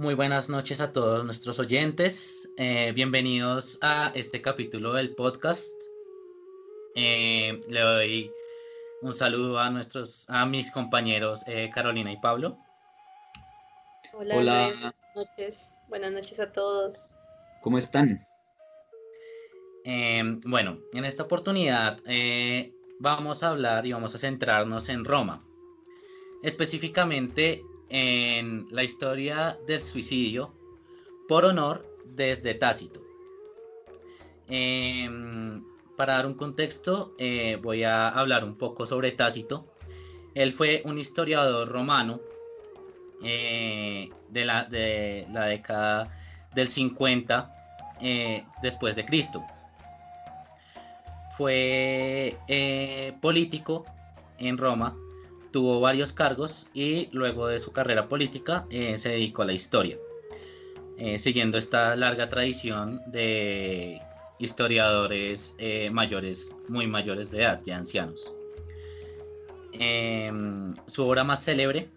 Muy 0.00 0.14
buenas 0.14 0.48
noches 0.48 0.80
a 0.80 0.94
todos 0.94 1.26
nuestros 1.26 1.58
oyentes. 1.58 2.48
Eh, 2.56 2.90
bienvenidos 2.94 3.78
a 3.82 4.10
este 4.14 4.40
capítulo 4.40 4.94
del 4.94 5.14
podcast. 5.14 5.78
Eh, 6.94 7.60
le 7.68 7.80
doy 7.80 8.32
un 9.02 9.14
saludo 9.14 9.58
a 9.58 9.68
nuestros, 9.68 10.24
a 10.30 10.46
mis 10.46 10.70
compañeros 10.70 11.42
eh, 11.46 11.70
Carolina 11.74 12.10
y 12.10 12.16
Pablo. 12.16 12.56
Hola, 14.14 14.36
buenas 14.36 14.94
noches. 15.14 15.74
Buenas 15.90 16.12
noches 16.12 16.40
a 16.40 16.50
todos. 16.50 17.10
¿Cómo 17.60 17.76
están? 17.76 18.26
bueno, 20.46 20.78
en 20.94 21.04
esta 21.04 21.24
oportunidad 21.24 21.98
vamos 23.00 23.42
a 23.42 23.50
hablar 23.50 23.84
y 23.84 23.92
vamos 23.92 24.14
a 24.14 24.18
centrarnos 24.18 24.88
en 24.88 25.04
Roma. 25.04 25.44
Específicamente 26.42 27.62
en 27.90 28.68
la 28.70 28.84
historia 28.84 29.58
del 29.66 29.82
suicidio 29.82 30.54
por 31.28 31.44
honor 31.44 31.84
desde 32.06 32.54
Tácito. 32.54 33.02
Em, 34.48 35.62
para 35.96 36.14
dar 36.14 36.26
un 36.26 36.34
contexto, 36.34 37.14
eh, 37.18 37.58
voy 37.60 37.82
a 37.84 38.08
hablar 38.08 38.44
un 38.44 38.56
poco 38.56 38.86
sobre 38.86 39.10
Tácito. 39.12 39.66
Él 40.34 40.52
fue 40.52 40.82
un 40.84 40.98
historiador 40.98 41.68
romano 41.68 42.20
eh, 43.22 44.08
de, 44.28 44.44
la, 44.44 44.64
de, 44.64 45.26
la, 45.30 45.46
década 45.46 46.10
del 46.54 46.68
50 46.68 47.54
eh, 48.00 48.44
después 48.62 48.96
de 48.96 49.04
Cristo. 49.04 49.44
Fue 51.36 52.36
político 53.20 53.84
en 54.38 54.58
Roma 54.58 54.96
tuvo 55.50 55.80
varios 55.80 56.12
cargos 56.12 56.66
y 56.74 57.08
luego 57.12 57.46
de 57.46 57.58
su 57.58 57.72
carrera 57.72 58.08
política 58.08 58.66
eh, 58.70 58.98
se 58.98 59.10
dedicó 59.10 59.42
a 59.42 59.46
la 59.46 59.52
historia, 59.52 59.98
eh, 60.96 61.18
siguiendo 61.18 61.58
esta 61.58 61.96
larga 61.96 62.28
tradición 62.28 63.00
de 63.06 64.00
historiadores 64.38 65.54
eh, 65.58 65.90
mayores, 65.90 66.56
muy 66.68 66.86
mayores 66.86 67.30
de 67.30 67.42
edad, 67.42 67.60
ya 67.64 67.76
ancianos. 67.76 68.32
Em, 69.72 70.74
su 70.86 71.06
obra 71.06 71.24
más 71.24 71.44
célebre 71.44 71.88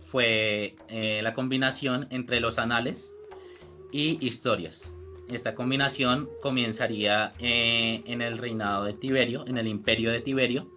fue 0.00 0.76
la 1.22 1.34
combinación 1.34 2.06
entre 2.10 2.38
los 2.40 2.58
anales 2.58 3.18
y 3.90 4.24
historias. 4.24 4.96
Esta 5.28 5.54
combinación 5.54 6.28
comenzaría 6.42 7.32
en 7.38 8.20
el 8.20 8.36
reinado 8.38 8.84
de 8.84 8.92
Tiberio, 8.92 9.46
en 9.46 9.56
el 9.56 9.66
imperio 9.66 10.12
de 10.12 10.20
Tiberio, 10.20 10.70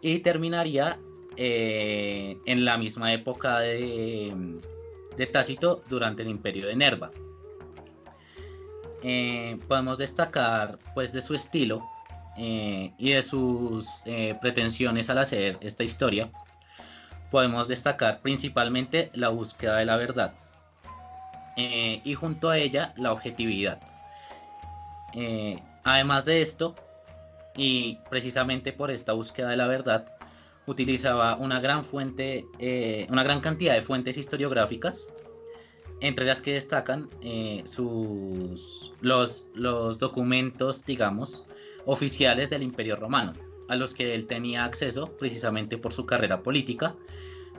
y 0.00 0.20
terminaría 0.20 0.98
eh, 1.36 2.38
en 2.46 2.64
la 2.64 2.78
misma 2.78 3.12
época 3.12 3.60
de, 3.60 4.60
Tácito 5.32 5.82
durante 5.88 6.22
el 6.22 6.28
imperio 6.28 6.66
de 6.66 6.76
Nerva. 6.76 7.10
Eh, 9.02 9.58
podemos 9.68 9.98
destacar 9.98 10.78
pues 10.94 11.12
de 11.12 11.20
su 11.20 11.34
estilo 11.34 11.86
eh, 12.36 12.92
y 12.98 13.12
de 13.12 13.22
sus 13.22 14.02
pretensiones 14.40 15.10
al 15.10 15.18
hacer 15.18 15.58
esta 15.60 15.84
historia. 15.84 16.30
Podemos 17.30 17.68
destacar 17.68 18.20
principalmente 18.20 19.10
la 19.14 19.28
búsqueda 19.28 19.76
de 19.76 19.84
la 19.84 19.96
verdad 19.96 20.34
y 21.58 22.12
junto 22.12 22.50
a 22.50 22.58
ella 22.58 22.92
la 22.96 23.12
objetividad. 23.12 23.80
además 25.84 26.26
de 26.26 26.42
esto, 26.42 26.74
y 27.56 27.98
precisamente 28.10 28.72
por 28.72 28.90
esta 28.90 29.14
búsqueda 29.14 29.48
de 29.48 29.56
la 29.56 29.66
verdad, 29.66 30.15
utilizaba 30.66 31.36
una 31.36 31.60
gran 31.60 31.84
fuente, 31.84 32.46
eh, 32.58 33.06
una 33.10 33.22
gran 33.22 33.40
cantidad 33.40 33.74
de 33.74 33.80
fuentes 33.80 34.16
historiográficas, 34.18 35.12
entre 36.00 36.26
las 36.26 36.42
que 36.42 36.54
destacan 36.54 37.08
eh, 37.22 37.62
sus, 37.64 38.92
los, 39.00 39.48
los 39.54 39.98
documentos, 39.98 40.84
digamos, 40.84 41.46
oficiales 41.86 42.50
del 42.50 42.62
Imperio 42.62 42.96
Romano, 42.96 43.32
a 43.68 43.76
los 43.76 43.94
que 43.94 44.14
él 44.14 44.26
tenía 44.26 44.64
acceso 44.64 45.16
precisamente 45.16 45.78
por 45.78 45.92
su 45.92 46.04
carrera 46.04 46.42
política, 46.42 46.94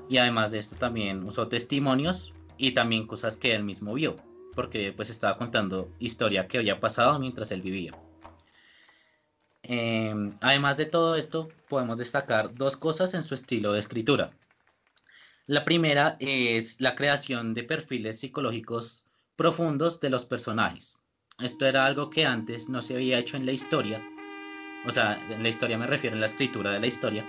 y 0.09 0.17
además 0.17 0.51
de 0.51 0.59
esto 0.59 0.75
también 0.75 1.23
usó 1.23 1.47
testimonios 1.47 2.33
y 2.57 2.71
también 2.71 3.07
cosas 3.07 3.37
que 3.37 3.55
él 3.55 3.63
mismo 3.63 3.93
vio, 3.93 4.15
porque 4.55 4.93
pues 4.93 5.09
estaba 5.09 5.37
contando 5.37 5.89
historia 5.99 6.47
que 6.47 6.59
había 6.59 6.79
pasado 6.79 7.19
mientras 7.19 7.51
él 7.51 7.61
vivía. 7.61 7.93
Em, 9.69 10.33
además 10.39 10.78
de 10.78 10.85
todo 10.85 11.17
esto, 11.17 11.50
podemos 11.67 11.97
destacar 11.97 12.55
dos 12.55 12.78
cosas 12.78 13.13
en 13.13 13.23
su 13.23 13.33
estilo 13.33 13.73
de 13.73 13.79
escritura. 13.79 14.31
La 15.45 15.66
primera 15.66 16.16
es 16.19 16.79
la 16.79 16.95
creación 16.95 17.53
de 17.53 17.63
perfiles 17.63 18.19
psicológicos 18.19 19.06
profundos 19.35 20.00
de 20.00 20.09
los 20.09 20.25
personajes. 20.25 21.01
Esto 21.44 21.66
era 21.66 21.85
algo 21.85 22.09
que 22.09 22.25
antes 22.25 22.69
no 22.69 22.81
se 22.81 22.95
había 22.95 23.19
hecho 23.19 23.35
en 23.35 23.45
la 23.45 23.51
historia. 23.51 24.01
O 24.85 24.91
sea, 24.91 25.22
en 25.29 25.44
la 25.44 25.50
historia 25.50 25.77
me 25.77 25.85
refiero 25.85 26.16
a 26.16 26.19
la 26.19 26.25
escritura 26.27 26.72
de 26.72 26.79
la 26.79 26.88
historia. 26.88 27.25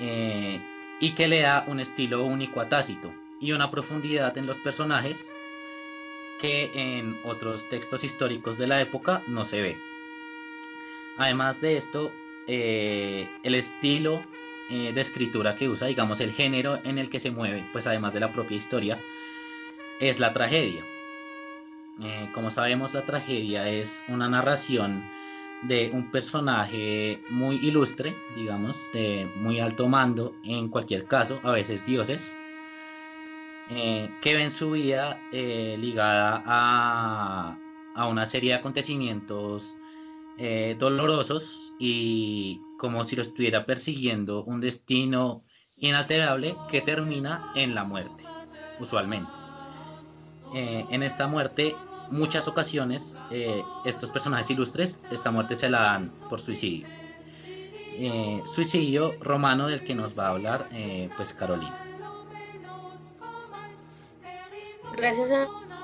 Eh, 0.00 0.58
y 0.98 1.14
que 1.14 1.28
le 1.28 1.42
da 1.42 1.64
un 1.68 1.78
estilo 1.78 2.24
único 2.24 2.58
a 2.58 2.68
Tácito 2.70 3.12
y 3.38 3.52
una 3.52 3.70
profundidad 3.70 4.36
en 4.38 4.46
los 4.46 4.56
personajes 4.56 5.36
que 6.40 6.70
en 6.74 7.20
otros 7.24 7.68
textos 7.68 8.02
históricos 8.02 8.56
de 8.56 8.66
la 8.66 8.80
época 8.80 9.22
no 9.26 9.44
se 9.44 9.60
ve. 9.60 9.89
Además 11.16 11.60
de 11.60 11.76
esto, 11.76 12.12
eh, 12.46 13.28
el 13.42 13.54
estilo 13.54 14.22
eh, 14.70 14.92
de 14.92 15.00
escritura 15.00 15.54
que 15.54 15.68
usa, 15.68 15.86
digamos, 15.86 16.20
el 16.20 16.32
género 16.32 16.80
en 16.84 16.98
el 16.98 17.10
que 17.10 17.20
se 17.20 17.30
mueve, 17.30 17.64
pues 17.72 17.86
además 17.86 18.12
de 18.12 18.20
la 18.20 18.32
propia 18.32 18.56
historia, 18.56 18.98
es 20.00 20.18
la 20.18 20.32
tragedia. 20.32 20.82
Eh, 22.02 22.28
como 22.32 22.50
sabemos, 22.50 22.94
la 22.94 23.02
tragedia 23.02 23.68
es 23.68 24.02
una 24.08 24.28
narración 24.28 25.04
de 25.62 25.90
un 25.92 26.10
personaje 26.10 27.22
muy 27.28 27.56
ilustre, 27.56 28.16
digamos, 28.34 28.88
de 28.94 29.30
muy 29.36 29.60
alto 29.60 29.86
mando, 29.86 30.34
en 30.42 30.68
cualquier 30.68 31.04
caso, 31.04 31.38
a 31.42 31.52
veces 31.52 31.84
dioses, 31.86 32.36
que 33.68 34.34
ven 34.34 34.50
su 34.50 34.72
vida 34.72 35.20
ligada 35.30 36.42
a, 36.44 37.56
a, 37.94 38.06
una 38.08 38.26
serie 38.26 38.50
de 38.50 38.56
acontecimientos 38.56 39.76
eh, 40.42 40.74
dolorosos 40.78 41.74
y 41.78 42.62
como 42.78 43.04
si 43.04 43.14
lo 43.14 43.20
estuviera 43.20 43.66
persiguiendo 43.66 44.42
un 44.44 44.62
destino 44.62 45.44
inalterable 45.76 46.56
que 46.70 46.80
termina 46.80 47.52
en 47.54 47.74
la 47.74 47.84
muerte, 47.84 48.24
usualmente. 48.78 49.30
Eh, 50.54 50.86
en 50.88 51.02
esta 51.02 51.26
muerte, 51.26 51.76
muchas 52.10 52.48
ocasiones, 52.48 53.20
eh, 53.30 53.62
estos 53.84 54.10
personajes 54.10 54.48
ilustres, 54.48 55.02
esta 55.10 55.30
muerte 55.30 55.56
se 55.56 55.68
la 55.68 55.82
dan 55.82 56.10
por 56.30 56.40
suicidio. 56.40 56.86
suicidio 58.46 59.12
romano 59.20 59.68
del 59.68 59.84
que 59.84 59.94
nos 59.94 60.18
va 60.18 60.28
a 60.28 60.30
hablar, 60.30 60.68
pues 61.18 61.34
Carolina. 61.34 61.78
Gracias 64.96 65.30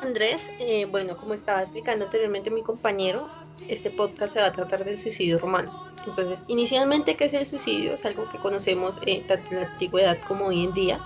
Andrés. 0.01 0.51
bueno, 0.91 1.19
como 1.19 1.35
estaba 1.35 1.61
explicando 1.61 2.07
anteriormente 2.07 2.51
mi 2.51 2.63
compañero, 2.63 3.29
este 3.69 3.91
podcast 3.91 4.35
se 4.35 4.41
va 4.41 4.47
a 4.47 4.53
tratar 4.53 4.85
del 4.85 4.99
suicidio 4.99 5.39
romano. 5.39 5.87
Entonces, 6.07 6.45
inicialmente, 6.47 7.17
¿qué 7.17 7.25
es 7.25 7.35
el 7.35 7.47
suicidio? 7.47 7.95
Es 7.95 8.05
algo 8.05 8.29
que 8.29 8.39
conocemos 8.39 9.01
eh, 9.07 9.25
tanto 9.27 9.53
en 9.53 9.61
la 9.61 9.67
antigüedad 9.69 10.19
como 10.27 10.47
hoy 10.47 10.65
en 10.65 10.73
día. 10.73 11.01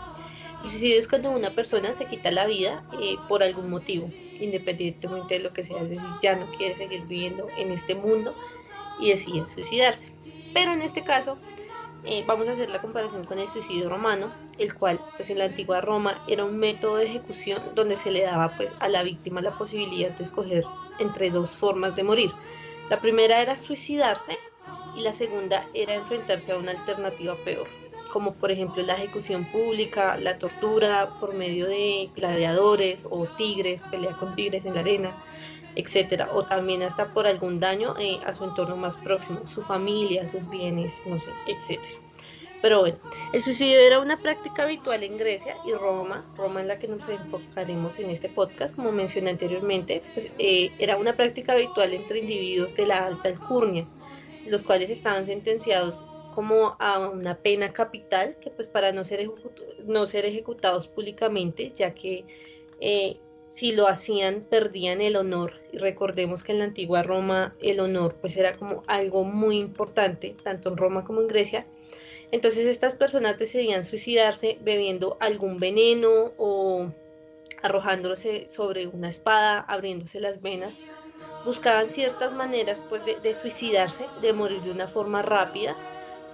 El 0.62 0.68
suicidio 0.68 0.98
es 0.98 1.08
cuando 1.08 1.30
una 1.30 1.50
persona 1.50 1.94
se 1.94 2.04
quita 2.04 2.30
la 2.30 2.46
vida 2.46 2.84
eh, 3.00 3.16
por 3.28 3.42
algún 3.42 3.70
motivo, 3.70 4.10
independientemente 4.38 5.34
de 5.34 5.40
lo 5.40 5.52
que 5.54 5.62
sea, 5.62 5.80
es 5.80 5.90
decir, 5.90 6.06
ya 6.22 6.36
no 6.36 6.50
quiere 6.52 6.76
seguir 6.76 7.02
viviendo 7.06 7.48
en 7.56 7.70
este 7.72 7.94
mundo 7.94 8.34
y 9.00 9.08
decide 9.10 9.46
suicidarse. 9.46 10.12
Pero 10.52 10.72
en 10.72 10.82
este 10.82 11.02
caso, 11.02 11.38
eh, 12.04 12.24
vamos 12.26 12.48
a 12.48 12.52
hacer 12.52 12.70
la 12.70 12.80
comparación 12.80 13.24
con 13.24 13.38
el 13.38 13.48
suicidio 13.48 13.88
romano, 13.88 14.32
el 14.58 14.74
cual 14.74 15.00
pues 15.16 15.28
en 15.28 15.38
la 15.38 15.44
antigua 15.44 15.80
Roma 15.80 16.22
era 16.28 16.44
un 16.44 16.58
método 16.58 16.96
de 16.96 17.06
ejecución 17.06 17.62
donde 17.74 17.96
se 17.96 18.10
le 18.10 18.22
daba 18.22 18.56
pues 18.56 18.74
a 18.80 18.88
la 18.88 19.02
víctima 19.02 19.40
la 19.42 19.56
posibilidad 19.56 20.10
de 20.10 20.24
escoger 20.24 20.64
entre 21.00 21.30
dos 21.30 21.56
formas 21.56 21.96
de 21.96 22.04
morir. 22.04 22.30
La 22.88 23.00
primera 23.00 23.40
era 23.40 23.56
suicidarse 23.56 24.38
y 24.96 25.00
la 25.00 25.12
segunda 25.12 25.64
era 25.74 25.94
enfrentarse 25.94 26.52
a 26.52 26.56
una 26.56 26.72
alternativa 26.72 27.36
peor, 27.44 27.66
como 28.12 28.34
por 28.34 28.50
ejemplo 28.50 28.82
la 28.82 28.94
ejecución 28.94 29.44
pública, 29.46 30.16
la 30.16 30.36
tortura 30.36 31.18
por 31.20 31.34
medio 31.34 31.66
de 31.66 32.10
gladiadores 32.16 33.04
o 33.08 33.26
tigres, 33.36 33.84
pelea 33.84 34.16
con 34.16 34.34
tigres 34.34 34.64
en 34.64 34.74
la 34.74 34.80
arena, 34.80 35.24
etcétera, 35.76 36.28
o 36.32 36.44
también 36.44 36.82
hasta 36.82 37.12
por 37.12 37.26
algún 37.26 37.60
daño 37.60 37.94
eh, 37.98 38.18
a 38.26 38.32
su 38.32 38.44
entorno 38.44 38.76
más 38.76 38.96
próximo, 38.96 39.46
su 39.46 39.62
familia, 39.62 40.26
sus 40.26 40.48
bienes, 40.48 41.02
no 41.06 41.20
sé, 41.20 41.30
etcétera. 41.46 42.09
Pero 42.62 42.80
bueno, 42.80 42.98
el 43.32 43.42
suicidio 43.42 43.78
era 43.78 44.00
una 44.00 44.18
práctica 44.18 44.64
habitual 44.64 45.02
en 45.02 45.16
Grecia 45.16 45.56
y 45.66 45.72
Roma, 45.72 46.24
Roma 46.36 46.60
en 46.60 46.68
la 46.68 46.78
que 46.78 46.88
nos 46.88 47.08
enfocaremos 47.08 47.98
en 47.98 48.10
este 48.10 48.28
podcast, 48.28 48.76
como 48.76 48.92
mencioné 48.92 49.30
anteriormente, 49.30 50.02
pues, 50.14 50.28
eh, 50.38 50.70
era 50.78 50.96
una 50.96 51.14
práctica 51.14 51.52
habitual 51.52 51.94
entre 51.94 52.18
individuos 52.18 52.74
de 52.74 52.86
la 52.86 53.06
alta 53.06 53.30
alcurnia, 53.30 53.84
los 54.46 54.62
cuales 54.62 54.90
estaban 54.90 55.24
sentenciados 55.26 56.04
como 56.34 56.76
a 56.78 57.08
una 57.08 57.38
pena 57.38 57.72
capital, 57.72 58.36
que 58.40 58.50
pues 58.50 58.68
para 58.68 58.92
no 58.92 59.04
ser, 59.04 59.28
no 59.84 60.06
ser 60.06 60.26
ejecutados 60.26 60.86
públicamente, 60.86 61.72
ya 61.74 61.94
que 61.94 62.24
eh, 62.80 63.18
si 63.48 63.72
lo 63.72 63.88
hacían 63.88 64.46
perdían 64.48 65.00
el 65.00 65.16
honor. 65.16 65.54
Y 65.72 65.78
recordemos 65.78 66.42
que 66.44 66.52
en 66.52 66.58
la 66.58 66.64
antigua 66.64 67.02
Roma 67.02 67.54
el 67.60 67.80
honor 67.80 68.14
pues 68.20 68.36
era 68.36 68.52
como 68.52 68.84
algo 68.86 69.24
muy 69.24 69.58
importante 69.58 70.36
tanto 70.42 70.70
en 70.70 70.76
Roma 70.76 71.04
como 71.04 71.20
en 71.20 71.28
Grecia 71.28 71.66
entonces 72.32 72.66
estas 72.66 72.94
personas 72.94 73.38
decidían 73.38 73.84
suicidarse 73.84 74.58
bebiendo 74.62 75.16
algún 75.20 75.58
veneno 75.58 76.32
o 76.38 76.90
arrojándose 77.62 78.46
sobre 78.46 78.86
una 78.86 79.10
espada 79.10 79.60
abriéndose 79.60 80.20
las 80.20 80.40
venas 80.40 80.78
buscaban 81.44 81.86
ciertas 81.86 82.32
maneras 82.32 82.82
pues 82.88 83.02
de, 83.04 83.34
suicidarse 83.34 84.06
de 84.20 84.32
morir 84.32 84.60
de 84.62 84.70
una 84.70 84.88
forma 84.88 85.22
rápida 85.22 85.76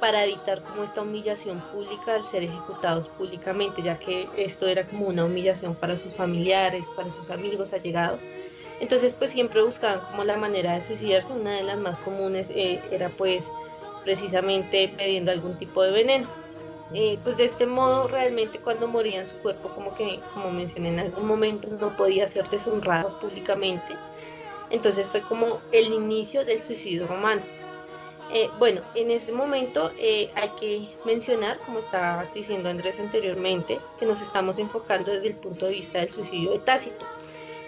para 0.01 0.25
evitar 0.25 0.63
como 0.63 0.85
esta 0.85 1.03
humillación 1.03 1.61
pública 1.73 2.15
al 2.17 2.25
ser 2.25 2.43
ejecutados 2.43 3.09
públicamente, 3.09 3.83
ya 3.83 3.99
que 3.99 4.29
esto 4.37 4.67
era 4.67 4.87
como 4.87 5.07
una 5.07 5.25
humillación 5.25 5.75
para 5.75 5.97
sus 5.97 6.15
familiares, 6.15 6.87
para 6.95 7.11
sus 7.11 7.31
amigos 7.31 7.73
allegados. 7.73 8.25
Entonces 8.81 9.15
pues 9.15 9.31
siempre 9.31 9.63
buscaban 9.63 10.01
como 10.11 10.25
la 10.25 10.37
manera 10.37 10.75
de 10.75 10.83
suicidarse, 10.83 11.33
una 11.33 11.53
de 11.53 11.63
las 11.63 11.79
más 11.79 11.99
comunes 12.01 12.51
eh, 12.51 12.83
era 12.91 13.09
pues 13.09 13.51
precisamente 14.07 14.95
bebiendo 14.97 15.33
algún 15.33 15.59
tipo 15.59 15.83
de 15.83 15.91
veneno. 15.91 16.29
Eh, 16.95 17.19
pues 17.25 17.37
de 17.37 17.45
este 17.45 17.67
modo 17.67 18.07
realmente 18.07 18.61
cuando 18.61 18.87
morían 18.87 19.27
su 19.27 19.35
cuerpo 19.39 19.71
como 19.71 19.93
que 19.97 20.21
como 20.33 20.53
mencioné 20.53 20.91
en 20.91 21.01
algún 21.01 21.27
momento 21.27 21.67
no 21.81 21.97
podía 21.97 22.29
ser 22.29 22.49
deshonrado 22.49 23.19
públicamente 23.19 23.97
entonces 24.71 25.05
fue 25.09 25.21
como 25.23 25.59
el 25.73 25.93
inicio 25.93 26.45
del 26.45 26.63
suicidio 26.63 27.09
romano 27.09 27.43
eh, 28.33 28.51
bueno, 28.59 28.81
en 28.95 29.11
este 29.13 29.31
momento 29.31 29.93
eh, 29.99 30.31
hay 30.35 30.49
que 30.61 30.89
mencionar, 31.05 31.59
como 31.61 31.79
estaba 31.79 32.25
diciendo 32.35 32.69
Andrés 32.69 32.99
anteriormente, 32.99 33.79
que 34.01 34.07
nos 34.07 34.21
estamos 34.21 34.59
enfocando 34.59 35.13
desde 35.13 35.29
el 35.29 35.35
punto 35.35 35.67
de 35.67 35.73
vista 35.73 36.01
del 36.01 36.11
suicidio 36.11 36.51
de 36.51 36.59
Tácito, 36.59 37.07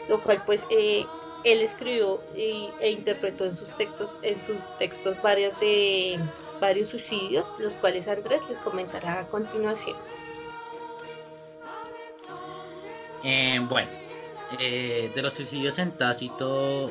lo 0.08 0.20
cual 0.20 0.42
pues 0.44 0.66
eh, 0.70 1.06
él 1.44 1.62
escribió 1.62 2.20
e 2.36 2.90
interpretó 2.90 3.44
en 3.44 3.56
sus 3.56 3.76
textos, 3.76 4.18
en 4.22 4.40
sus 4.40 4.56
textos 4.78 5.20
varios 5.22 5.58
de 5.60 6.18
varios 6.60 6.88
suicidios, 6.88 7.54
los 7.58 7.74
cuales 7.74 8.08
Andrés 8.08 8.40
les 8.48 8.58
comentará 8.58 9.20
a 9.20 9.26
continuación. 9.28 9.96
bueno, 13.68 13.90
de 14.58 15.22
los 15.22 15.34
suicidios 15.34 15.78
en 15.78 15.92
Tácito, 15.92 16.90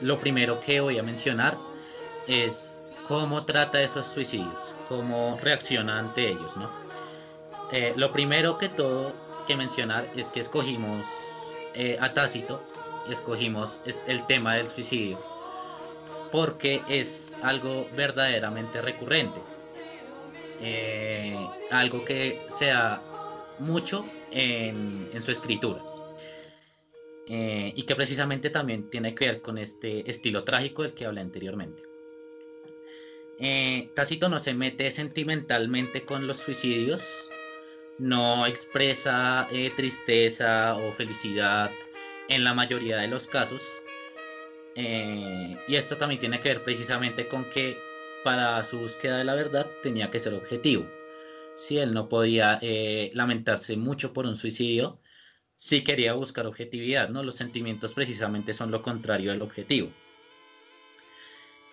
lo 0.00 0.20
primero 0.20 0.60
que 0.60 0.80
voy 0.80 0.98
a 0.98 1.02
mencionar 1.02 1.56
es 2.26 2.74
cómo 3.08 3.44
trata 3.44 3.80
esos 3.82 4.06
suicidios, 4.06 4.74
cómo 4.88 5.38
reacciona 5.42 5.98
ante 5.98 6.28
ellos, 6.28 6.56
¿no? 6.56 6.70
Eh, 7.72 7.94
lo 7.96 8.12
primero 8.12 8.58
que 8.58 8.68
todo 8.68 9.12
que 9.46 9.56
mencionar 9.56 10.06
es 10.14 10.30
que 10.30 10.40
escogimos 10.40 11.06
eh, 11.74 11.96
a 12.00 12.12
Tácito, 12.12 12.62
escogimos 13.10 13.80
el 14.06 14.26
tema 14.26 14.56
del 14.56 14.68
suicidio, 14.68 15.18
porque 16.30 16.82
es 16.88 17.32
algo 17.42 17.88
verdaderamente 17.96 18.80
recurrente, 18.82 19.40
eh, 20.60 21.36
algo 21.70 22.04
que 22.04 22.42
sea 22.48 23.02
mucho 23.60 24.04
en, 24.30 25.08
su 25.20 25.30
escritura. 25.30 25.82
y 27.28 27.82
que 27.82 27.94
precisamente 27.94 28.48
también 28.48 28.88
tiene 28.88 29.14
que 29.14 29.26
ver 29.26 29.42
con 29.42 29.58
este 29.58 30.08
estilo 30.08 30.44
trágico 30.44 30.82
del 30.82 30.94
que 30.94 31.04
hablé 31.04 31.20
anteriormente. 31.20 31.82
Eh, 33.40 33.90
Tácito 33.94 34.28
no 34.28 34.40
se 34.40 34.52
mete 34.52 34.90
sentimentalmente 34.90 36.04
con 36.04 36.26
los 36.26 36.38
suicidios, 36.38 37.30
no 37.98 38.46
expresa 38.46 39.46
eh, 39.52 39.70
tristeza 39.76 40.74
o 40.76 40.90
felicidad 40.90 41.70
en 42.28 42.44
la 42.44 42.54
mayoría 42.54 42.98
de 42.98 43.08
los 43.08 43.26
casos. 43.26 43.62
Eh, 44.74 45.56
y 45.66 45.76
esto 45.76 45.96
también 45.96 46.20
tiene 46.20 46.40
que 46.40 46.50
ver 46.50 46.64
precisamente 46.64 47.26
con 47.28 47.44
que 47.50 47.76
para 48.24 48.62
su 48.64 48.78
búsqueda 48.78 49.18
de 49.18 49.24
la 49.24 49.34
verdad 49.34 49.66
tenía 49.82 50.10
que 50.10 50.20
ser 50.20 50.34
objetivo. 50.34 50.86
Si 51.56 51.78
él 51.78 51.92
no 51.92 52.08
podía 52.08 52.60
lamentarse 53.14 53.76
mucho 53.76 54.12
por 54.12 54.26
un 54.26 54.36
suicidio, 54.36 55.00
sí 55.56 55.82
quería 55.82 56.12
buscar 56.14 56.46
objetividad, 56.46 57.08
¿no? 57.08 57.22
Los 57.24 57.34
sentimientos 57.34 57.92
precisamente 57.94 58.52
son 58.52 58.70
lo 58.70 58.82
contrario 58.82 59.32
al 59.32 59.42
objetivo. 59.42 59.90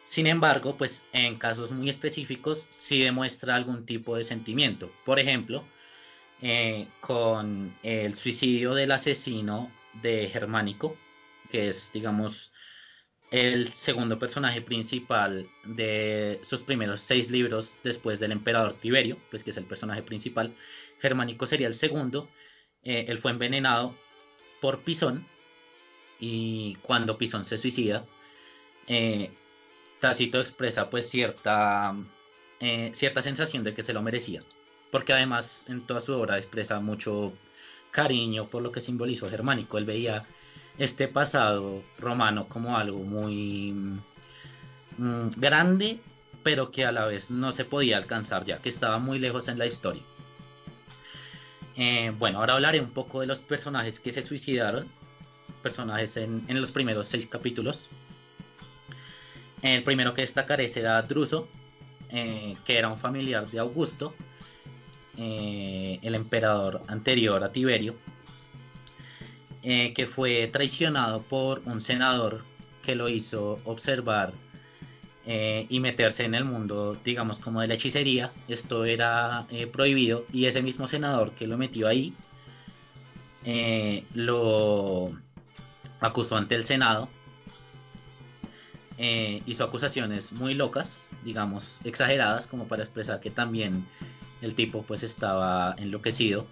Sin 0.06 0.28
embargo, 0.28 0.75
pues 0.78 1.04
en 1.13 1.38
casos 1.38 1.72
muy 1.72 1.90
específicos 1.90 2.68
sí 2.69 3.01
demuestra 3.01 3.56
algún 3.56 3.86
tipo 3.86 4.16
de 4.16 4.24
sentimiento. 4.24 4.92
Por 5.04 5.19
ejemplo, 5.19 5.63
eh, 6.42 6.88
con 7.01 7.75
el 7.84 8.13
suicidio 8.16 8.74
del 8.75 8.92
asesino 8.92 9.72
de 10.02 10.28
Germánico, 10.28 10.98
que 11.50 11.70
es, 11.70 11.92
digamos, 11.92 12.52
el 13.32 13.68
segundo 13.68 14.20
personaje 14.20 14.62
principal 14.62 15.50
de 15.66 16.40
sus 16.44 16.64
primeros 16.64 17.02
seis 17.02 17.32
libros 17.32 17.78
después 17.84 18.20
del 18.20 18.32
emperador 18.32 18.74
Tiberio, 18.74 19.18
pues 19.30 19.44
que 19.44 19.50
es 19.50 19.58
el 19.58 19.66
personaje 19.66 20.04
principal. 20.04 20.56
Germánico 21.00 21.48
sería 21.48 21.68
el 21.68 21.74
segundo. 21.74 22.30
Eh, 22.84 23.06
él 23.08 23.18
fue 23.18 23.32
envenenado 23.32 23.96
por 24.62 24.84
Pisón 24.84 25.28
y 26.20 26.76
cuando 26.82 27.18
Pisón 27.18 27.46
se 27.46 27.58
suicida, 27.58 28.06
eh, 28.88 29.32
Tácito 30.00 30.40
expresa 30.40 30.90
pues 30.90 31.10
cierta, 31.10 31.96
eh, 32.60 32.92
cierta 32.94 33.22
sensación 33.22 33.64
de 33.64 33.74
que 33.74 33.84
se 33.84 33.94
lo 33.94 34.02
merecía, 34.02 34.42
porque 34.92 35.14
además 35.14 35.66
en 35.68 35.86
toda 35.86 36.00
su 36.00 36.14
obra 36.14 36.38
expresa 36.38 36.80
mucho 36.80 37.34
cariño 37.96 38.50
por 38.50 38.62
lo 38.62 38.74
que 38.74 38.82
simbolizó 38.82 39.30
germánico. 39.30 39.78
Él 39.78 39.86
veía 39.86 40.26
este 40.78 41.08
pasado 41.08 41.82
romano 41.98 42.50
como 42.50 42.78
algo 42.78 43.00
muy 43.00 43.72
mm, 44.98 45.30
grande, 45.38 46.02
pero 46.44 46.72
que 46.72 46.84
a 46.86 46.92
la 46.92 47.06
vez 47.06 47.32
no 47.32 47.54
se 47.54 47.64
podía 47.64 47.96
alcanzar 47.96 48.44
ya, 48.44 48.58
que 48.58 48.68
estaba 48.68 49.00
muy 49.00 49.18
lejos 49.18 49.48
en 49.48 49.58
la 49.58 49.66
historia. 49.66 50.04
Eh, 51.78 52.12
bueno, 52.20 52.40
ahora 52.40 52.56
hablaré 52.56 52.82
un 52.82 52.90
poco 52.90 53.22
de 53.22 53.28
los 53.28 53.40
personajes 53.40 54.02
que 54.02 54.12
se 54.12 54.22
suicidaron, 54.22 54.90
personajes 55.64 56.18
en, 56.18 56.46
los 56.50 56.72
primeros 56.72 57.08
seis 57.08 57.26
capítulos. 57.28 57.88
El 59.62 59.84
primero 59.84 60.14
que 60.14 60.22
destacaré 60.22 60.68
será 60.68 61.02
Druso, 61.02 61.48
eh, 62.10 62.56
que 62.66 62.78
era 62.78 62.90
un 62.90 62.98
familiar 62.98 63.48
de 63.48 63.60
Augusto, 63.60 64.14
eh, 65.18 66.00
el 66.02 66.16
emperador 66.16 66.82
anterior 66.88 67.44
a 67.44 67.52
Tiberio, 67.52 67.96
eh, 69.64 69.94
que 69.94 70.06
fue 70.06 70.48
traicionado 70.48 71.22
por 71.24 71.62
un 71.66 71.82
senador 71.82 72.44
que 72.84 72.96
lo 72.96 73.10
hizo 73.10 73.60
observar 73.66 74.34
y 75.28 75.80
meterse 75.80 76.24
en 76.24 76.36
el 76.36 76.46
mundo, 76.46 76.96
digamos, 77.04 77.39
como 77.39 77.60
de 77.60 77.66
la 77.66 77.74
hechicería. 77.74 78.32
Esto 78.48 78.86
era 78.86 79.48
prohibido 79.72 80.24
y 80.32 80.46
ese 80.46 80.62
mismo 80.62 80.86
senador 80.86 81.32
que 81.32 81.48
lo 81.48 81.58
metió 81.58 81.88
ahí 81.88 82.13
lo 84.13 85.10
acusó 86.00 86.38
ante 86.38 86.54
el 86.54 86.63
Senado 86.63 87.10
eh, 88.98 89.42
hizo 89.46 89.66
acusaciones 89.66 90.32
muy 90.34 90.54
locas, 90.54 91.12
digamos, 91.25 91.80
exageradas, 91.84 92.48
como 92.48 92.66
para 92.66 92.82
expresar 92.82 93.20
que 93.20 93.30
también 93.30 93.86
el 94.46 94.56
tipo 94.56 94.84
pues 94.84 95.04
estaba 95.04 95.75
enloquecido, 95.78 96.46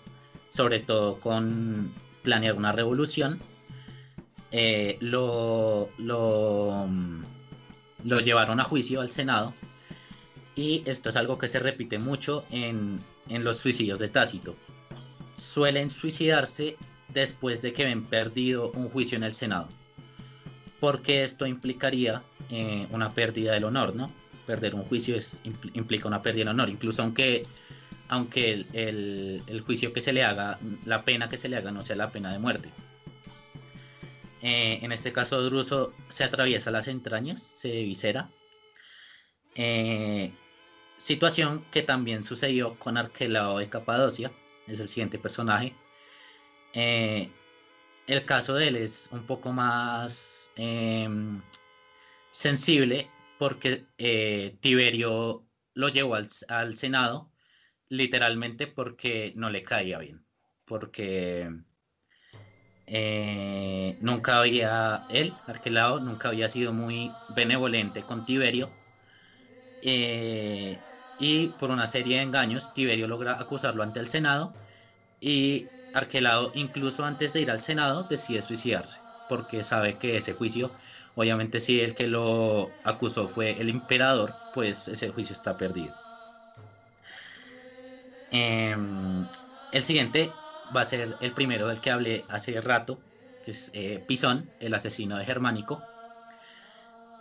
sobre 0.50 0.80
todo 0.80 1.20
con 1.20 1.94
planear 2.24 2.56
una 2.56 2.72
revolución. 2.72 3.40
Eh, 4.52 4.98
lo, 5.00 5.90
lo, 5.98 6.88
lo 8.04 8.20
llevaron 8.20 8.60
a 8.60 8.64
juicio 8.64 9.02
al 9.02 9.10
Senado 9.10 9.54
y 10.56 10.84
esto 10.86 11.10
es 11.10 11.16
algo 11.16 11.40
que 11.40 11.48
se 11.48 11.60
repite 11.60 11.98
mucho 11.98 12.46
en, 12.52 13.00
en 13.30 13.44
los 13.44 13.58
suicidios 13.58 13.98
de 14.00 14.10
Tácito. 14.10 14.56
Suelen 15.36 15.90
suicidarse 15.90 16.78
después 17.10 17.62
de 17.62 17.74
que 17.74 17.86
ven 17.86 18.04
perdido 18.04 18.72
un 18.76 18.90
juicio 18.90 19.18
en 19.18 19.24
el 19.24 19.34
Senado 19.34 19.70
porque 20.84 21.24
esto 21.24 21.48
implicaría 21.48 22.24
eh, 22.50 22.88
una 22.92 23.10
pérdida 23.10 23.54
del 23.54 23.64
honor, 23.64 23.96
¿no? 23.96 24.12
Perder 24.46 24.76
un 24.76 24.84
juicio 24.84 25.16
es, 25.16 25.42
implica 25.76 26.10
una 26.10 26.22
pérdida 26.22 26.42
del 26.42 26.50
honor, 26.50 26.70
incluso 26.70 27.04
aunque, 27.04 27.44
aunque 28.13 28.65
el, 28.74 29.63
juicio 29.65 29.93
que 29.93 30.01
se 30.01 30.13
le 30.13 30.24
haga, 30.24 30.60
la 30.86 31.03
pena 31.03 31.27
que 31.27 31.38
se 31.38 31.50
le 31.50 31.58
haga 31.58 31.72
no 31.72 31.84
sea 31.84 31.96
la 31.96 32.12
pena 32.12 32.32
de 32.32 32.39
muerte. 32.39 32.70
Eh, 34.41 34.79
en 34.82 34.91
este 34.91 35.13
caso, 35.13 35.41
Druso 35.41 35.93
se 36.10 36.24
atraviesa 36.24 36.72
las 36.72 36.88
entrañas, 36.88 37.41
se 37.41 37.70
visera. 37.84 38.29
Eh, 39.55 40.34
situación 40.98 41.65
que 41.72 41.82
también 41.84 42.24
sucedió 42.24 42.77
con 42.79 42.98
Arquelao 42.98 43.60
de 43.60 43.70
Capadocia, 43.70 44.32
es 44.67 44.79
el 44.79 44.89
siguiente 44.89 45.17
personaje. 45.20 45.75
el 46.74 48.25
caso 48.25 48.55
de 48.55 48.67
él 48.67 48.75
es 48.75 49.10
un 49.12 49.25
poco 49.25 49.51
más 49.51 50.43
Em, 50.55 51.41
sensible 52.32 53.10
porque 53.39 53.86
eh, 53.98 54.58
Tiberio 54.62 55.46
lo 55.74 55.89
llevó 55.89 56.15
al, 56.15 56.77
Senado 56.77 57.32
literalmente 57.94 58.68
porque 58.68 59.34
no 59.36 59.50
le 59.50 59.64
caía 59.64 60.00
bien, 60.00 60.26
porque 60.66 61.50
eh, 62.86 63.98
nunca 64.02 64.40
había, 64.40 65.06
él, 65.10 65.42
Arquelao, 65.46 66.00
nunca 66.00 66.30
había 66.30 66.48
sido 66.48 66.74
muy 66.74 67.22
benevolente 67.28 68.06
con 68.06 68.26
Tiberio. 68.26 68.78
Eh, 69.82 70.86
y 71.18 71.50
por 71.50 71.70
una 71.72 71.88
serie 71.88 72.18
de 72.18 72.24
engaños, 72.24 72.74
Tiberio 72.74 73.08
logra 73.08 73.40
acusarlo 73.40 73.84
ante 73.84 74.00
el 74.00 74.08
Senado 74.08 74.56
y 75.20 75.74
Arquelao, 75.94 76.52
incluso 76.56 77.06
antes 77.06 77.34
de 77.34 77.42
ir 77.42 77.52
al 77.52 77.62
Senado, 77.62 78.06
decide 78.06 78.42
suicidarse, 78.44 79.04
porque 79.28 79.64
sabe 79.64 80.00
que 80.00 80.18
ese 80.18 80.34
juicio, 80.34 80.76
obviamente 81.16 81.60
si 81.62 81.82
el 81.82 81.96
que 81.96 82.08
lo 82.08 82.80
acusó 82.84 83.28
fue 83.28 83.62
el 83.62 83.70
emperador, 83.70 84.42
pues 84.52 84.88
ese 84.90 85.10
juicio 85.10 85.34
está 85.34 85.58
perdido. 85.58 86.03
Em, 88.34 89.28
el 89.72 89.84
siguiente 89.84 90.32
va 90.75 90.82
a 90.82 90.86
ser 90.86 91.16
el 91.22 91.32
primero 91.34 91.68
del 91.68 91.80
que 91.80 91.92
hablé 91.92 92.24
hace 92.30 92.60
rato, 92.62 92.98
que 93.46 93.52
es 93.52 93.70
eh, 93.75 94.04
Pisón, 94.08 94.50
el 94.60 94.74
asesino 94.74 95.20
de 95.20 95.25
Germánico. 95.25 95.84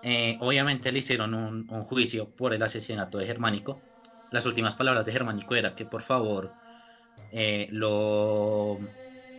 Eh, 0.03 0.39
obviamente 0.41 0.91
le 0.91 1.01
hicieron 1.01 1.35
un, 1.35 1.67
juicio 1.83 2.31
por 2.31 2.55
el 2.55 2.63
asesinato 2.63 3.19
de 3.19 3.27
Germánico. 3.27 3.79
Las 4.31 4.47
últimas 4.47 4.75
palabras 4.75 5.05
de 5.05 5.13
Germánico 5.13 5.55
era 5.55 5.75
que 5.75 5.85
por 5.85 6.01
favor 6.01 6.55
eh, 7.33 7.69
lo 7.71 8.81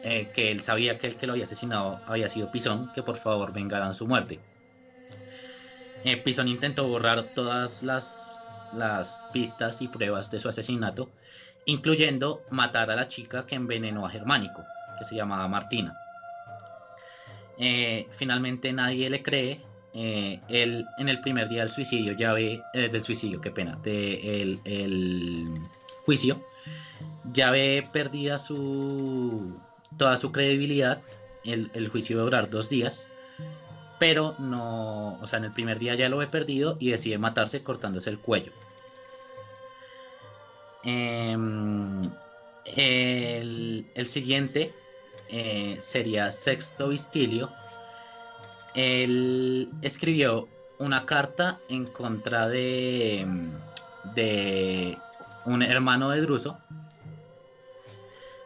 que 0.03 0.51
él 0.51 0.61
sabía 0.61 0.99
que 0.99 1.07
el 1.07 1.15
que 1.15 1.25
lo 1.25 1.33
había 1.33 1.45
asesinado 1.45 2.01
había 2.05 2.29
sido 2.29 2.51
Pisón, 2.51 2.91
que 2.93 3.01
por 3.01 3.15
favor 3.15 3.51
vengaran 3.51 3.95
su 3.95 4.05
muerte. 4.05 4.39
Pisón 6.23 6.49
intentó 6.49 6.87
borrar 6.87 7.33
todas 7.33 7.81
las, 7.81 8.37
las 8.73 9.25
pistas 9.33 9.81
y 9.81 9.87
pruebas 9.87 10.29
de 10.29 10.39
su 10.39 10.49
asesinato 10.49 11.09
incluyendo 11.65 12.41
matar 12.49 12.91
a 12.91 12.95
la 12.95 13.07
chica 13.07 13.45
que 13.45 13.55
envenenó 13.55 14.05
a 14.05 14.09
Germánico, 14.09 14.63
que 14.97 15.05
se 15.05 15.15
llamaba 15.15 15.47
Martina. 15.47 15.97
Eh, 17.59 18.07
finalmente 18.11 18.73
nadie 18.73 19.09
le 19.09 19.21
cree. 19.21 19.61
Eh, 19.95 20.39
él 20.49 20.87
en 20.97 21.07
el 21.07 21.21
primer 21.21 21.49
día 21.49 21.59
del 21.59 21.69
suicidio 21.69 22.13
ya 22.13 22.33
ve, 22.33 22.63
eh, 22.73 22.89
del 22.89 23.03
suicidio, 23.03 23.39
qué 23.41 23.51
pena, 23.51 23.77
juicio, 26.03 26.43
ya 27.31 27.51
ve 27.51 27.87
perdida 27.93 28.39
su, 28.39 29.55
toda 29.97 30.17
su 30.17 30.31
credibilidad. 30.31 31.01
El, 31.43 31.69
el 31.73 31.89
juicio 31.89 32.17
va 32.17 32.21
a 32.23 32.25
durar 32.25 32.49
dos 32.49 32.69
días, 32.69 33.09
pero 33.99 34.35
no, 34.39 35.19
o 35.21 35.27
sea, 35.27 35.37
en 35.39 35.45
el 35.45 35.51
primer 35.51 35.77
día 35.77 35.93
ya 35.93 36.09
lo 36.09 36.17
ve 36.17 36.27
perdido 36.27 36.77
y 36.79 36.89
decide 36.89 37.17
matarse 37.19 37.61
cortándose 37.61 38.09
el 38.09 38.17
cuello. 38.17 38.51
Em, 40.83 42.01
el, 42.65 43.85
siguiente 44.05 44.73
eh, 45.29 45.77
sería 45.79 46.31
Sexto 46.31 46.89
Vistilio. 46.89 47.51
Él 48.75 49.69
escribió 49.81 50.47
una 50.79 51.05
carta 51.05 51.59
en 51.69 51.85
contra 51.85 52.47
de, 52.47 53.25
de 54.15 54.97
un 55.45 55.61
hermano 55.61 56.09
de 56.09 56.21
Druso. 56.21 56.57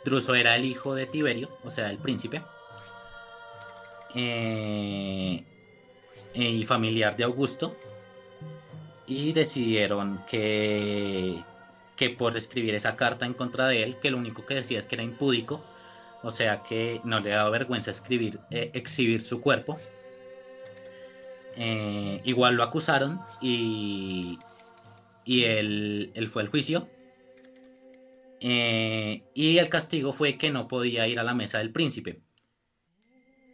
Druso 0.06 0.36
era 0.36 0.56
el 0.56 0.66
hijo 0.66 0.96
de 0.96 1.06
Tiberio, 1.06 1.50
o 1.64 1.70
sea, 1.70 1.90
el 1.90 1.98
príncipe. 1.98 2.42
Eh, 4.16 5.44
y 6.34 6.64
familiar 6.66 7.16
de 7.18 7.24
Augusto. 7.24 7.76
Y 9.08 9.32
decidieron 9.34 10.22
que 10.30 11.44
que 11.98 12.10
por 12.12 12.38
escribir 12.38 12.76
esa 12.76 12.96
carta 12.96 13.26
en 13.26 13.34
contra 13.34 13.68
de 13.68 13.84
él, 13.84 13.98
que 13.98 14.12
lo 14.12 14.18
único 14.18 14.46
que 14.46 14.56
decía 14.56 14.80
es 14.80 14.86
que 14.86 14.96
era 14.96 15.04
impúdico, 15.04 15.66
o 16.24 16.32
sea 16.32 16.64
que 16.64 17.02
no 17.04 17.20
le 17.20 17.32
daba 17.32 17.50
vergüenza 17.50 17.92
escribir, 17.92 18.40
eh, 18.52 18.72
exhibir 18.74 19.22
su 19.22 19.42
cuerpo. 19.42 19.78
Eh, 21.56 22.22
igual 22.24 22.56
lo 22.56 22.64
acusaron 22.64 23.20
y, 23.42 24.38
y 25.26 25.44
él, 25.44 26.30
fue 26.32 26.44
al 26.44 26.50
juicio. 26.50 26.88
Eh, 28.40 29.24
y 29.34 29.58
el 29.58 29.68
castigo 29.68 30.14
fue 30.14 30.38
que 30.38 30.52
no 30.52 30.68
podía 30.68 31.08
ir 31.08 31.20
a 31.20 31.24
la 31.24 31.34
mesa 31.34 31.58
del 31.58 31.72
príncipe. 31.72 32.22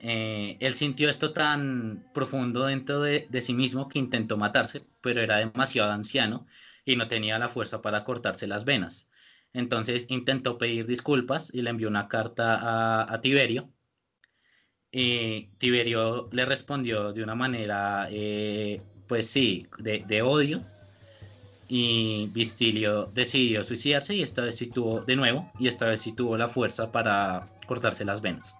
Él 0.04 0.76
sintió 0.76 1.10
esto 1.10 1.34
tan 1.34 2.06
profundo 2.14 2.66
dentro 2.66 3.02
de, 3.02 3.28
de 3.30 3.42
sí 3.42 3.54
mismo 3.54 3.88
que 3.88 4.00
intentó 4.00 4.38
matarse, 4.38 4.84
pero 5.02 5.22
era 5.22 5.38
demasiado 5.38 5.92
anciano 5.92 6.46
y 6.86 6.96
no 6.96 7.08
tenía 7.08 7.40
la 7.40 7.50
fuerza 7.50 7.82
para 7.82 8.04
cortarse 8.04 8.48
las 8.48 8.66
venas. 8.66 9.10
Entonces 9.54 10.08
intentó 10.10 10.58
pedir 10.58 10.88
disculpas 10.88 11.54
y 11.54 11.62
le 11.62 11.70
envió 11.70 11.88
una 11.88 12.08
carta 12.08 13.04
a, 13.14 13.22
Tiberio. 13.22 13.70
Tiberio 14.92 16.30
le 16.32 16.46
respondió 16.46 17.14
de 17.14 17.24
una 17.24 17.36
manera, 17.36 18.08
eh, 18.12 18.82
pues 19.08 19.28
sí, 19.28 19.68
de, 19.78 20.22
odio. 20.22 20.64
Y 21.70 22.28
Vistilio 22.34 23.06
decidió 23.14 23.64
suicidarse 23.64 24.16
y 24.16 24.22
esta 24.22 24.44
vez 24.44 24.58
sí 24.58 24.68
tuvo, 24.68 25.02
de 25.02 25.16
nuevo, 25.16 25.52
y 25.60 25.68
esta 25.68 25.86
vez 25.88 26.02
sí 26.02 26.12
tuvo 26.12 26.38
la 26.38 26.48
fuerza 26.48 26.92
para 26.92 27.48
cortarse 27.66 28.06
las 28.06 28.22
venas. 28.22 28.58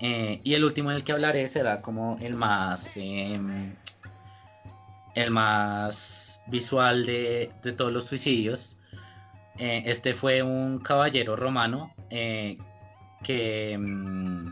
Eh, 0.00 0.40
y 0.44 0.54
el 0.54 0.64
último 0.64 0.90
del 0.90 1.02
que 1.02 1.12
hablaré 1.12 1.48
será 1.48 1.82
como 1.82 2.18
el 2.20 2.34
más 2.34 2.96
em, 2.96 3.74
el 5.14 5.30
más 5.32 6.42
visual 6.46 7.04
de, 7.04 7.52
todos 7.76 7.92
los 7.92 8.04
suicidios. 8.06 8.78
Eh, 9.58 9.82
este 9.86 10.14
fue 10.14 10.42
un 10.42 10.78
caballero 10.78 11.34
romano 11.34 11.92
eh, 12.10 12.56
que, 13.24 13.76
mm, 13.76 14.50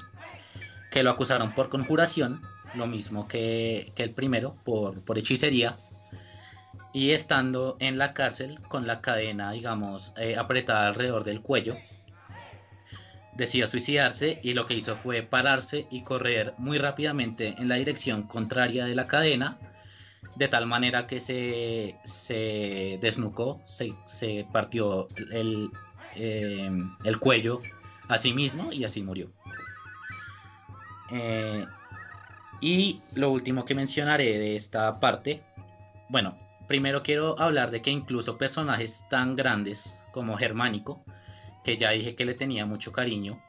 que 0.90 1.02
lo 1.04 1.10
acusaron 1.10 1.52
por 1.52 1.68
conjuración, 1.68 2.42
lo 2.74 2.88
mismo 2.88 3.28
que, 3.28 3.92
el 3.96 4.10
primero, 4.10 4.56
por, 4.64 5.00
por, 5.02 5.18
hechicería. 5.18 5.76
Y 6.92 7.10
estando 7.12 7.76
en 7.78 7.98
la 7.98 8.14
cárcel 8.14 8.58
con 8.68 8.86
la 8.86 9.00
cadena, 9.00 9.52
digamos, 9.52 10.12
apretada 10.36 10.88
alrededor 10.88 11.24
del 11.24 11.42
cuello, 11.42 11.76
decidió 13.36 13.66
suicidarse 13.66 14.40
y 14.42 14.54
lo 14.54 14.66
que 14.66 14.74
hizo 14.74 14.96
fue 14.96 15.22
pararse 15.22 15.86
y 15.90 16.02
correr 16.02 16.54
muy 16.58 16.78
rápidamente 16.78 17.54
en 17.58 17.68
la 17.68 17.76
dirección 17.76 18.22
contraria 18.24 18.84
de 18.84 18.94
la 18.94 19.06
cadena 19.06 19.58
de 20.36 20.48
tal 20.48 20.66
manera 20.66 21.06
que 21.06 21.20
se, 21.20 21.96
se 22.04 22.98
desnucó, 23.00 23.60
se, 23.64 24.46
partió 24.52 25.08
el, 25.30 25.70
eh, 26.14 26.70
el, 27.04 27.18
cuello 27.18 27.62
a 28.08 28.18
sí 28.18 28.32
mismo 28.32 28.70
y 28.72 28.84
así 28.84 29.02
murió. 29.02 29.30
Eh, 31.10 31.64
y 32.60 33.00
lo 33.14 33.30
último 33.30 33.64
que 33.64 33.74
mencionaré 33.74 34.38
de 34.38 34.56
esta 34.56 34.98
parte, 35.00 35.42
bueno, 36.08 36.36
primero 36.66 37.02
quiero 37.02 37.38
hablar 37.40 37.70
de 37.70 37.80
que 37.80 37.90
incluso 37.90 38.36
personajes 38.36 39.04
tan 39.08 39.36
grandes 39.36 40.02
como 40.12 40.36
Germánico, 40.36 41.02
que 41.66 41.76
ya 41.76 41.90
dije 41.90 42.14
que 42.14 42.24
le 42.24 42.34
tenía 42.34 42.64
mucho 42.64 42.92
cariño, 42.92 43.42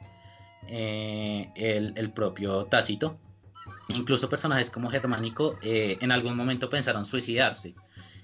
eh, 0.67 1.51
el, 1.55 2.09
propio 2.11 2.65
Tácito, 2.65 3.19
Incluso 3.89 4.27
personajes 4.27 4.69
como 4.69 4.89
Germánico 4.89 5.57
eh, 5.61 5.97
en 6.01 6.11
algún 6.11 6.35
momento 6.35 6.69
pensaron 6.69 7.05
suicidarse. 7.05 7.73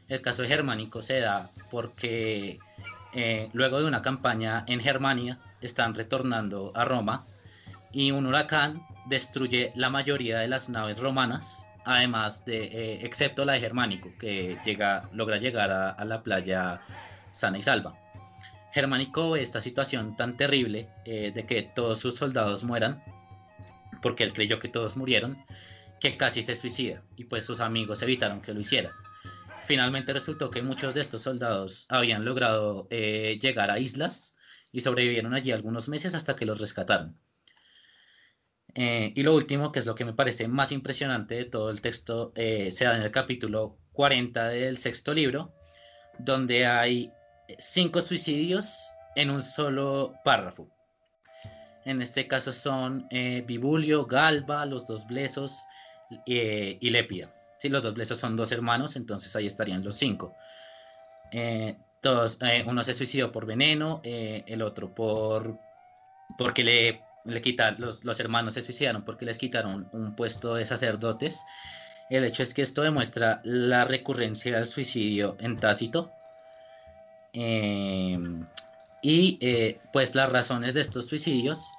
El 0.09 0.21
caso 0.21 0.41
de 0.41 0.49
Germánico 0.49 1.01
se 1.01 1.21
da 1.21 1.51
porque 1.71 2.59
eh, 3.13 3.49
luego 3.53 3.79
de 3.79 3.85
una 3.85 4.01
campaña 4.01 4.65
en 4.67 4.81
Germania 4.81 5.39
están 5.61 5.95
retornando 5.95 6.73
a 6.75 6.83
Roma 6.83 7.23
y 7.93 8.11
un 8.11 8.25
huracán 8.25 8.81
destruye 9.05 9.71
la 9.75 9.89
mayoría 9.89 10.39
de 10.39 10.49
las 10.49 10.69
naves 10.69 10.99
romanas, 10.99 11.65
además 11.85 12.43
de, 12.43 12.99
excepto 13.05 13.45
la 13.45 13.53
de 13.53 13.61
Germánico, 13.61 14.11
que 14.19 14.57
llega, 14.65 15.07
logra 15.13 15.37
llegar 15.37 15.71
a, 15.71 16.03
la 16.03 16.23
playa 16.23 16.81
sana 17.31 17.57
y 17.57 17.61
salva. 17.61 18.02
Germánico 18.73 19.31
ve 19.31 19.41
esta 19.41 19.61
situación 19.61 20.15
tan 20.17 20.35
terrible 20.35 20.89
de 21.05 21.45
que 21.47 21.61
todos 21.61 21.99
sus 21.99 22.15
soldados 22.15 22.63
mueran 22.63 23.03
porque 24.03 24.23
él 24.23 24.33
creyó 24.33 24.59
que 24.59 24.67
todos 24.67 24.95
murieron, 24.95 25.43
que 25.99 26.17
casi 26.17 26.43
se 26.43 26.53
suicida 26.53 27.01
y 27.15 27.23
pues 27.23 27.45
sus 27.45 27.61
amigos 27.61 28.03
evitaron 28.03 28.41
que 28.41 28.53
lo 28.53 28.59
hiciera. 28.59 28.91
Finalmente 29.63 30.13
resultó 30.13 30.51
que 30.51 30.61
muchos 30.61 30.93
de 30.93 31.01
estos 31.01 31.23
soldados 31.23 31.87
habían 31.89 32.25
logrado 32.25 32.87
eh, 32.91 33.39
llegar 33.41 33.71
a 33.71 33.79
islas 33.79 34.35
y 34.73 34.81
sobrevivieron 34.81 35.33
allí 35.33 35.51
algunos 35.51 35.87
meses 35.87 36.13
hasta 36.13 36.35
que 36.35 36.45
los 36.45 36.59
rescataron. 36.59 37.17
Eh, 38.75 39.13
y 39.15 39.23
lo 39.23 39.33
último, 39.35 39.71
que 39.71 39.79
es 39.79 39.85
lo 39.85 39.95
que 39.95 40.03
me 40.03 40.13
parece 40.13 40.47
más 40.47 40.71
impresionante 40.71 41.35
de 41.35 41.45
todo 41.45 41.69
el 41.69 41.79
texto, 41.79 42.33
eh, 42.35 42.71
se 42.71 42.85
da 42.85 42.97
en 42.97 43.03
el 43.03 43.11
capítulo 43.11 43.77
40 43.93 44.49
del 44.49 44.77
sexto 44.77 45.13
libro, 45.13 45.53
donde 46.19 46.65
hay 46.65 47.11
cinco 47.59 48.01
suicidios 48.01 48.91
en 49.15 49.29
un 49.29 49.41
solo 49.41 50.13
párrafo. 50.23 50.67
En 51.85 52.01
este 52.01 52.27
caso 52.27 52.53
son 52.53 53.07
eh, 53.09 53.43
Bibulio, 53.45 54.05
Galba, 54.05 54.65
los 54.65 54.87
dos 54.87 55.05
Blesos 55.05 55.65
eh, 56.25 56.77
y 56.79 56.89
Lépida. 56.89 57.29
Si 57.59 57.69
los 57.69 57.83
dos 57.83 57.93
Blesos 57.93 58.19
son 58.19 58.35
dos 58.35 58.51
hermanos, 58.51 58.95
entonces 58.95 59.35
ahí 59.35 59.47
estarían 59.47 59.83
los 59.83 59.95
cinco. 59.95 60.35
Eh, 61.31 61.77
todos, 62.01 62.39
uno 62.65 62.83
se 62.83 62.93
suicidó 62.93 63.31
por 63.31 63.45
veneno, 63.45 64.01
el 64.03 64.61
otro 64.61 64.93
por 64.93 65.57
porque 66.37 66.63
le 66.63 67.01
le 67.25 67.41
quitar, 67.41 67.79
los, 67.79 68.03
los 68.03 68.19
hermanos 68.19 68.55
se 68.55 68.61
suicidaron 68.61 69.03
porque 69.03 69.25
les 69.25 69.37
quitaron 69.37 69.89
un 69.91 70.15
puesto 70.15 70.55
de 70.55 70.65
sacerdotes. 70.65 71.43
El 72.09 72.25
hecho 72.25 72.43
es 72.43 72.53
que 72.53 72.61
esto 72.61 72.81
demuestra 72.81 73.41
la 73.43 73.85
recurrencia 73.85 74.55
del 74.55 74.65
suicidio 74.65 75.37
en 75.39 75.57
Tácito. 75.57 76.11
Em, 77.33 78.45
y 79.01 79.37
eh, 79.41 79.79
pues 79.91 80.13
las 80.13 80.31
razones 80.31 80.75
de 80.75 80.81
estos 80.81 81.07
suicidios 81.07 81.77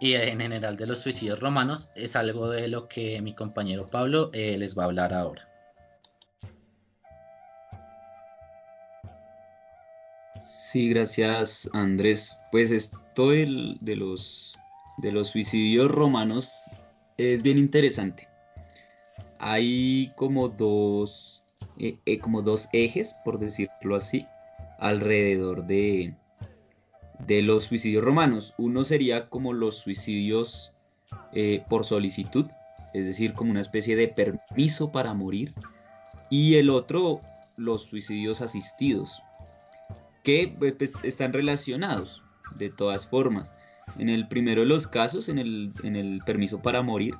y 0.00 0.12
en 0.14 0.40
general 0.40 0.76
de 0.76 0.86
los 0.86 0.98
suicidios 0.98 1.40
romanos 1.40 1.90
es 1.94 2.14
algo 2.14 2.50
de 2.50 2.68
lo 2.68 2.88
que 2.88 3.20
mi 3.22 3.34
compañero 3.34 3.88
Pablo 3.88 4.30
eh, 4.32 4.56
les 4.58 4.78
va 4.78 4.82
a 4.82 4.86
hablar 4.86 5.14
ahora. 5.14 5.48
Sí, 10.40 10.90
gracias 10.90 11.68
Andrés. 11.72 12.36
Pues 12.50 12.70
esto 12.70 13.30
de 13.30 13.46
los, 13.96 14.58
de 14.98 15.12
los 15.12 15.28
suicidios 15.28 15.90
romanos 15.90 16.70
es 17.16 17.42
bien 17.42 17.58
interesante. 17.58 18.28
Hay 19.38 20.12
como 20.16 20.48
dos, 20.48 21.42
eh, 21.78 22.18
como 22.20 22.42
dos 22.42 22.68
ejes, 22.72 23.14
por 23.24 23.38
decirlo 23.38 23.96
así, 23.96 24.26
alrededor 24.82 25.64
de, 25.64 26.14
de 27.26 27.40
los 27.40 27.64
suicidios 27.64 28.04
romanos. 28.04 28.52
Uno 28.58 28.82
sería 28.84 29.28
como 29.28 29.52
los 29.52 29.78
suicidios 29.78 30.72
eh, 31.32 31.64
por 31.68 31.84
solicitud, 31.84 32.46
es 32.92 33.06
decir, 33.06 33.32
como 33.32 33.52
una 33.52 33.60
especie 33.60 33.94
de 33.94 34.08
permiso 34.08 34.90
para 34.90 35.14
morir. 35.14 35.54
Y 36.30 36.56
el 36.56 36.68
otro, 36.68 37.20
los 37.56 37.84
suicidios 37.84 38.40
asistidos, 38.40 39.22
que 40.24 40.54
pues, 40.58 40.74
pues, 40.76 40.94
están 41.04 41.32
relacionados 41.32 42.22
de 42.56 42.68
todas 42.70 43.06
formas. 43.06 43.52
En 43.98 44.08
el 44.08 44.26
primero 44.26 44.62
de 44.62 44.66
los 44.66 44.86
casos, 44.86 45.28
en 45.28 45.38
el, 45.38 45.72
en 45.84 45.94
el 45.94 46.20
permiso 46.26 46.60
para 46.60 46.82
morir, 46.82 47.14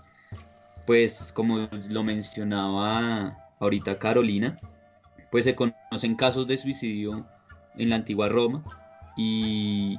pues 0.85 1.31
como 1.33 1.69
lo 1.91 2.03
mencionaba 2.03 3.37
ahorita 3.61 3.99
Carolina, 3.99 4.59
pues 5.31 5.45
se 5.45 5.55
conocen 5.55 6.17
casos 6.17 6.47
de 6.47 6.57
suicidio 6.57 7.25
en 7.77 7.91
la 7.91 7.97
antigua 7.97 8.29
Roma 8.29 8.63
y, 9.17 9.99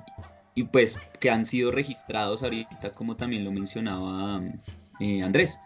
y 0.56 0.64
pues 0.64 1.00
que 1.20 1.30
han 1.30 1.46
sido 1.46 1.72
registrados 1.72 2.44
ahorita, 2.44 2.92
como 2.94 3.16
también 3.16 3.44
lo 3.44 3.52
mencionaba 3.52 4.42
eh, 5.00 5.24
Andrés, 5.24 5.60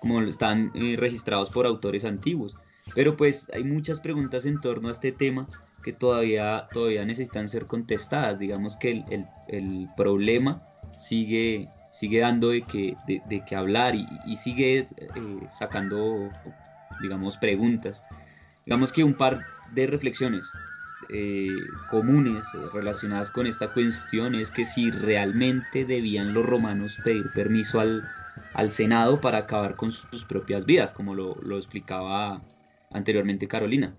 como 0.00 0.20
están 0.22 0.70
eh, 0.74 0.96
registrados 0.98 1.50
por 1.50 1.66
autores 1.66 2.04
antiguos. 2.04 2.56
Pero 2.94 3.16
pues 3.16 3.48
hay 3.54 3.64
muchas 3.64 4.00
preguntas 4.00 4.44
en 4.44 4.60
torno 4.60 4.88
a 4.88 4.92
este 4.92 5.12
tema 5.12 5.48
que 5.82 5.92
todavía, 5.92 6.68
todavía 6.72 7.04
necesitan 7.04 7.48
ser 7.48 7.66
contestadas. 7.66 8.38
Digamos 8.38 8.76
que 8.76 9.04
el, 9.08 9.26
el, 9.48 9.88
problema 9.96 10.62
sigue, 10.96 11.68
sigue 11.90 12.20
dando 12.20 12.50
de 12.50 12.62
que, 12.62 12.96
de, 13.06 13.44
que 13.44 13.56
hablar 13.56 13.94
y, 13.94 14.06
y 14.26 14.36
sigue 14.36 14.80
eh, 14.80 14.86
sacando, 15.50 16.30
digamos, 17.00 17.38
preguntas. 17.38 18.04
Digamos 18.66 18.92
que 18.92 19.04
un 19.04 19.14
par 19.14 19.40
de 19.72 19.86
reflexiones 19.86 20.44
eh, 21.08 21.54
comunes 21.90 22.54
eh, 22.54 22.58
relacionadas 22.72 23.30
con 23.30 23.46
esta 23.46 23.72
cuestión 23.72 24.34
es 24.34 24.50
que 24.50 24.64
si 24.64 24.90
realmente 24.90 25.84
debían 25.84 26.34
los 26.34 26.44
romanos 26.46 26.98
pedir 27.04 27.30
permiso 27.32 27.80
al, 27.80 28.02
al 28.54 28.70
Senado 28.70 29.20
para 29.20 29.38
acabar 29.38 29.76
con 29.76 29.92
sus 29.92 30.24
propias 30.24 30.66
vidas, 30.66 30.92
como 30.92 31.14
lo, 31.14 31.36
lo 31.42 31.58
explicaba 31.58 32.42
anteriormente 32.90 33.48
Carolina. 33.48 33.96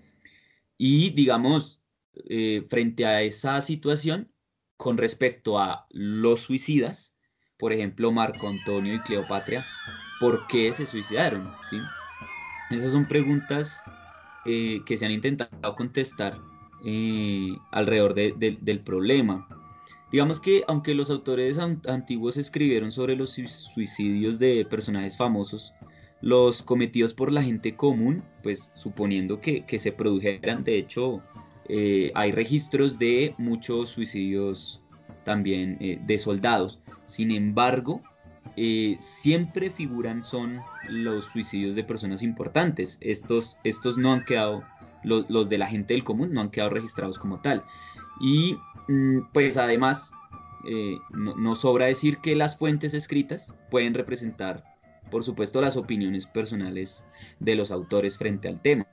Y 0.77 1.11
digamos, 1.11 1.81
eh, 2.29 2.65
frente 2.69 3.05
a 3.05 3.21
esa 3.21 3.61
situación, 3.61 4.31
con 4.77 4.97
respecto 4.97 5.59
a 5.59 5.87
los 5.91 6.41
suicidas, 6.41 7.15
por 7.57 7.73
ejemplo, 7.73 8.11
Marco 8.11 8.47
Antonio 8.47 8.93
y 8.95 9.03
Cleopatra, 9.03 9.71
¿por 10.17 10.47
qué 10.47 10.73
se 10.73 10.85
suicidaron? 10.85 11.57
¿Sí? 11.61 11.93
Esas 12.69 12.91
son 12.91 13.07
preguntas 13.07 13.87
eh, 14.45 14.83
que 14.85 14.97
se 14.97 15.05
han 15.05 15.11
intentado 15.11 15.75
contestar 15.75 16.45
eh, 16.87 17.57
alrededor 17.71 18.13
del 18.13 18.79
problema. 18.81 19.47
Digamos 20.11 20.39
que 20.39 20.63
aunque 20.67 20.93
los 20.93 21.09
autores 21.09 21.57
antiguos 21.57 22.37
escribieron 22.37 22.91
sobre 22.91 23.15
los 23.15 23.31
suicidios 23.31 24.37
de 24.37 24.63
personajes 24.65 25.17
famosos, 25.17 25.73
los 26.21 26.61
cometidos 26.61 27.11
por 27.11 27.31
la 27.31 27.41
gente 27.41 27.75
común, 27.75 28.23
pues 28.43 28.69
suponiendo 28.75 29.41
que, 29.41 29.65
se 29.79 29.91
produjeran, 29.91 30.63
de 30.63 30.77
hecho, 30.77 31.23
eh, 31.69 32.11
hay 32.13 32.31
registros 32.31 32.99
de 32.99 33.33
muchos 33.39 33.89
suicidios 33.89 34.79
también 35.23 35.77
eh, 35.79 35.99
de 36.05 36.17
soldados. 36.19 36.79
Sin 37.05 37.31
embargo, 37.31 38.03
siempre 38.99 39.71
figuran 39.71 40.23
son 40.23 40.61
los 40.87 41.25
suicidios 41.25 41.73
de 41.73 41.83
personas 41.83 42.21
importantes. 42.21 42.99
Estos, 43.01 43.57
estos 43.63 43.97
no 43.97 44.13
han 44.13 44.23
quedado, 44.23 44.63
los, 45.05 45.49
de 45.49 45.57
la 45.57 45.67
gente 45.67 45.93
del 45.93 46.03
común 46.03 46.33
no 46.33 46.41
han 46.41 46.51
quedado 46.51 46.71
registrados 46.71 47.17
como 47.17 47.41
tal. 47.41 47.63
Y 48.19 48.57
mm, 48.87 49.31
pues 49.33 49.57
además, 49.57 50.11
no, 51.11 51.35
no 51.35 51.55
sobra 51.55 51.85
decir 51.85 52.17
que 52.17 52.35
las 52.35 52.57
fuentes 52.57 52.93
escritas 52.93 53.53
pueden 53.69 53.93
representar 53.93 54.63
por 55.09 55.23
supuesto, 55.23 55.61
las 55.61 55.77
opiniones 55.77 56.25
personales 56.25 57.05
de 57.39 57.55
los 57.55 57.71
autores 57.71 58.17
frente 58.17 58.47
al 58.47 58.61
tema. 58.61 58.87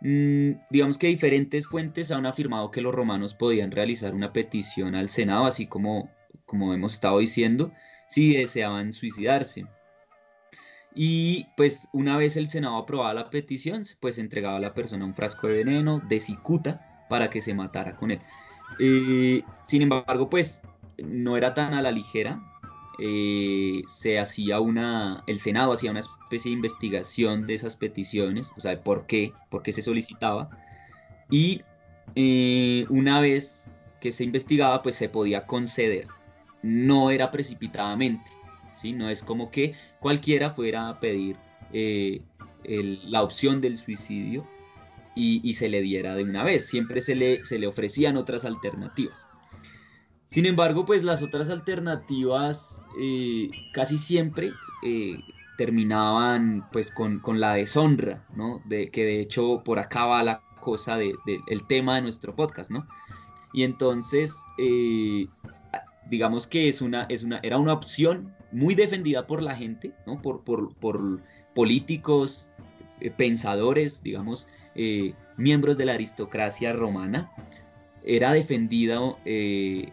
Mm, 0.00 0.52
digamos 0.70 0.98
que 0.98 1.08
diferentes 1.08 1.66
fuentes 1.66 2.10
han 2.10 2.26
afirmado 2.26 2.70
que 2.70 2.80
los 2.80 2.94
romanos 2.94 3.34
podían 3.34 3.70
realizar 3.70 4.14
una 4.14 4.32
petición 4.32 4.94
al 4.94 5.08
Senado, 5.08 5.46
así 5.46 5.66
como, 5.66 6.10
como 6.46 6.72
hemos 6.72 6.94
estado 6.94 7.18
diciendo, 7.18 7.72
si 8.08 8.36
deseaban 8.36 8.92
suicidarse. 8.92 9.66
Y 10.94 11.46
pues 11.56 11.88
una 11.92 12.16
vez 12.16 12.36
el 12.36 12.48
Senado 12.48 12.76
aprobaba 12.76 13.14
la 13.14 13.30
petición, 13.30 13.82
pues 14.00 14.18
entregaba 14.18 14.56
a 14.56 14.60
la 14.60 14.74
persona 14.74 15.04
un 15.04 15.14
frasco 15.14 15.46
de 15.46 15.64
veneno, 15.64 16.00
de 16.08 16.18
cicuta, 16.18 17.06
para 17.08 17.30
que 17.30 17.40
se 17.40 17.54
matara 17.54 17.94
con 17.94 18.10
él. 18.10 18.20
Eh, 18.80 19.42
sin 19.64 19.82
embargo, 19.82 20.28
pues 20.28 20.62
no 20.98 21.36
era 21.36 21.54
tan 21.54 21.74
a 21.74 21.82
la 21.82 21.90
ligera 21.90 22.40
eh, 23.00 23.82
se 23.86 24.18
hacía 24.18 24.58
una, 24.58 25.22
el 25.28 25.38
Senado 25.38 25.72
hacía 25.72 25.92
una 25.92 26.00
especie 26.00 26.50
de 26.50 26.56
investigación 26.56 27.46
de 27.46 27.54
esas 27.54 27.76
peticiones, 27.76 28.52
o 28.56 28.60
sea, 28.60 28.82
por 28.82 29.06
qué, 29.06 29.32
por 29.50 29.62
qué 29.62 29.72
se 29.72 29.82
solicitaba. 29.82 30.50
Y 31.30 31.62
eh, 32.16 32.86
una 32.88 33.20
vez 33.20 33.70
que 34.00 34.10
se 34.10 34.24
investigaba, 34.24 34.82
pues 34.82 34.96
se 34.96 35.08
podía 35.08 35.46
conceder. 35.46 36.08
No 36.62 37.10
era 37.10 37.30
precipitadamente, 37.30 38.30
¿sí? 38.78 38.92
No 38.92 39.08
es 39.08 39.22
como 39.22 39.50
que 39.50 39.74
cualquiera 40.00 40.50
fuera 40.50 40.88
a 40.88 41.00
pedir 41.00 41.36
eh, 41.72 42.22
la 43.04 43.22
opción 43.22 43.60
del 43.60 43.76
suicidio 43.76 44.46
y, 45.14 45.54
se 45.54 45.68
le 45.68 45.80
diera 45.80 46.14
de 46.14 46.22
una 46.22 46.44
vez. 46.44 46.66
Siempre 46.66 47.00
se 47.00 47.16
le, 47.16 47.44
se 47.44 47.58
le 47.58 47.66
ofrecían 47.66 48.16
otras 48.16 48.44
alternativas. 48.44 49.26
Sin 50.28 50.46
embargo, 50.46 50.84
pues 50.84 51.02
las 51.02 51.22
otras 51.22 51.50
alternativas 51.50 52.84
eh, 53.00 53.50
casi 53.72 53.98
siempre 53.98 54.52
eh, 54.84 55.18
terminaban 55.56 56.68
pues 56.70 56.92
con, 56.92 57.20
la 57.40 57.54
deshonra, 57.54 58.24
¿no? 58.36 58.62
De, 58.66 58.90
que 58.90 59.04
de 59.04 59.20
hecho 59.20 59.62
por 59.64 59.80
acá 59.80 60.06
va 60.06 60.22
la 60.22 60.40
cosa 60.60 60.96
del 60.96 61.16
de, 61.26 61.40
tema 61.66 61.96
de 61.96 62.02
nuestro 62.02 62.36
podcast, 62.36 62.70
¿no? 62.70 62.86
Y 63.52 63.64
entonces, 63.64 64.36
digamos 66.08 66.46
que 66.46 66.68
es 66.68 66.80
una, 66.80 67.04
es 67.08 67.24
una, 67.24 67.40
era 67.42 67.58
una 67.58 67.72
opción 67.72 68.36
muy 68.52 68.74
defendida 68.74 69.26
por 69.26 69.42
la 69.42 69.56
gente, 69.56 69.92
¿no? 70.06 70.20
Por, 70.22 70.42
por, 70.44 70.74
por 70.76 71.20
políticos, 71.54 72.50
pensadores, 73.16 74.02
digamos, 74.02 74.48
miembros 75.36 75.76
de 75.76 75.86
la 75.86 75.92
aristocracia 75.94 76.72
romana, 76.72 77.30
era 78.08 78.32
defendido 78.32 79.18
eh, 79.26 79.92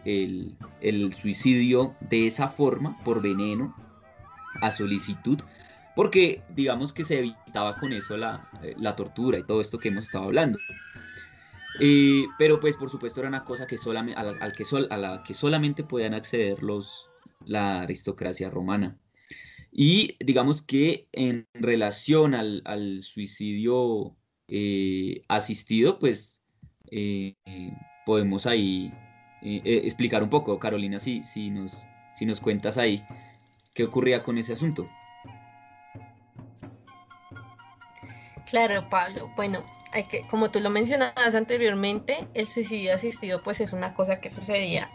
el, 0.80 1.12
suicidio 1.12 1.94
de 2.00 2.26
esa 2.26 2.48
forma, 2.48 2.98
por 3.04 3.20
veneno, 3.20 3.76
a 4.62 4.70
solicitud, 4.70 5.40
porque 5.94 6.42
digamos 6.48 6.94
que 6.94 7.04
se 7.04 7.18
evitaba 7.18 7.78
con 7.78 7.92
eso 7.92 8.16
la, 8.16 8.48
eh, 8.62 8.74
tortura 8.96 9.38
y 9.38 9.42
todo 9.42 9.60
esto 9.60 9.78
que 9.78 9.88
hemos 9.88 10.04
estado 10.04 10.24
hablando. 10.24 10.58
Eh, 11.78 12.24
pero 12.38 12.58
pues 12.58 12.76
por 12.78 12.88
supuesto 12.88 13.20
era 13.20 13.28
una 13.28 13.44
cosa 13.44 13.66
que 13.66 13.76
solamente, 13.76 14.18
al, 14.18 14.52
que 14.54 14.64
a 14.88 14.96
la 14.96 15.22
que 15.22 15.34
solamente 15.34 15.84
podían 15.84 16.14
acceder 16.14 16.62
los, 16.62 17.10
la 17.46 17.80
aristocracia 17.80 18.50
romana. 18.50 18.98
Y 19.72 20.16
digamos 20.24 20.62
que 20.62 21.08
en 21.12 21.46
relación 21.54 22.34
al, 22.34 23.02
suicidio 23.02 24.16
asistido, 25.28 25.98
pues 25.98 26.40
podemos 28.06 28.46
ahí 28.46 28.92
eh, 29.42 29.60
eh, 29.64 29.80
explicar 29.84 30.22
un 30.22 30.30
poco. 30.30 30.58
Carolina, 30.58 30.98
si, 30.98 31.22
si, 31.22 31.50
nos, 31.50 31.86
si 32.14 32.24
nos 32.24 32.40
cuentas 32.40 32.78
ahí 32.78 33.04
qué 33.74 33.84
ocurría 33.84 34.22
con 34.22 34.38
ese 34.38 34.54
asunto. 34.54 34.88
Claro, 38.48 38.88
Pablo. 38.88 39.30
Bueno, 39.36 39.64
hay 39.92 40.04
que, 40.04 40.26
como 40.28 40.50
tú 40.50 40.60
lo 40.60 40.70
mencionabas 40.70 41.34
anteriormente, 41.34 42.16
el 42.34 42.46
suicidio 42.46 42.94
asistido 42.94 43.42
pues 43.42 43.60
es 43.60 43.72
una 43.72 43.92
cosa 43.92 44.20
que 44.20 44.30
sucedía 44.30 44.88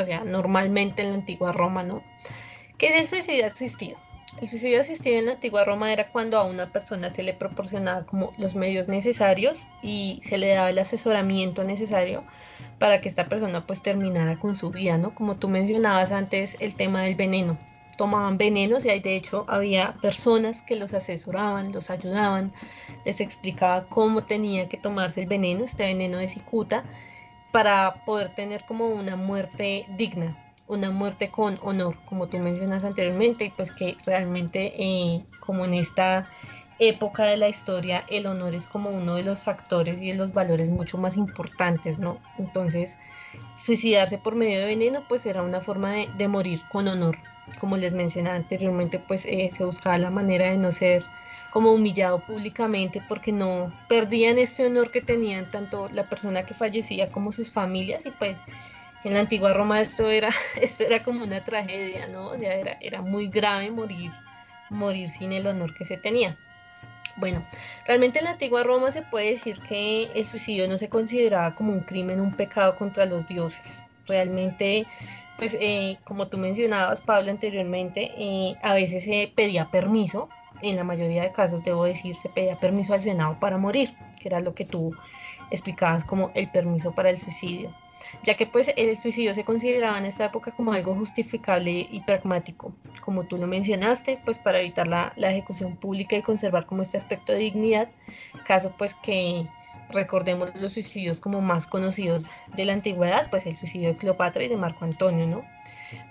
o 0.00 0.04
sea, 0.04 0.24
normalmente 0.24 1.02
en 1.02 1.08
la 1.08 1.14
antigua 1.14 1.52
Roma, 1.52 1.82
¿no? 1.82 2.02
¿Qué 2.78 2.88
es 2.88 2.96
el 2.96 3.08
suicidio 3.08 3.46
asistido? 3.46 3.98
El 4.40 4.48
suicidio 4.48 4.80
asistido 4.80 5.18
en 5.18 5.26
la 5.26 5.32
antigua 5.32 5.64
Roma 5.64 5.92
era 5.92 6.12
cuando 6.12 6.38
a 6.38 6.44
una 6.44 6.70
persona 6.70 7.12
se 7.12 7.24
le 7.24 7.34
proporcionaba 7.34 8.06
como 8.06 8.32
los 8.38 8.54
medios 8.54 8.86
necesarios 8.86 9.66
y 9.82 10.20
se 10.22 10.38
le 10.38 10.54
daba 10.54 10.70
el 10.70 10.78
asesoramiento 10.78 11.64
necesario 11.64 12.22
para 12.78 13.00
que 13.00 13.08
esta 13.08 13.28
persona 13.28 13.66
pues 13.66 13.82
terminara 13.82 14.38
con 14.38 14.54
su 14.54 14.70
vida, 14.70 14.96
¿no? 14.96 15.12
Como 15.14 15.36
tú 15.36 15.48
mencionabas 15.48 16.12
antes, 16.12 16.56
el 16.60 16.76
tema 16.76 17.02
del 17.02 17.16
veneno. 17.16 17.58
Tomaban 17.96 18.38
venenos 18.38 18.84
y 18.84 19.00
de 19.00 19.16
hecho 19.16 19.44
había 19.48 19.94
personas 20.00 20.62
que 20.62 20.76
los 20.76 20.94
asesoraban, 20.94 21.72
los 21.72 21.90
ayudaban, 21.90 22.52
les 23.04 23.20
explicaba 23.20 23.86
cómo 23.88 24.22
tenía 24.22 24.68
que 24.68 24.76
tomarse 24.76 25.22
el 25.22 25.26
veneno, 25.26 25.64
este 25.64 25.82
veneno 25.82 26.18
de 26.18 26.28
cicuta, 26.28 26.84
para 27.50 28.04
poder 28.04 28.34
tener 28.34 28.64
como 28.64 28.86
una 28.88 29.16
muerte 29.16 29.86
digna, 29.96 30.36
una 30.66 30.90
muerte 30.90 31.30
con 31.30 31.58
honor, 31.62 31.96
como 32.04 32.28
tú 32.28 32.38
mencionas 32.38 32.84
anteriormente, 32.84 33.46
y 33.46 33.50
pues 33.50 33.70
que 33.70 33.96
realmente 34.04 34.74
eh, 34.76 35.24
como 35.40 35.64
en 35.64 35.74
esta 35.74 36.28
época 36.78 37.24
de 37.24 37.36
la 37.36 37.48
historia 37.48 38.04
el 38.08 38.26
honor 38.26 38.54
es 38.54 38.66
como 38.66 38.90
uno 38.90 39.16
de 39.16 39.24
los 39.24 39.40
factores 39.40 40.00
y 40.00 40.08
de 40.08 40.14
los 40.14 40.32
valores 40.32 40.70
mucho 40.70 40.98
más 40.98 41.16
importantes, 41.16 41.98
¿no? 41.98 42.20
Entonces, 42.38 42.98
suicidarse 43.56 44.18
por 44.18 44.34
medio 44.34 44.60
de 44.60 44.66
veneno 44.66 45.04
pues 45.08 45.26
era 45.26 45.42
una 45.42 45.60
forma 45.60 45.92
de, 46.16 46.28
morir 46.28 46.62
con 46.68 46.86
honor. 46.88 47.16
Como 47.58 47.76
les 47.76 47.92
mencionaba 47.92 48.36
anteriormente, 48.36 48.98
pues 48.98 49.24
eh, 49.26 49.50
se 49.52 49.64
buscaba 49.64 49.98
la 49.98 50.10
manera 50.10 50.50
de 50.50 50.58
no 50.58 50.72
ser 50.72 51.04
como 51.50 51.72
humillado 51.72 52.20
públicamente 52.20 53.02
porque 53.08 53.32
no 53.32 53.72
perdían 53.88 54.38
este 54.38 54.66
honor 54.66 54.90
que 54.90 55.00
tenían 55.00 55.50
tanto 55.50 55.88
la 55.88 56.04
persona 56.04 56.44
que 56.44 56.54
fallecía 56.54 57.08
como 57.08 57.32
sus 57.32 57.50
familias 57.50 58.04
y 58.06 58.10
pues 58.10 58.38
en 59.04 59.14
la 59.14 59.20
antigua 59.20 59.54
Roma 59.54 59.80
esto 59.80 60.08
era, 60.08 60.30
esto 60.60 60.84
era 60.84 61.02
como 61.02 61.24
una 61.24 61.42
tragedia, 61.42 62.06
¿no? 62.08 62.34
era, 62.34 62.76
era 62.80 63.02
muy 63.02 63.28
grave 63.28 63.70
morir, 63.70 64.12
morir 64.68 65.10
sin 65.10 65.32
el 65.32 65.46
honor 65.46 65.74
que 65.74 65.84
se 65.84 65.96
tenía. 65.96 66.36
Bueno, 67.16 67.42
realmente 67.84 68.20
en 68.20 68.26
la 68.26 68.32
antigua 68.32 68.62
Roma 68.62 68.92
se 68.92 69.02
puede 69.02 69.30
decir 69.30 69.58
que 69.60 70.04
el 70.14 70.24
suicidio 70.24 70.68
no 70.68 70.78
se 70.78 70.88
consideraba 70.88 71.54
como 71.54 71.72
un 71.72 71.80
crimen, 71.80 72.20
un 72.20 72.32
pecado 72.32 72.76
contra 72.76 73.06
los 73.06 73.26
dioses. 73.26 73.82
Realmente, 74.06 74.86
pues 75.38 75.56
eh, 75.60 75.98
como 76.04 76.26
tú 76.26 76.36
mencionabas, 76.36 77.00
Pablo, 77.00 77.30
anteriormente, 77.30 78.10
eh, 78.18 78.56
a 78.60 78.74
veces 78.74 79.04
se 79.04 79.32
pedía 79.34 79.70
permiso, 79.70 80.28
en 80.62 80.74
la 80.74 80.82
mayoría 80.82 81.22
de 81.22 81.32
casos 81.32 81.62
debo 81.62 81.84
decir, 81.84 82.16
se 82.16 82.28
pedía 82.28 82.56
permiso 82.56 82.92
al 82.92 83.00
Senado 83.00 83.38
para 83.38 83.56
morir, 83.56 83.94
que 84.20 84.28
era 84.28 84.40
lo 84.40 84.52
que 84.54 84.64
tú 84.64 84.96
explicabas 85.52 86.02
como 86.02 86.32
el 86.34 86.50
permiso 86.50 86.92
para 86.92 87.10
el 87.10 87.18
suicidio. 87.18 87.72
Ya 88.24 88.36
que 88.36 88.46
pues 88.46 88.72
el 88.76 88.96
suicidio 88.96 89.32
se 89.32 89.44
consideraba 89.44 89.98
en 89.98 90.06
esta 90.06 90.24
época 90.24 90.50
como 90.50 90.72
algo 90.72 90.94
justificable 90.94 91.86
y 91.88 92.00
pragmático, 92.00 92.72
como 93.00 93.24
tú 93.24 93.38
lo 93.38 93.46
mencionaste, 93.46 94.20
pues 94.24 94.38
para 94.38 94.60
evitar 94.60 94.88
la, 94.88 95.12
la 95.16 95.30
ejecución 95.30 95.76
pública 95.76 96.16
y 96.16 96.22
conservar 96.22 96.66
como 96.66 96.82
este 96.82 96.96
aspecto 96.96 97.32
de 97.32 97.38
dignidad, 97.38 97.90
caso 98.44 98.72
pues 98.76 98.94
que 98.94 99.46
recordemos 99.90 100.54
los 100.54 100.72
suicidios 100.72 101.20
como 101.20 101.40
más 101.40 101.66
conocidos 101.66 102.26
de 102.54 102.64
la 102.64 102.72
antigüedad, 102.72 103.28
pues 103.30 103.46
el 103.46 103.56
suicidio 103.56 103.88
de 103.88 103.96
Cleopatra 103.96 104.42
y 104.44 104.48
de 104.48 104.56
Marco 104.56 104.84
Antonio, 104.84 105.26
¿no? 105.26 105.44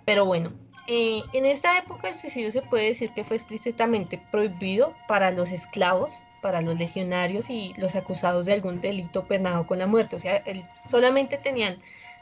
Pero 0.06 0.26
bueno, 0.26 0.52
eh, 0.88 1.22
en 1.34 1.46
esta 1.46 1.78
época 1.78 2.10
el 2.10 2.16
suicidio 2.16 2.52
se 2.52 2.62
puede 2.62 2.88
decir 2.88 3.12
que 3.12 3.24
fue 3.24 3.36
explícitamente 3.36 4.22
prohibido 4.32 4.96
para 5.08 5.32
los 5.32 5.52
esclavos, 5.52 6.22
para 6.42 6.62
los 6.62 6.78
legionarios 6.78 7.50
y 7.50 7.74
los 7.78 7.96
acusados 7.96 8.46
de 8.46 8.54
algún 8.54 8.80
delito 8.80 9.26
penado 9.26 9.68
con 9.68 9.80
la 9.80 9.88
muerte. 9.88 10.16
O 10.16 10.20
sea, 10.20 10.44
solamente 10.88 11.38
tenían 11.38 11.78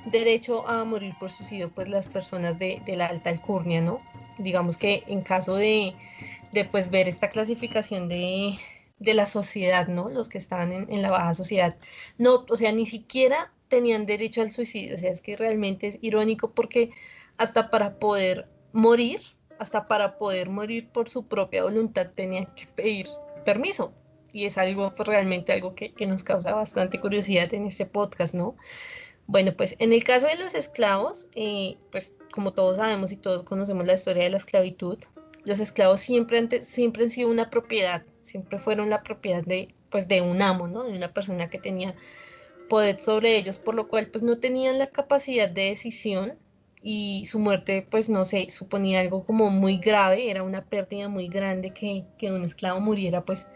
derecho 0.06 0.68
a 0.68 0.84
morir 0.84 1.16
por 1.20 1.32
suicidio 1.32 1.70
pues 1.70 1.88
las 1.90 2.08
personas 2.08 2.58
de, 2.60 2.82
la 2.88 3.06
alta 3.06 3.30
alcurnia, 3.30 3.82
¿no? 3.82 4.02
Digamos 4.38 4.78
que 4.78 5.04
en 5.08 5.22
caso 5.22 5.56
de, 5.56 5.94
de 6.52 6.66
pues 6.66 6.90
ver 6.90 7.08
esta 7.08 7.30
clasificación 7.30 8.08
de, 8.10 8.58
de, 9.00 9.14
la 9.14 9.26
sociedad, 9.26 9.88
¿no? 9.88 10.10
Los 10.10 10.30
que 10.30 10.38
estaban 10.38 10.72
en, 10.72 10.92
en, 10.92 11.02
la 11.02 11.12
baja 11.12 11.34
sociedad, 11.34 11.78
no, 12.18 12.46
o 12.50 12.58
sea, 12.58 12.72
ni 12.72 12.86
siquiera 12.86 13.52
tenían 13.68 14.06
derecho 14.06 14.42
al 14.42 14.52
suicidio, 14.52 14.96
o 14.96 14.98
sea, 14.98 15.12
es 15.12 15.22
que 15.22 15.36
realmente 15.36 15.88
es 15.88 15.98
irónico 16.02 16.52
porque 16.52 16.92
hasta 17.38 17.70
para 17.70 18.00
poder 18.00 18.48
morir, 18.74 19.22
hasta 19.60 19.88
para 19.88 20.18
poder 20.18 20.50
morir 20.50 20.90
por 20.90 21.10
su 21.10 21.28
propia 21.28 21.64
voluntad 21.64 22.12
tenían 22.16 22.48
que 22.56 22.68
pedir 22.68 23.08
permiso, 23.46 23.94
y 24.36 24.46
es 24.46 24.58
algo 24.58 24.94
pues, 24.94 25.08
realmente 25.08 25.54
algo 25.54 25.76
que, 25.76 25.94
nos 26.06 26.24
causa 26.26 26.54
bastante 26.54 27.00
curiosidad 27.00 27.54
en 27.54 27.68
este 27.68 27.86
podcast, 27.86 28.34
¿no? 28.34 28.58
Bueno, 29.28 29.54
pues 29.56 29.76
en 29.80 29.94
el 29.94 30.04
caso 30.04 30.28
de 30.28 30.36
los 30.36 30.54
esclavos, 30.54 31.30
eh, 31.36 31.78
pues 31.90 32.16
como 32.34 32.52
todos 32.52 32.76
sabemos 32.76 33.14
y 33.14 33.18
todos 33.18 33.44
conocemos 33.44 33.86
la 33.86 33.94
historia 33.94 34.26
de 34.26 34.32
la 34.32 34.38
esclavitud, 34.38 34.98
los 35.46 35.62
esclavos 35.62 36.02
siempre 36.02 36.64
siempre 36.66 37.06
han 37.06 37.10
sido 37.10 37.30
una 37.30 37.50
propiedad, 37.50 38.04
siempre 38.26 38.60
fueron 38.60 38.90
la 38.90 39.04
propiedad 39.04 39.44
de, 39.44 39.74
pues, 39.90 40.08
de 40.08 40.22
un 40.22 40.42
amo, 40.42 40.68
¿no? 40.68 40.84
De 40.84 40.96
una 40.98 41.14
persona 41.14 41.50
que 41.50 41.60
tenía 41.60 41.96
poder 42.68 43.00
sobre 43.00 43.38
ellos, 43.38 43.58
por 43.58 43.76
lo 43.76 43.88
cual 43.88 44.10
pues 44.12 44.24
no 44.24 44.40
tenían 44.40 44.80
la 44.80 44.88
capacidad 44.88 45.50
de 45.50 45.70
decisión 45.70 46.38
y 46.82 47.26
su 47.26 47.40
muerte 47.40 47.88
pues 47.90 48.10
no 48.10 48.26
sé, 48.26 48.48
suponía 48.50 49.00
algo 49.00 49.24
como 49.26 49.50
muy 49.50 49.78
grave, 49.78 50.30
era 50.30 50.44
una 50.44 50.66
pérdida 50.66 51.08
muy 51.08 51.28
grande 51.28 51.72
que, 51.72 52.06
que 52.18 52.32
un 52.32 52.44
esclavo 52.44 52.80
muriera 52.80 53.24
pues 53.26 53.50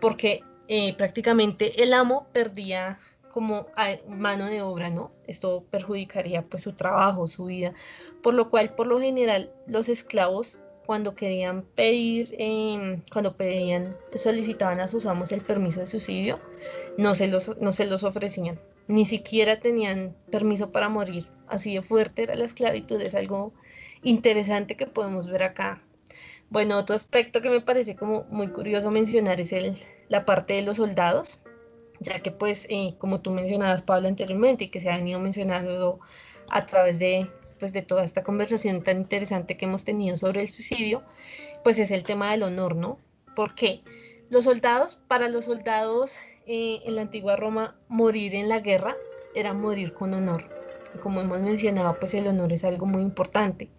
porque 0.00 0.42
eh, 0.68 0.94
prácticamente 0.96 1.82
el 1.82 1.92
amo 1.92 2.28
perdía 2.32 2.98
como 3.32 3.66
mano 4.08 4.46
de 4.46 4.62
obra, 4.62 4.90
¿no? 4.90 5.12
Esto 5.26 5.64
perjudicaría 5.70 6.42
pues 6.42 6.62
su 6.64 6.72
trabajo, 6.72 7.26
su 7.26 7.44
vida, 7.46 7.74
por 8.22 8.34
lo 8.34 8.50
cual 8.50 8.74
por 8.74 8.86
lo 8.86 9.00
general 9.00 9.52
los 9.66 9.88
esclavos 9.88 10.60
cuando 10.90 11.14
querían 11.14 11.62
pedir, 11.62 12.34
em, 12.36 13.00
cuando 13.12 13.36
pedían, 13.36 13.96
solicitaban 14.16 14.80
a 14.80 14.88
sus 14.88 15.06
amos 15.06 15.30
el 15.30 15.40
permiso 15.40 15.78
de 15.78 15.86
suicidio, 15.86 16.40
no 16.98 17.14
se, 17.14 17.28
los, 17.28 17.56
no 17.58 17.70
se 17.70 17.86
los 17.86 18.02
ofrecían, 18.02 18.58
ni 18.88 19.06
siquiera 19.06 19.60
tenían 19.60 20.16
permiso 20.32 20.72
para 20.72 20.88
morir, 20.88 21.28
así 21.46 21.76
de 21.76 21.82
fuerte 21.82 22.24
era 22.24 22.34
la 22.34 22.44
esclavitud, 22.44 23.00
es 23.00 23.14
algo 23.14 23.52
interesante 24.02 24.76
que 24.76 24.88
podemos 24.88 25.28
ver 25.28 25.44
acá. 25.44 25.80
Bueno, 26.48 26.76
otro 26.76 26.96
aspecto 26.96 27.40
que 27.40 27.50
me 27.50 27.60
parece 27.60 27.94
como 27.94 28.24
muy 28.24 28.48
curioso 28.48 28.90
mencionar 28.90 29.40
es 29.40 29.52
el, 29.52 29.78
la 30.08 30.24
parte 30.24 30.54
de 30.54 30.62
los 30.62 30.78
soldados, 30.78 31.44
ya 32.00 32.18
que 32.18 32.32
pues, 32.32 32.66
eh, 32.68 32.96
como 32.98 33.20
tú 33.20 33.30
mencionabas, 33.30 33.82
Pablo, 33.82 34.08
anteriormente, 34.08 34.64
y 34.64 34.70
que 34.70 34.80
se 34.80 34.90
ha 34.90 34.96
venido 34.96 35.20
mencionando 35.20 36.00
a 36.48 36.66
través 36.66 36.98
de, 36.98 37.30
pues, 37.60 37.72
de 37.72 37.82
toda 37.82 38.02
esta 38.02 38.24
conversación 38.24 38.82
tan 38.82 38.98
interesante 38.98 39.56
que 39.56 39.66
hemos 39.66 39.84
tenido 39.84 40.16
sobre 40.16 40.40
el 40.40 40.48
suicidio, 40.48 41.04
pues 41.62 41.78
es 41.78 41.92
el 41.92 42.02
tema 42.02 42.32
del 42.32 42.42
honor, 42.42 42.74
¿no? 42.74 42.98
Porque 43.36 43.82
los 44.30 44.44
soldados, 44.44 45.00
para 45.06 45.28
los 45.28 45.44
soldados 45.44 46.16
eh, 46.46 46.80
en 46.84 46.96
la 46.96 47.02
antigua 47.02 47.36
Roma, 47.36 47.76
morir 47.88 48.34
en 48.34 48.48
la 48.48 48.58
guerra 48.58 48.96
era 49.34 49.52
morir 49.52 49.94
con 49.94 50.14
honor. 50.14 50.48
Como 51.00 51.20
hemos 51.20 51.40
mencionado, 51.40 51.96
pues 52.00 52.14
el 52.14 52.26
honor 52.26 52.52
es 52.52 52.64
algo 52.64 52.86
muy 52.86 53.02
importante 53.02 53.70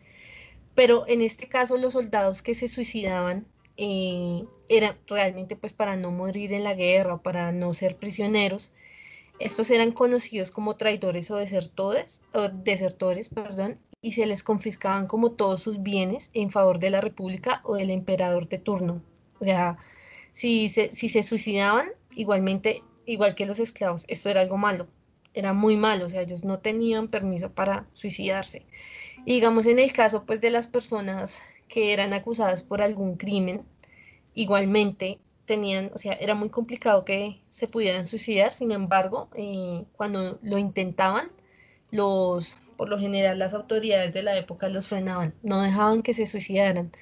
pero 0.76 1.06
en 1.08 1.22
este 1.22 1.48
caso 1.48 1.78
los 1.78 1.94
soldados 1.94 2.42
que 2.42 2.54
se 2.54 2.68
suicidaban 2.68 3.46
eh, 3.78 4.46
eran 4.70 4.98
realmente 5.08 5.56
pues 5.56 5.74
para 5.74 5.96
no 5.96 6.12
morir 6.12 6.54
en 6.54 6.64
la 6.64 6.74
guerra 6.74 7.16
o 7.16 7.22
para 7.22 7.52
no 7.52 7.74
ser 7.74 7.98
prisioneros. 7.98 8.72
Estos 9.42 9.72
eran 9.72 9.92
conocidos 9.92 10.52
como 10.52 10.76
traidores 10.76 11.32
o 11.32 11.38
desertores, 11.38 12.22
o 12.32 12.48
desertores 12.50 13.30
perdón, 13.30 13.80
y 14.00 14.12
se 14.12 14.28
les 14.28 14.44
confiscaban 14.44 15.08
como 15.08 15.32
todos 15.32 15.62
sus 15.62 15.82
bienes 15.82 16.30
en 16.34 16.52
favor 16.52 16.78
de 16.78 16.92
la 16.92 17.02
república 17.02 17.62
o 17.64 17.76
del 17.76 17.90
emperador 17.90 18.48
de 18.48 18.60
turno. 18.60 19.02
O 19.40 19.44
sea, 19.44 19.78
si 20.32 20.70
se, 20.70 20.92
si 20.92 21.10
se 21.10 21.24
suicidaban, 21.24 21.90
igualmente, 22.12 22.84
igual 23.08 23.34
que 23.34 23.48
los 23.48 23.60
esclavos, 23.60 24.06
esto 24.08 24.30
era 24.30 24.42
algo 24.42 24.58
malo, 24.58 24.88
era 25.34 25.54
muy 25.54 25.76
malo, 25.76 26.06
o 26.06 26.10
sea, 26.10 26.22
ellos 26.22 26.44
no 26.44 26.60
tenían 26.60 27.08
permiso 27.08 27.52
para 27.52 27.88
suicidarse. 27.92 28.68
Y 29.26 29.34
digamos 29.34 29.66
en 29.66 29.80
el 29.80 29.92
caso 29.92 30.24
pues 30.24 30.40
de 30.42 30.52
las 30.52 30.68
personas 30.68 31.42
que 31.68 31.94
eran 31.94 32.14
acusadas 32.14 32.62
por 32.62 32.84
algún 32.84 33.18
crimen, 33.18 33.64
igualmente 34.36 35.18
tenían, 35.52 35.92
o 35.94 35.98
sea, 35.98 36.14
era 36.14 36.34
muy 36.34 36.50
complicado 36.50 37.04
que 37.04 37.42
se 37.50 37.68
pudieran 37.68 38.06
suicidar, 38.06 38.54
sin 38.54 38.72
embargo, 38.72 39.28
eh, 39.36 39.84
cuando 39.98 40.40
lo 40.42 40.58
intentaban, 40.58 41.30
los, 41.92 42.58
por 42.78 42.88
lo 42.88 42.98
general 42.98 43.38
las 43.38 43.54
autoridades 43.54 44.14
de 44.14 44.24
la 44.24 44.38
época 44.38 44.70
los 44.70 44.88
frenaban, 44.88 45.34
no 45.44 45.62
dejaban 45.62 46.04
que 46.04 46.14
se 46.14 46.26
suicidaran. 46.26 46.94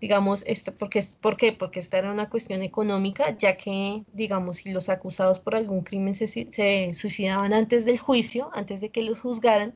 Digamos, 0.00 0.44
esto, 0.46 0.72
porque, 0.78 1.04
¿por 1.20 1.36
qué? 1.36 1.52
Porque 1.52 1.78
esta 1.78 1.98
era 1.98 2.10
una 2.10 2.30
cuestión 2.30 2.62
económica, 2.62 3.36
ya 3.36 3.58
que, 3.58 4.02
digamos, 4.14 4.56
si 4.56 4.72
los 4.72 4.88
acusados 4.88 5.38
por 5.38 5.54
algún 5.54 5.82
crimen 5.82 6.14
se, 6.14 6.26
se 6.26 6.94
suicidaban 6.94 7.52
antes 7.52 7.84
del 7.84 7.98
juicio, 7.98 8.50
antes 8.54 8.80
de 8.80 8.88
que 8.88 9.02
los 9.02 9.20
juzgaran, 9.20 9.74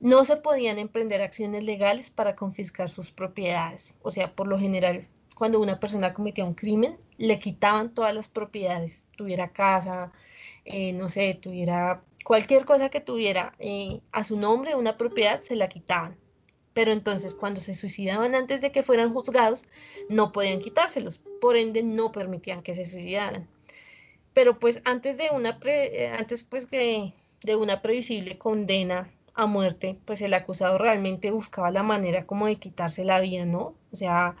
no 0.00 0.24
se 0.24 0.38
podían 0.38 0.78
emprender 0.80 1.22
acciones 1.22 1.62
legales 1.62 2.10
para 2.10 2.34
confiscar 2.34 2.88
sus 2.90 3.12
propiedades. 3.12 3.96
O 4.02 4.10
sea, 4.10 4.34
por 4.34 4.48
lo 4.48 4.58
general, 4.58 5.06
cuando 5.38 5.60
una 5.60 5.78
persona 5.78 6.12
cometía 6.12 6.44
un 6.44 6.54
crimen, 6.54 6.98
le 7.16 7.38
quitaban 7.38 7.94
todas 7.94 8.12
las 8.12 8.28
propiedades, 8.28 9.04
tuviera 9.16 9.52
casa, 9.52 10.12
eh, 10.64 10.92
no 10.92 11.08
sé, 11.08 11.38
tuviera 11.40 12.02
cualquier 12.24 12.64
cosa 12.64 12.88
que 12.88 13.00
tuviera 13.00 13.54
eh, 13.60 14.00
a 14.10 14.24
su 14.24 14.38
nombre, 14.38 14.74
una 14.74 14.98
propiedad, 14.98 15.40
se 15.40 15.54
la 15.54 15.68
quitaban. 15.68 16.16
Pero 16.74 16.92
entonces 16.92 17.34
cuando 17.34 17.60
se 17.60 17.74
suicidaban 17.74 18.34
antes 18.34 18.60
de 18.60 18.72
que 18.72 18.82
fueran 18.82 19.12
juzgados, 19.12 19.64
no 20.08 20.32
podían 20.32 20.60
quitárselos, 20.60 21.18
por 21.40 21.56
ende 21.56 21.82
no 21.82 22.10
permitían 22.12 22.62
que 22.62 22.74
se 22.74 22.84
suicidaran. 22.84 23.48
Pero 24.34 24.58
pues 24.58 24.82
antes 24.84 25.16
de 25.16 25.30
una, 25.32 25.58
eh, 25.64 26.12
antes 26.18 26.42
pues 26.42 26.66
que 26.66 27.14
de 27.42 27.56
una 27.56 27.80
previsible 27.80 28.38
condena 28.38 29.10
a 29.34 29.46
muerte, 29.46 29.98
pues 30.04 30.20
el 30.20 30.34
acusado 30.34 30.78
realmente 30.78 31.30
buscaba 31.30 31.70
la 31.70 31.84
manera 31.84 32.26
como 32.26 32.46
de 32.46 32.56
quitarse 32.56 33.04
la 33.04 33.20
vida, 33.20 33.44
¿no? 33.44 33.74
O 33.92 33.96
sea, 33.96 34.34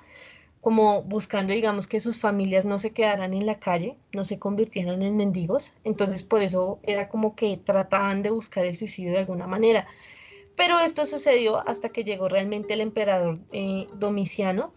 como 0.60 1.02
buscando, 1.02 1.52
digamos, 1.52 1.86
que 1.86 2.00
sus 2.00 2.18
familias 2.20 2.64
no 2.64 2.78
se 2.78 2.92
quedaran 2.92 3.32
en 3.34 3.46
la 3.46 3.60
calle, 3.60 3.96
no 4.12 4.24
se 4.24 4.38
convirtieran 4.38 5.02
en 5.02 5.16
mendigos. 5.16 5.74
Entonces, 5.84 6.22
por 6.22 6.42
eso 6.42 6.80
era 6.82 7.08
como 7.08 7.36
que 7.36 7.56
trataban 7.58 8.22
de 8.22 8.30
buscar 8.30 8.66
el 8.66 8.76
suicidio 8.76 9.12
de 9.12 9.20
alguna 9.20 9.46
manera. 9.46 9.86
Pero 10.56 10.80
esto 10.80 11.06
sucedió 11.06 11.66
hasta 11.68 11.90
que 11.90 12.04
llegó 12.04 12.28
realmente 12.28 12.74
el 12.74 12.80
emperador 12.80 13.38
eh, 13.52 13.86
Domiciano 13.94 14.72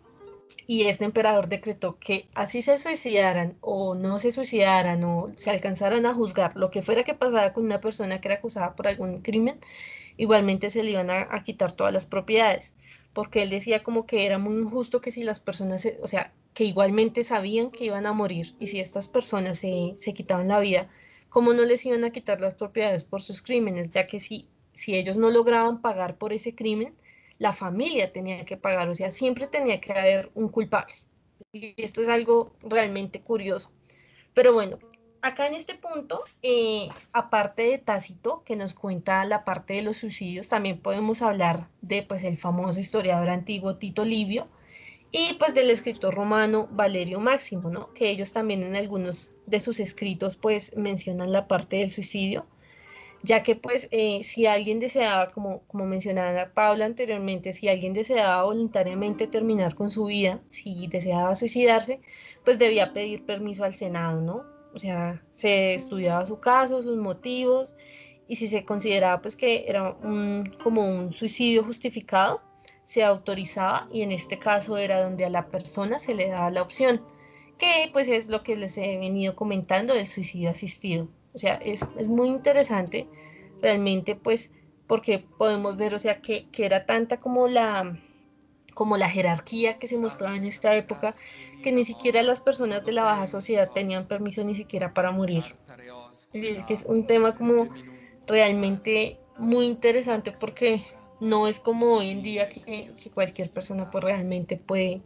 y 0.67 0.83
este 0.83 1.05
emperador 1.05 1.47
decretó 1.47 1.97
que 1.97 2.27
así 2.35 2.61
se 2.61 2.77
suicidaran 2.77 3.57
o 3.61 3.95
no 3.95 4.19
se 4.19 4.31
suicidaran 4.31 5.03
o 5.03 5.27
se 5.35 5.49
alcanzaran 5.49 6.05
a 6.05 6.13
juzgar 6.13 6.55
lo 6.55 6.69
que 6.69 6.83
fuera 6.83 7.03
que 7.03 7.15
pasara 7.15 7.51
con 7.53 7.65
una 7.65 7.81
persona 7.81 8.21
que 8.21 8.27
era 8.27 8.35
acusada 8.35 8.75
por 8.75 8.87
algún 8.87 9.21
crimen, 9.21 9.59
igualmente 10.17 10.69
se 10.69 10.83
le 10.83 10.91
iban 10.91 11.09
a 11.09 11.43
quitar 11.43 11.71
todas 11.71 11.91
las 11.91 12.05
propiedades 12.05 12.75
porque 13.13 13.43
él 13.43 13.50
decía 13.50 13.84
como 13.84 14.06
que 14.06 14.26
era 14.26 14.38
muy 14.38 14.58
injusto 14.58 15.02
que 15.02 15.12
si 15.12 15.24
las 15.24 15.39
personas, 15.39 15.88
o 16.02 16.08
sea, 16.08 16.34
que 16.54 16.63
igualmente 16.63 17.24
sabían 17.24 17.71
que 17.71 17.86
iban 17.86 18.06
a 18.06 18.13
morir 18.13 18.56
y 18.60 18.67
si 18.67 18.80
estas 18.80 19.08
personas 19.08 19.60
se, 19.60 19.95
quitaban 20.13 20.47
la 20.47 20.60
vida, 20.60 20.89
¿cómo 21.30 21.54
no 21.54 21.63
les 21.63 21.86
iban 21.86 22.04
a 22.04 22.12
quitar 22.12 22.41
las 22.41 22.56
propiedades 22.56 23.04
por 23.04 23.21
sus 23.21 23.41
crímenes? 23.41 23.91
Ya 23.91 24.06
que 24.06 24.19
si, 24.19 24.47
si 24.74 24.95
ellos 24.95 25.17
no 25.17 25.30
lograban 25.32 25.82
pagar 25.82 26.17
por 26.17 26.34
ese 26.34 26.56
crimen, 26.56 26.95
la 27.38 27.54
familia 27.54 28.12
tenía 28.12 28.45
que 28.45 28.58
pagar, 28.58 28.89
o 28.89 28.95
sea, 28.95 29.12
siempre 29.12 29.47
tenía 29.47 29.82
que 29.82 29.93
haber 29.93 30.32
un 30.36 30.50
culpable. 30.50 30.93
Y 31.52 31.74
esto 31.82 32.02
es 32.02 32.10
algo 32.10 32.56
realmente 32.62 33.21
curioso. 33.21 33.71
Pero 34.34 34.54
bueno, 34.54 34.78
acá 35.21 35.47
en 35.47 35.53
este 35.53 35.75
punto, 35.75 36.23
eh, 36.41 36.89
aparte 37.13 37.63
de 37.63 37.77
Tácito, 37.77 38.43
que 38.43 38.55
nos 38.55 38.73
cuenta 38.73 39.23
la 39.25 39.43
parte 39.43 39.75
de 39.75 39.81
los 39.84 39.97
suicidios, 39.97 40.49
también 40.49 40.79
podemos 40.79 41.21
hablar 41.21 41.67
de 41.81 42.03
pues 42.03 42.23
el 42.23 42.38
famoso 42.38 42.79
historiador 42.79 43.29
antiguo 43.29 43.77
Tito 43.77 44.05
Livio 44.05 44.47
y 45.12 45.34
pues 45.39 45.53
del 45.53 45.69
escritor 45.69 46.15
romano 46.15 46.67
Valerio 46.71 47.19
Máximo, 47.19 47.69
¿no? 47.69 47.93
Que 47.93 48.10
ellos 48.10 48.34
también 48.34 48.63
en 48.63 48.75
algunos 48.75 49.34
de 49.45 49.60
sus 49.60 49.79
escritos 49.79 50.38
pues 50.38 50.75
mencionan 50.77 51.31
la 51.31 51.47
parte 51.47 51.77
del 51.77 51.91
suicidio, 51.91 52.47
ya 53.23 53.43
que 53.43 53.55
pues 53.55 53.88
eh, 53.91 54.23
si 54.23 54.47
alguien 54.47 54.79
deseaba, 54.79 55.31
como, 55.31 55.63
como 55.67 55.86
mencionaba 55.86 56.53
Paula 56.53 56.86
anteriormente, 56.86 57.53
si 57.53 57.67
alguien 57.67 57.93
deseaba 57.93 58.43
voluntariamente 58.43 59.27
terminar 59.27 59.75
con 59.75 59.91
su 59.91 60.05
vida, 60.05 60.41
si 60.49 60.88
deseaba 60.88 61.36
suicidarse, 61.36 62.01
pues 62.45 62.57
debía 62.57 62.93
pedir 62.93 63.25
permiso 63.25 63.63
al 63.63 63.73
Senado, 63.75 64.21
¿no? 64.21 64.50
O 64.73 64.79
sea, 64.79 65.21
se 65.29 65.73
estudiaba 65.73 66.25
su 66.25 66.39
caso, 66.39 66.81
sus 66.81 66.97
motivos, 66.97 67.75
y 68.27 68.38
si 68.38 68.47
se 68.47 68.63
consideraba 68.63 69.21
pues 69.21 69.36
que 69.36 69.65
era 69.67 69.91
un, 70.03 70.55
como 70.63 70.88
un 70.88 71.12
suicidio 71.12 71.63
justificado, 71.63 72.41
se 72.84 73.03
autorizaba 73.03 73.88
y 73.91 74.01
en 74.01 74.12
este 74.12 74.39
caso 74.39 74.77
era 74.77 75.03
donde 75.03 75.25
a 75.25 75.29
la 75.29 75.47
persona 75.47 75.99
se 75.99 76.15
le 76.15 76.29
daba 76.29 76.49
la 76.49 76.62
opción, 76.62 77.01
que 77.57 77.89
pues 77.93 78.07
es 78.07 78.27
lo 78.27 78.43
que 78.43 78.55
les 78.55 78.77
he 78.77 78.97
venido 78.97 79.36
comentando 79.36 79.93
del 79.93 80.07
suicidio 80.07 80.49
asistido. 80.49 81.07
O 81.34 81.38
sea, 81.38 81.55
es, 81.55 81.86
es 81.97 82.07
muy 82.07 82.29
interesante 82.29 83.07
realmente 83.62 84.15
pues 84.15 84.51
porque 84.88 85.19
podemos 85.19 85.77
ver, 85.77 85.93
o 85.93 85.99
sea, 85.99 86.21
que, 86.21 86.49
que 86.51 86.65
era 86.65 86.86
tanta 86.86 87.19
como 87.19 87.47
la, 87.47 87.97
como 88.73 88.97
la 88.97 89.10
jerarquía 89.10 89.75
que 89.75 89.88
se 89.88 89.97
mostraba 89.97 90.36
en 90.36 90.45
esta 90.45 90.75
época, 90.75 91.13
que 91.63 91.71
ni 91.71 91.86
siquiera 91.86 92.23
las 92.23 92.39
personas 92.39 92.86
de 92.86 92.91
la 92.91 93.03
baja 93.03 93.27
sociedad 93.27 93.69
tenían 93.73 94.07
permiso 94.07 94.43
ni 94.43 94.55
siquiera 94.55 94.93
para 94.93 95.12
morir. 95.12 95.43
Es 96.34 96.65
que 96.65 96.73
es 96.73 96.86
un 96.86 97.05
tema 97.05 97.36
como 97.36 97.69
realmente 98.27 99.19
muy 99.38 99.65
interesante 99.65 100.31
porque 100.31 100.81
no 101.19 101.47
es 101.47 101.60
como 101.60 101.97
hoy 101.97 102.10
en 102.10 102.23
día 102.23 102.49
que, 102.49 102.91
cualquier 103.13 103.49
persona 103.49 103.91
pues 103.91 104.03
realmente 104.03 104.57
puede, 104.57 105.01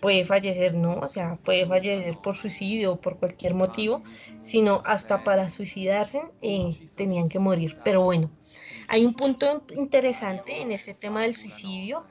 puede 0.00 0.24
fallecer, 0.24 0.74
¿no? 0.74 0.98
O 0.98 1.08
sea, 1.08 1.36
puede 1.44 1.66
fallecer 1.66 2.16
por 2.18 2.36
suicidio 2.36 2.92
o 2.92 3.00
por 3.00 3.18
cualquier 3.18 3.54
motivo, 3.54 4.02
sino 4.42 4.82
hasta 4.84 5.24
para 5.24 5.48
suicidarse 5.48 6.22
eh, 6.42 6.90
tenían 6.94 7.28
que 7.28 7.38
morir. 7.38 7.78
Pero 7.84 8.02
bueno, 8.02 8.30
hay 8.88 9.04
un 9.04 9.14
punto 9.14 9.64
interesante 9.74 10.60
en 10.60 10.72
este 10.72 10.94
tema 10.94 11.22
del 11.22 11.34
suicidio 11.34 12.04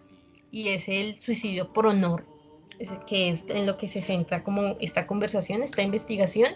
y 0.51 0.69
es 0.69 0.87
el 0.87 1.19
suicidio 1.21 1.71
por 1.73 1.87
honor, 1.87 2.25
que 3.07 3.29
es 3.29 3.45
en 3.49 3.65
lo 3.65 3.77
que 3.77 3.87
se 3.87 4.01
centra 4.01 4.43
como 4.43 4.75
esta 4.79 5.07
conversación, 5.07 5.63
esta 5.63 5.81
investigación. 5.81 6.49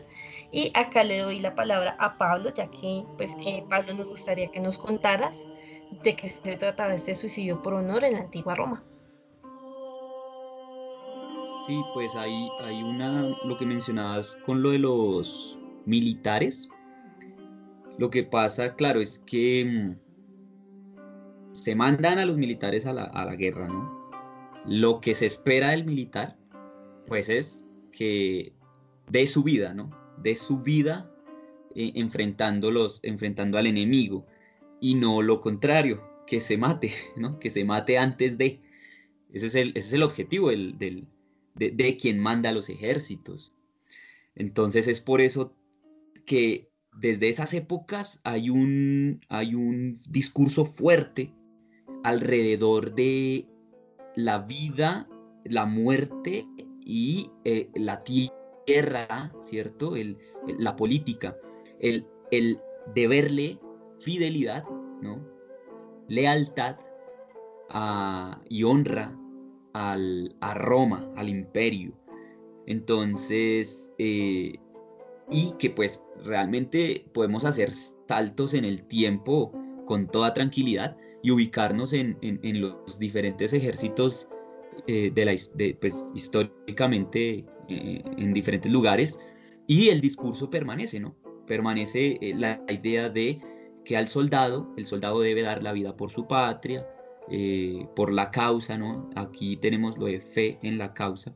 Y 0.52 0.72
acá 0.74 1.04
le 1.04 1.20
doy 1.20 1.40
la 1.40 1.56
palabra 1.56 1.96
a 2.00 2.18
Pablo, 2.18 2.54
ya 2.54 2.70
que 2.72 3.04
pues 3.18 3.36
eh, 3.46 3.64
Pablo 3.70 3.94
nos 3.94 4.08
gustaría 4.08 4.52
que 4.52 4.60
nos 4.60 4.78
contaras 4.78 5.46
de 6.04 6.16
qué 6.16 6.30
se 6.30 6.58
trataba 6.58 6.94
este 6.94 7.16
suicidio 7.16 7.62
por 7.62 7.74
honor 7.74 8.04
en 8.04 8.14
la 8.14 8.20
antigua 8.20 8.56
Roma. 8.56 8.84
Sí, 11.68 11.80
pues 11.94 12.16
hay, 12.16 12.50
hay 12.64 12.82
una, 12.82 13.36
lo 13.46 13.58
que 13.58 13.66
mencionabas 13.66 14.36
con 14.46 14.64
lo 14.64 14.72
de 14.72 14.80
los 14.80 15.60
militares. 15.86 16.68
Lo 18.00 18.10
que 18.10 18.24
pasa, 18.24 18.74
claro, 18.76 19.02
es 19.02 19.20
que 19.20 19.66
mm, 19.66 20.09
se 21.60 21.76
mandan 21.76 22.20
a 22.20 22.26
los 22.26 22.38
militares 22.38 22.86
a 22.86 22.94
la, 22.94 23.36
guerra, 23.36 23.68
¿no? 23.68 24.10
Lo 24.66 25.02
que 25.02 25.14
se 25.14 25.26
espera 25.26 25.72
del 25.72 25.86
militar, 25.86 26.38
pues 27.06 27.30
es 27.30 27.66
que 27.92 28.54
dé 29.10 29.28
su 29.28 29.44
vida, 29.44 29.74
¿no? 29.74 29.90
De 30.22 30.36
su 30.36 30.60
vida 30.62 31.12
eh, 31.76 31.92
enfrentándolos, 31.96 33.00
enfrentando 33.04 33.58
al 33.58 33.68
enemigo 33.68 34.26
y 34.80 34.96
no 34.96 35.22
lo 35.22 35.42
contrario, 35.42 36.02
que 36.26 36.40
se 36.40 36.58
mate, 36.58 36.94
¿no? 37.18 37.40
Que 37.40 37.50
se 37.50 37.66
mate 37.66 37.98
antes 37.98 38.38
de. 38.38 38.62
Ese 39.34 39.48
es 39.48 39.56
el, 39.56 39.70
ese 39.70 39.88
es 39.88 39.94
el 39.94 40.04
objetivo 40.04 40.50
del, 40.50 40.78
de, 40.80 41.08
de, 41.56 41.98
quien 41.98 42.20
manda 42.20 42.50
a 42.50 42.54
los 42.54 42.70
ejércitos. 42.70 43.54
Entonces 44.36 44.88
es 44.88 45.02
por 45.02 45.22
eso 45.22 45.54
que 46.26 46.70
desde 46.94 47.28
esas 47.28 47.54
épocas 47.54 48.22
hay 48.24 48.50
un, 48.50 49.22
hay 49.30 49.56
un 49.56 49.96
discurso 50.10 50.66
fuerte 50.66 51.34
alrededor 52.04 52.94
de 52.96 53.48
la 54.16 54.40
vida, 54.40 55.08
la 55.44 55.66
muerte 55.66 56.48
y 56.82 57.30
eh, 57.46 57.70
la 57.76 58.04
tierra, 58.04 59.32
¿cierto? 59.42 59.94
La 60.58 60.76
política, 60.76 61.38
el, 61.80 62.08
deberle 62.94 63.60
fidelidad, 64.00 64.66
¿no? 65.02 65.26
Lealtad 66.08 66.78
y 68.50 68.64
honra 68.64 69.16
a 69.74 70.54
Roma, 70.56 71.12
al 71.16 71.30
imperio. 71.30 71.94
Entonces, 72.66 73.90
eh, 73.98 74.54
y 75.32 75.52
que 75.58 75.70
pues 75.70 76.04
realmente 76.24 77.06
podemos 77.14 77.46
hacer 77.46 77.72
saltos 78.08 78.54
en 78.54 78.66
el 78.66 78.84
tiempo 78.84 79.52
con 79.86 80.08
toda 80.08 80.34
tranquilidad 80.34 80.96
y 81.22 81.32
ubicarnos 81.32 81.94
en, 81.94 82.18
los 82.62 83.00
diferentes 83.00 83.54
ejércitos 83.54 84.28
eh, 84.88 85.12
de 85.14 85.26
la, 85.26 85.34
pues, 85.80 86.06
históricamente 86.16 87.46
eh, 87.68 88.04
en 88.18 88.34
diferentes 88.34 88.72
lugares 88.72 89.20
y 89.68 89.90
el 89.90 90.02
discurso 90.02 90.50
permanece, 90.50 91.00
¿no? 91.00 91.16
Permanece 91.46 92.18
eh, 92.22 92.34
la 92.38 92.62
idea 92.70 93.10
de 93.10 93.42
que 93.84 93.98
al 93.98 94.08
soldado, 94.08 94.74
el 94.78 94.86
soldado 94.86 95.20
debe 95.20 95.42
dar 95.42 95.64
la 95.64 95.74
vida 95.74 95.96
por 95.96 96.12
su 96.12 96.28
patria, 96.28 96.88
por 97.96 98.12
la 98.12 98.32
causa, 98.32 98.76
¿no? 98.76 99.06
Aquí 99.16 99.56
tenemos 99.58 100.00
lo 100.00 100.08
de 100.08 100.20
fe 100.20 100.58
en 100.64 100.80
la 100.80 100.94
causa. 100.94 101.36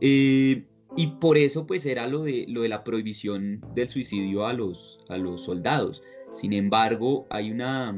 y 0.00 1.06
por 1.20 1.36
eso 1.36 1.66
pues 1.66 1.86
era 1.86 2.08
lo 2.08 2.24
de, 2.24 2.46
lo 2.48 2.62
de 2.62 2.68
la 2.68 2.82
prohibición 2.82 3.60
del 3.74 3.88
suicidio 3.88 4.46
a 4.46 4.52
los, 4.52 4.98
a 5.08 5.16
los 5.16 5.42
soldados. 5.42 6.02
Sin 6.32 6.52
embargo, 6.52 7.26
hay 7.30 7.52
una, 7.52 7.96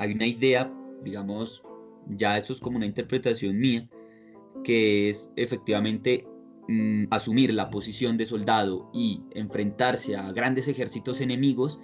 hay 0.00 0.14
una 0.14 0.26
idea, 0.26 0.72
digamos, 1.04 1.62
ya 2.08 2.38
esto 2.38 2.54
es 2.54 2.60
como 2.60 2.78
una 2.78 2.86
interpretación 2.86 3.58
mía, 3.58 3.86
que 4.64 5.10
es 5.10 5.30
efectivamente 5.36 6.26
mm, 6.68 7.04
asumir 7.10 7.52
la 7.52 7.68
posición 7.68 8.16
de 8.16 8.24
soldado 8.24 8.90
y 8.94 9.20
enfrentarse 9.32 10.16
a 10.16 10.32
grandes 10.32 10.68
ejércitos 10.68 11.20
enemigos, 11.20 11.78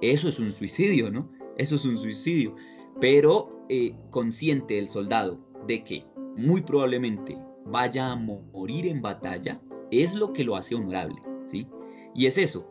eso 0.00 0.30
es 0.30 0.38
un 0.38 0.50
suicidio, 0.50 1.10
¿no? 1.10 1.30
Eso 1.58 1.76
es 1.76 1.84
un 1.84 1.98
suicidio. 1.98 2.56
Pero 3.02 3.66
eh, 3.68 3.92
consciente 4.10 4.78
el 4.78 4.88
soldado 4.88 5.38
de 5.66 5.84
que 5.84 6.06
muy 6.38 6.62
probablemente 6.62 7.36
vaya 7.66 8.12
a 8.12 8.16
morir 8.16 8.86
en 8.86 9.02
batalla, 9.02 9.60
es 9.90 10.14
lo 10.14 10.32
que 10.32 10.42
lo 10.42 10.56
hace 10.56 10.74
honorable, 10.74 11.16
¿sí? 11.44 11.66
Y 12.14 12.24
es 12.24 12.38
eso, 12.38 12.66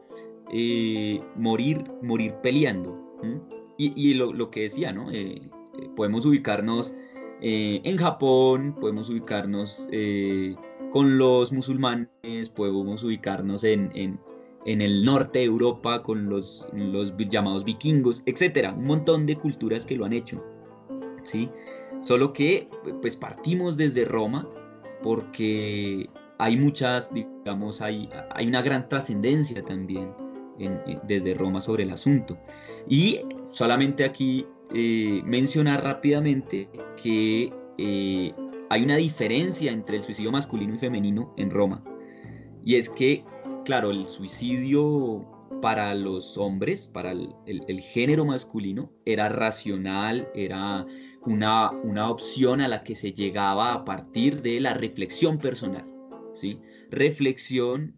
eh, 0.52 1.20
morir, 1.36 1.84
morir 2.02 2.34
peleando. 2.42 2.98
Y, 3.78 4.14
lo, 4.16 4.50
que 4.50 4.62
decía, 4.62 4.92
¿no? 4.92 5.12
Eh, 5.12 5.42
eh, 5.80 5.90
podemos 5.96 6.26
ubicarnos 6.26 6.96
en 7.40 7.98
Japón, 7.98 8.76
podemos 8.80 9.12
ubicarnos 9.12 9.88
con 10.92 11.20
los 11.20 11.52
musulmanes, 11.52 12.50
podemos 12.56 13.04
ubicarnos 13.04 13.64
en, 13.64 13.92
en, 13.94 14.82
el 14.82 15.06
norte 15.06 15.40
de 15.40 15.46
Europa 15.46 16.02
con 16.02 16.30
los, 16.30 16.68
los 16.74 17.16
llamados 17.16 17.64
vikingos, 17.64 18.24
etcétera, 18.26 18.74
un 18.74 18.86
montón 18.86 19.28
de 19.28 19.36
culturas 19.36 19.86
que 19.86 19.96
lo 19.96 20.06
han 20.06 20.14
hecho. 20.14 20.44
¿sí? 21.24 21.50
Solo 22.02 22.34
que 22.34 22.68
pues 23.02 23.16
partimos 23.16 23.78
desde 23.78 24.06
Roma 24.06 24.48
porque 25.04 26.10
hay 26.40 26.58
muchas, 26.58 27.14
digamos, 27.14 27.82
hay, 27.82 28.10
hay 28.32 28.48
una 28.48 28.62
gran 28.62 28.88
trascendencia 28.90 29.64
también 29.64 30.14
desde 31.04 31.34
Roma 31.34 31.62
sobre 31.62 31.84
el 31.84 31.92
asunto. 31.92 32.38
Y 32.88 33.20
solamente 33.58 34.06
aquí 34.06 34.46
eh, 34.76 35.24
mencionar 35.26 35.84
rápidamente 35.84 36.70
que 37.02 37.52
eh, 37.80 38.32
hay 38.70 38.84
una 38.84 38.98
diferencia 38.98 39.72
entre 39.72 39.98
el 39.98 40.04
suicidio 40.04 40.32
masculino 40.32 40.76
y 40.76 40.78
femenino 40.78 41.34
en 41.38 41.50
Roma. 41.50 41.84
Y 42.64 42.76
es 42.76 42.88
que, 42.88 43.26
claro, 43.66 43.90
el 43.90 44.06
suicidio 44.06 45.28
para 45.60 45.96
los 45.96 46.38
hombres, 46.38 46.86
para 46.86 47.14
el, 47.14 47.82
género 47.82 48.26
masculino, 48.26 48.92
era 49.06 49.28
racional, 49.28 50.30
era 50.36 50.86
una, 51.26 51.72
una 51.72 52.12
opción 52.12 52.62
a 52.62 52.68
la 52.68 52.84
que 52.84 52.94
se 52.94 53.12
llegaba 53.12 53.74
a 53.74 53.84
partir 53.84 54.44
de 54.44 54.60
la 54.60 54.76
reflexión 54.76 55.40
personal, 55.40 55.92
¿sí? 56.32 56.60
Reflexión 56.92 57.98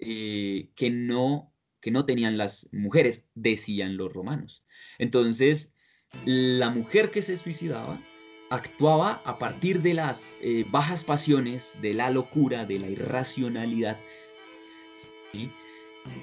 eh, 0.00 0.68
que, 0.74 0.90
no, 0.90 1.54
que 1.80 1.90
no 1.90 2.04
tenían 2.04 2.36
las 2.36 2.68
mujeres, 2.72 3.26
decían 3.34 3.96
los 3.96 4.12
romanos. 4.12 4.64
Entonces, 4.98 5.72
la 6.24 6.70
mujer 6.70 7.10
que 7.10 7.22
se 7.22 7.36
suicidaba 7.36 8.00
actuaba 8.50 9.20
a 9.24 9.38
partir 9.38 9.82
de 9.82 9.94
las 9.94 10.36
eh, 10.40 10.64
bajas 10.70 11.04
pasiones, 11.04 11.78
de 11.82 11.94
la 11.94 12.10
locura, 12.10 12.64
de 12.64 12.78
la 12.78 12.88
irracionalidad. 12.88 13.98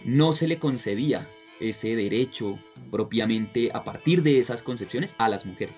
No 0.03 0.33
se 0.33 0.47
le 0.47 0.57
concedía 0.57 1.27
ese 1.59 1.95
derecho 1.95 2.59
propiamente 2.91 3.71
a 3.73 3.83
partir 3.83 4.23
de 4.23 4.39
esas 4.39 4.61
concepciones 4.61 5.13
a 5.17 5.29
las 5.29 5.45
mujeres. 5.45 5.77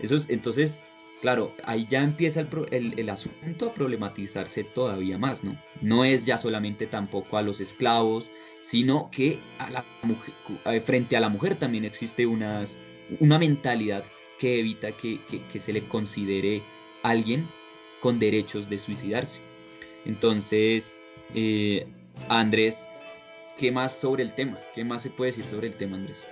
Eso 0.00 0.16
entonces, 0.28 0.78
claro, 1.20 1.52
ahí 1.64 1.86
ya 1.90 2.02
empieza 2.02 2.46
el, 2.70 3.10
asunto 3.10 3.66
a 3.66 3.72
problematizarse 3.72 4.62
todavía 4.62 5.18
más, 5.18 5.42
¿no? 5.42 5.60
No 5.82 6.04
es 6.04 6.24
ya 6.24 6.38
solamente 6.38 6.86
tampoco 6.86 7.36
a 7.36 7.42
los 7.42 7.60
esclavos, 7.60 8.30
sino 8.64 9.10
que 9.10 9.38
mujer, 10.02 10.82
frente 10.82 11.16
a 11.16 11.20
la 11.20 11.28
mujer 11.28 11.54
también 11.54 11.84
existe 11.84 12.26
unas, 12.26 12.78
una 13.20 13.38
mentalidad 13.38 14.04
que 14.38 14.60
evita 14.60 14.90
que, 14.92 15.18
se 15.58 15.72
le 15.72 15.82
considere 15.82 16.62
alguien 17.02 17.46
con 18.00 18.18
derechos 18.18 18.68
de 18.70 18.78
suicidarse. 18.78 19.40
Entonces, 20.06 20.96
eh, 21.34 21.86
Andrés, 22.28 22.86
¿qué 23.58 23.70
más 23.70 23.98
sobre 23.98 24.22
el 24.22 24.34
tema? 24.34 24.58
¿Qué 24.74 24.84
más 24.84 25.02
se 25.02 25.10
puede 25.10 25.30
decir 25.30 25.46
sobre 25.46 25.68
el 25.68 25.76
tema, 25.76 25.96
Andrés? 25.96 26.24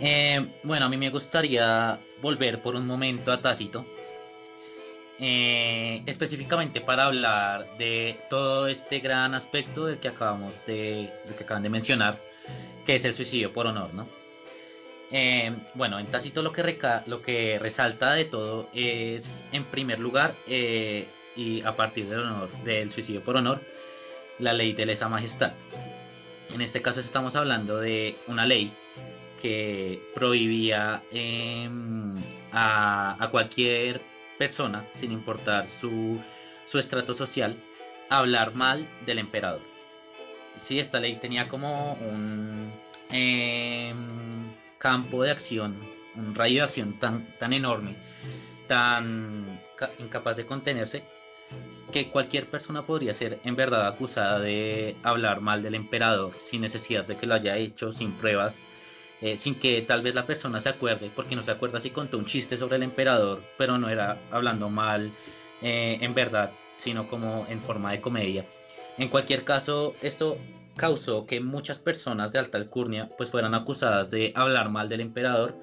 Eh, 0.00 0.46
bueno, 0.62 0.86
a 0.86 0.88
mí 0.88 0.96
me 0.96 1.10
gustaría 1.10 1.98
volver 2.20 2.62
por 2.62 2.76
un 2.76 2.86
momento 2.86 3.32
a 3.32 3.40
Tácito, 3.40 3.86
eh, 5.20 6.02
específicamente 6.06 6.80
para 6.80 7.06
hablar 7.06 7.66
de 7.78 8.16
todo 8.30 8.68
este 8.68 9.00
gran 9.00 9.34
aspecto 9.34 9.86
del 9.86 9.98
que 9.98 10.08
acabamos 10.08 10.64
de, 10.66 11.12
que 11.36 11.44
acaban 11.44 11.62
de 11.62 11.70
mencionar, 11.70 12.18
que 12.86 12.96
es 12.96 13.04
el 13.04 13.14
suicidio 13.14 13.52
por 13.52 13.66
honor, 13.66 13.92
¿no? 13.94 14.06
Eh, 15.10 15.52
bueno, 15.74 15.98
en 15.98 16.06
Tácito 16.06 16.42
lo 16.42 16.52
que, 16.52 16.78
lo 17.06 17.22
que 17.22 17.58
resalta 17.58 18.12
de 18.12 18.26
todo 18.26 18.68
es, 18.74 19.46
en 19.52 19.64
primer 19.64 19.98
lugar, 19.98 20.34
y 20.46 21.62
a 21.62 21.72
partir 21.72 22.06
del 22.08 22.20
honor, 22.20 22.50
del 22.64 22.90
suicidio 22.90 23.22
por 23.22 23.36
honor, 23.36 23.62
la 24.38 24.52
ley 24.52 24.72
de 24.72 24.86
lesa 24.86 25.08
majestad. 25.08 25.52
En 26.52 26.60
este 26.60 26.80
caso 26.82 27.00
estamos 27.00 27.36
hablando 27.36 27.78
de 27.78 28.16
una 28.26 28.46
ley 28.46 28.72
que 29.40 30.00
prohibía 30.14 31.02
em, 31.12 32.16
a, 32.52 33.28
cualquier 33.30 34.00
persona, 34.38 34.84
sin 34.92 35.12
importar 35.12 35.68
su, 35.68 36.20
estrato 36.74 37.12
social, 37.12 37.56
hablar 38.08 38.54
mal 38.54 38.86
del 39.04 39.18
emperador. 39.18 39.60
Sí, 40.58 40.78
esta 40.78 41.00
ley 41.00 41.16
tenía 41.16 41.48
como 41.48 41.94
un 41.94 42.72
em, 43.10 43.96
campo 44.78 45.22
de 45.22 45.30
acción, 45.30 45.76
un 46.14 46.34
rayo 46.34 46.56
de 46.56 46.62
acción 46.62 46.92
tan, 46.94 47.26
tan 47.38 47.52
enorme, 47.52 47.96
tan 48.66 49.60
incapaz 49.98 50.36
de 50.36 50.46
contenerse, 50.46 51.04
que 51.92 52.10
cualquier 52.10 52.46
persona 52.50 52.82
podría 52.82 53.14
ser 53.14 53.38
en 53.44 53.56
verdad 53.56 53.86
acusada 53.86 54.40
de 54.40 54.94
hablar 55.02 55.40
mal 55.40 55.62
del 55.62 55.74
emperador 55.74 56.34
sin 56.38 56.60
necesidad 56.60 57.04
de 57.04 57.16
que 57.16 57.26
lo 57.26 57.34
haya 57.34 57.56
hecho, 57.56 57.92
sin 57.92 58.12
pruebas 58.12 58.64
eh, 59.20 59.36
sin 59.36 59.56
que 59.56 59.82
tal 59.82 60.02
vez 60.02 60.14
la 60.14 60.26
persona 60.26 60.60
se 60.60 60.68
acuerde, 60.68 61.10
porque 61.14 61.36
no 61.36 61.42
se 61.42 61.50
acuerda 61.50 61.80
si 61.80 61.90
contó 61.90 62.18
un 62.18 62.26
chiste 62.26 62.56
sobre 62.56 62.76
el 62.76 62.82
emperador, 62.82 63.42
pero 63.56 63.78
no 63.78 63.88
era 63.88 64.18
hablando 64.30 64.70
mal 64.70 65.10
eh, 65.62 65.98
en 66.00 66.14
verdad, 66.14 66.52
sino 66.76 67.08
como 67.08 67.46
en 67.48 67.60
forma 67.60 67.92
de 67.92 68.00
comedia. 68.00 68.44
En 68.96 69.08
cualquier 69.08 69.44
caso, 69.44 69.94
esto 70.02 70.38
causó 70.76 71.26
que 71.26 71.40
muchas 71.40 71.78
personas 71.80 72.32
de 72.32 72.38
alta 72.38 72.56
alcurnia 72.58 73.10
pues 73.16 73.30
fueran 73.30 73.54
acusadas 73.54 74.10
de 74.10 74.32
hablar 74.34 74.70
mal 74.70 74.88
del 74.88 75.00
emperador 75.00 75.56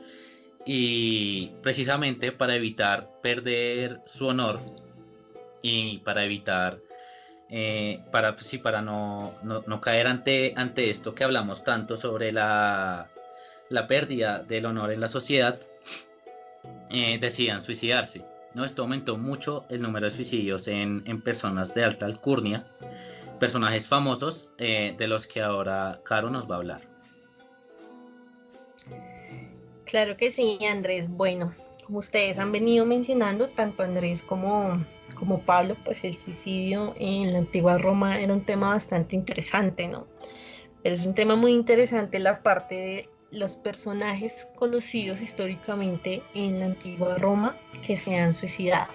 y 0.66 1.52
precisamente 1.64 2.32
para 2.32 2.56
evitar 2.56 3.10
perder 3.22 4.02
su 4.06 4.28
honor 4.28 4.60
y 5.62 6.00
para 6.00 6.26
evitar 6.26 6.80
eh, 7.50 8.00
para 8.12 8.38
sí 8.38 8.58
para 8.58 8.82
no, 8.82 9.34
no, 9.44 9.64
no, 9.68 9.80
caer 9.80 10.08
ante, 10.08 10.54
ante 10.58 10.90
esto 10.90 11.14
que 11.14 11.24
hablamos 11.24 11.64
tanto 11.64 11.96
sobre 11.96 12.32
la 12.32 13.08
la 13.70 13.88
pérdida 13.88 14.44
del 14.44 14.66
honor 14.66 14.92
en 14.92 15.02
la 15.02 15.08
sociedad, 15.08 15.58
eh, 16.90 17.20
suicidarse. 17.60 18.24
¿no? 18.54 18.64
Esto 18.66 18.84
aumentó 18.84 19.18
mucho 19.18 19.66
el 19.70 19.82
número 19.82 20.06
de 20.06 20.12
suicidios 20.12 20.68
en, 20.68 21.04
personas 21.22 21.74
de 21.74 21.84
alta 21.84 22.06
alcurnia, 22.06 22.66
personajes 23.40 23.88
famosos 23.88 24.52
eh, 24.58 24.96
de 24.98 25.08
los 25.08 25.28
que 25.28 25.42
ahora 25.42 26.00
Caro 26.04 26.30
nos 26.30 26.50
va 26.50 26.56
a 26.56 26.58
hablar. 26.60 26.82
Claro 29.86 30.18
que 30.18 30.32
sí, 30.32 30.58
Andrés. 30.70 31.10
Bueno, 31.10 31.54
como 31.86 32.00
ustedes 32.00 32.40
han 32.40 32.52
venido 32.52 32.86
mencionando, 32.86 33.48
tanto 33.48 33.84
Andrés 33.84 34.24
como, 34.24 34.84
como 35.14 35.42
Pablo, 35.42 35.76
pues 35.86 36.04
el 36.04 36.18
suicidio 36.18 36.96
en 37.00 37.34
la 37.34 37.40
antigua 37.40 37.78
Roma 37.78 38.20
era 38.20 38.34
un 38.34 38.44
tema 38.44 38.70
bastante 38.70 39.16
interesante, 39.16 39.88
¿no? 39.88 40.08
Pero 40.82 40.96
es 40.96 41.06
un 41.06 41.14
tema 41.14 41.36
muy 41.36 41.52
interesante 41.52 42.20
la 42.20 42.42
parte 42.42 42.76
de 42.76 43.10
los 43.36 43.56
personajes 43.56 44.48
conocidos 44.56 45.22
históricamente 45.22 46.22
en 46.34 46.60
la 46.60 46.66
antigua 46.66 47.16
Roma 47.18 47.56
que 47.86 47.96
se 47.96 48.18
han 48.18 48.34
suicidado. 48.34 48.92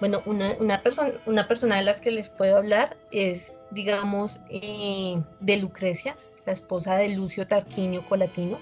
Bueno, 0.00 0.22
una, 0.26 0.82
persona, 0.82 1.12
una 1.26 1.46
persona 1.46 1.76
de 1.76 1.82
las 1.82 2.00
que 2.00 2.10
les 2.10 2.28
puedo 2.28 2.56
hablar 2.56 2.96
es, 3.10 3.54
digamos, 3.70 4.40
eh, 4.50 5.20
de 5.40 5.56
Lucrecia, 5.58 6.16
la 6.46 6.52
esposa 6.52 6.96
de 6.96 7.08
Lucio 7.10 7.46
Tarquinio 7.46 8.02
Colatino, 8.02 8.58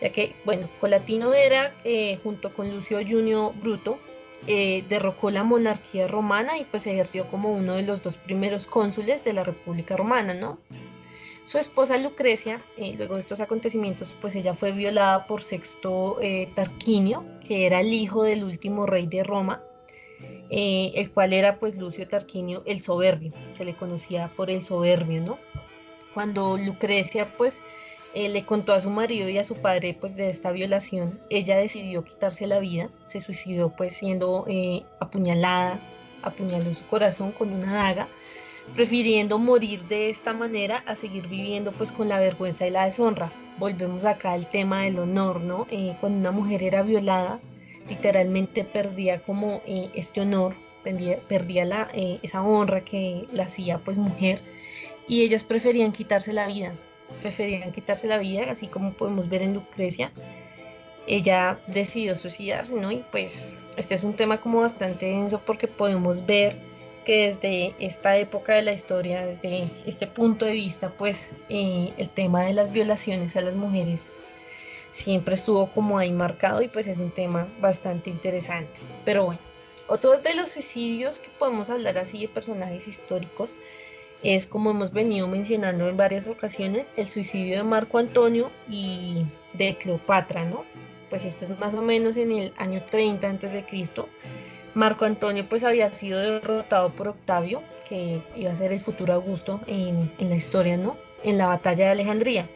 ya 0.00 0.10
que, 0.10 0.34
bueno, 0.44 0.68
Colatino 0.80 1.32
era, 1.32 1.72
eh, 1.84 2.18
junto 2.22 2.52
con 2.52 2.70
Lucio 2.72 2.98
Junio 3.06 3.52
Bruto, 3.62 3.98
eh, 4.46 4.84
derrocó 4.88 5.30
la 5.30 5.44
monarquía 5.44 6.08
romana 6.08 6.58
y 6.58 6.64
pues 6.64 6.86
ejerció 6.86 7.26
como 7.26 7.52
uno 7.52 7.74
de 7.74 7.84
los 7.84 8.02
dos 8.02 8.16
primeros 8.16 8.66
cónsules 8.66 9.24
de 9.24 9.32
la 9.32 9.44
República 9.44 9.96
Romana, 9.96 10.34
¿no? 10.34 10.58
Su 11.52 11.58
esposa 11.58 11.98
Lucrecia, 11.98 12.62
eh, 12.78 12.94
luego 12.96 13.16
de 13.16 13.20
estos 13.20 13.40
acontecimientos, 13.40 14.16
pues 14.22 14.34
ella 14.36 14.54
fue 14.54 14.72
violada 14.72 15.26
por 15.26 15.42
Sexto 15.42 16.16
eh, 16.22 16.48
Tarquinio, 16.54 17.26
que 17.46 17.66
era 17.66 17.80
el 17.80 17.92
hijo 17.92 18.22
del 18.22 18.42
último 18.42 18.86
rey 18.86 19.06
de 19.06 19.22
Roma, 19.22 19.62
eh, 20.48 20.92
el 20.94 21.10
cual 21.10 21.34
era 21.34 21.58
pues 21.58 21.76
Lucio 21.76 22.08
Tarquinio 22.08 22.62
el 22.64 22.80
soberbio, 22.80 23.34
se 23.52 23.66
le 23.66 23.74
conocía 23.74 24.28
por 24.34 24.48
el 24.48 24.62
soberbio, 24.62 25.20
¿no? 25.20 25.38
Cuando 26.14 26.56
Lucrecia 26.56 27.30
pues 27.36 27.60
le 28.14 28.46
contó 28.46 28.72
a 28.72 28.80
su 28.80 28.88
marido 28.88 29.28
y 29.28 29.36
a 29.36 29.44
su 29.44 29.54
padre 29.54 29.94
pues 30.00 30.16
de 30.16 30.30
esta 30.30 30.52
violación, 30.52 31.20
ella 31.28 31.58
decidió 31.58 32.02
quitarse 32.02 32.46
la 32.46 32.60
vida, 32.60 32.88
se 33.08 33.20
suicidó 33.20 33.68
pues 33.68 33.94
siendo 33.94 34.46
apuñalada, 35.00 35.78
apuñaló 36.22 36.72
su 36.72 36.86
corazón 36.86 37.30
con 37.32 37.52
una 37.52 37.74
daga, 37.74 38.08
prefiriendo 38.74 39.38
morir 39.38 39.82
de 39.84 40.10
esta 40.10 40.32
manera 40.32 40.82
a 40.86 40.96
seguir 40.96 41.28
viviendo 41.28 41.72
pues 41.72 41.92
con 41.92 42.08
la 42.08 42.20
vergüenza 42.20 42.66
y 42.66 42.70
la 42.70 42.86
deshonra. 42.86 43.30
Volvemos 43.58 44.04
acá 44.04 44.32
al 44.32 44.50
tema 44.50 44.82
del 44.82 44.98
honor, 44.98 45.40
¿no? 45.40 45.66
Eh, 45.70 45.94
cuando 46.00 46.18
una 46.18 46.30
mujer 46.30 46.62
era 46.62 46.82
violada, 46.82 47.38
literalmente 47.88 48.64
perdía 48.64 49.20
como 49.20 49.60
eh, 49.66 49.90
este 49.94 50.22
honor, 50.22 50.54
perdía, 50.82 51.64
la, 51.64 51.88
eh, 51.92 52.18
esa 52.22 52.42
honra 52.42 52.82
que 52.82 53.26
la 53.32 53.44
hacía 53.44 53.78
pues 53.78 53.98
mujer 53.98 54.40
y 55.06 55.22
ellas 55.22 55.44
preferían 55.44 55.92
quitarse 55.92 56.32
la 56.32 56.46
vida, 56.46 56.74
preferían 57.20 57.72
quitarse 57.72 58.06
la 58.06 58.18
vida, 58.18 58.50
así 58.50 58.66
como 58.68 58.94
podemos 58.94 59.28
ver 59.28 59.42
en 59.42 59.54
Lucrecia. 59.54 60.10
Ella 61.06 61.60
decidió 61.66 62.14
suicidarse, 62.14 62.74
¿no? 62.74 62.90
Y 62.90 63.04
pues 63.10 63.52
este 63.76 63.94
es 63.94 64.04
un 64.04 64.14
tema 64.14 64.40
como 64.40 64.60
bastante 64.60 65.06
denso 65.06 65.40
porque 65.44 65.66
podemos 65.66 66.24
ver 66.24 66.54
que 67.04 67.28
desde 67.28 67.74
esta 67.78 68.16
época 68.16 68.54
de 68.54 68.62
la 68.62 68.72
historia, 68.72 69.26
desde 69.26 69.68
este 69.86 70.06
punto 70.06 70.44
de 70.44 70.52
vista, 70.52 70.90
pues 70.90 71.30
eh, 71.48 71.92
el 71.96 72.08
tema 72.08 72.44
de 72.44 72.54
las 72.54 72.72
violaciones 72.72 73.36
a 73.36 73.40
las 73.40 73.54
mujeres 73.54 74.18
siempre 74.92 75.34
estuvo 75.34 75.70
como 75.70 75.98
ahí 75.98 76.10
marcado 76.10 76.62
y 76.62 76.68
pues 76.68 76.86
es 76.86 76.98
un 76.98 77.10
tema 77.10 77.48
bastante 77.60 78.10
interesante. 78.10 78.80
Pero 79.04 79.24
bueno, 79.24 79.40
otro 79.88 80.18
de 80.18 80.34
los 80.34 80.50
suicidios 80.50 81.18
que 81.18 81.28
podemos 81.38 81.70
hablar 81.70 81.98
así 81.98 82.20
de 82.20 82.28
personajes 82.28 82.86
históricos 82.86 83.56
es 84.22 84.46
como 84.46 84.70
hemos 84.70 84.92
venido 84.92 85.26
mencionando 85.26 85.88
en 85.88 85.96
varias 85.96 86.26
ocasiones, 86.28 86.88
el 86.96 87.08
suicidio 87.08 87.56
de 87.56 87.62
Marco 87.64 87.98
Antonio 87.98 88.50
y 88.70 89.24
de 89.54 89.76
Cleopatra, 89.76 90.44
¿no? 90.44 90.64
Pues 91.10 91.24
esto 91.24 91.44
es 91.44 91.58
más 91.58 91.74
o 91.74 91.82
menos 91.82 92.16
en 92.16 92.30
el 92.30 92.52
año 92.56 92.82
30 92.88 93.28
antes 93.28 93.52
de 93.52 93.64
Cristo. 93.64 94.08
Marco 94.74 95.04
Antonio 95.04 95.46
pues 95.48 95.64
había 95.64 95.92
sido 95.92 96.20
derrotado 96.20 96.90
por 96.90 97.08
Octavio, 97.08 97.62
que 97.88 98.20
iba 98.36 98.50
a 98.50 98.56
ser 98.56 98.72
el 98.72 98.80
futuro 98.80 99.12
Augusto 99.12 99.60
en, 99.66 100.12
en 100.18 100.30
la 100.30 100.36
historia, 100.36 100.76
¿no? 100.76 100.96
En 101.24 101.38
la 101.38 101.46
batalla 101.46 101.86
de 101.86 101.90
Alejandría. 101.90 102.48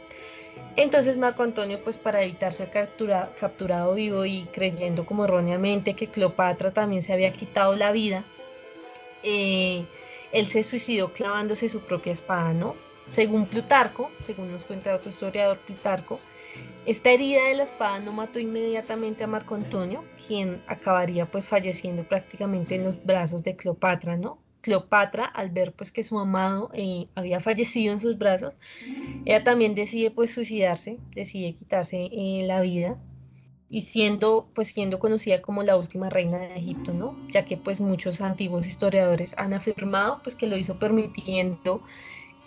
Entonces 0.76 1.16
Marco 1.16 1.42
Antonio, 1.42 1.80
pues 1.82 1.96
para 1.96 2.22
evitar 2.22 2.52
ser 2.52 2.70
capturado 2.70 3.94
vivo 3.94 4.26
y 4.26 4.46
creyendo 4.52 5.06
como 5.06 5.24
erróneamente 5.24 5.94
que 5.94 6.08
Cleopatra 6.08 6.70
también 6.70 7.02
se 7.02 7.14
había 7.14 7.32
quitado 7.32 7.74
la 7.76 7.92
vida, 7.92 8.24
eh, 9.22 9.84
él 10.32 10.46
se 10.46 10.62
suicidó 10.62 11.12
clavándose 11.12 11.68
su 11.68 11.80
propia 11.80 12.12
espada, 12.12 12.52
¿no? 12.52 12.74
Según 13.10 13.46
Plutarco, 13.46 14.10
según 14.24 14.52
nos 14.52 14.64
cuenta 14.64 14.94
otro 14.94 15.10
historiador 15.10 15.58
Plutarco, 15.58 16.20
esta 16.86 17.11
herida 17.11 17.48
de 17.48 17.54
la 17.54 17.64
espada 17.64 17.98
no 17.98 18.12
mató 18.12 18.38
inmediatamente 18.38 19.24
a 19.24 19.26
Marco 19.26 19.57
Antonio, 19.57 20.04
quien 20.26 20.62
acabaría 20.68 21.26
pues 21.26 21.46
falleciendo 21.46 22.04
prácticamente 22.04 22.76
en 22.76 22.84
los 22.84 23.04
brazos 23.04 23.42
de 23.42 23.57
Cleopatra, 23.57 24.16
¿no? 24.16 24.38
Cleopatra, 24.61 25.24
al 25.24 25.50
ver 25.50 25.72
pues 25.72 25.90
que 25.90 26.04
su 26.04 26.18
amado 26.18 26.70
eh, 26.74 27.09
había 27.14 27.40
fallecido 27.40 27.92
en 27.92 28.00
sus 28.00 28.18
brazos, 28.18 28.54
ella 29.24 29.42
también 29.42 29.74
decide 29.74 30.11
pues 30.11 30.32
suicidarse, 30.32 30.98
decide 31.14 31.54
quitarse 31.54 32.09
eh, 32.12 32.44
la 32.46 32.61
vida 32.61 32.98
y 33.68 33.82
siendo 33.82 34.48
pues 34.54 34.68
siendo 34.68 34.98
conocida 34.98 35.42
como 35.42 35.62
la 35.62 35.76
última 35.76 36.09
reina 36.09 36.38
de 36.38 36.54
Egipto, 36.57 36.92
¿no? 36.94 37.16
Ya 37.30 37.44
que 37.44 37.57
pues 37.57 37.80
muchos 37.80 38.20
antiguos 38.20 38.66
historiadores 38.66 39.34
han 39.38 39.54
afirmado 39.54 40.20
pues 40.22 40.36
que 40.36 40.46
lo 40.46 40.57
hizo 40.57 40.78
permitiendo 40.78 41.82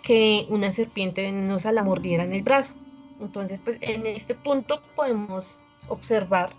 que 0.02 0.46
una 0.48 0.72
serpiente 0.72 1.22
venenosa 1.22 1.72
la 1.72 1.82
mordiera 1.82 2.24
en 2.24 2.32
el 2.32 2.42
brazo. 2.42 2.74
Entonces 3.20 3.60
pues 3.60 3.78
en 3.80 4.06
este 4.06 4.34
punto 4.34 4.80
podemos 4.96 5.60
observar 5.88 6.50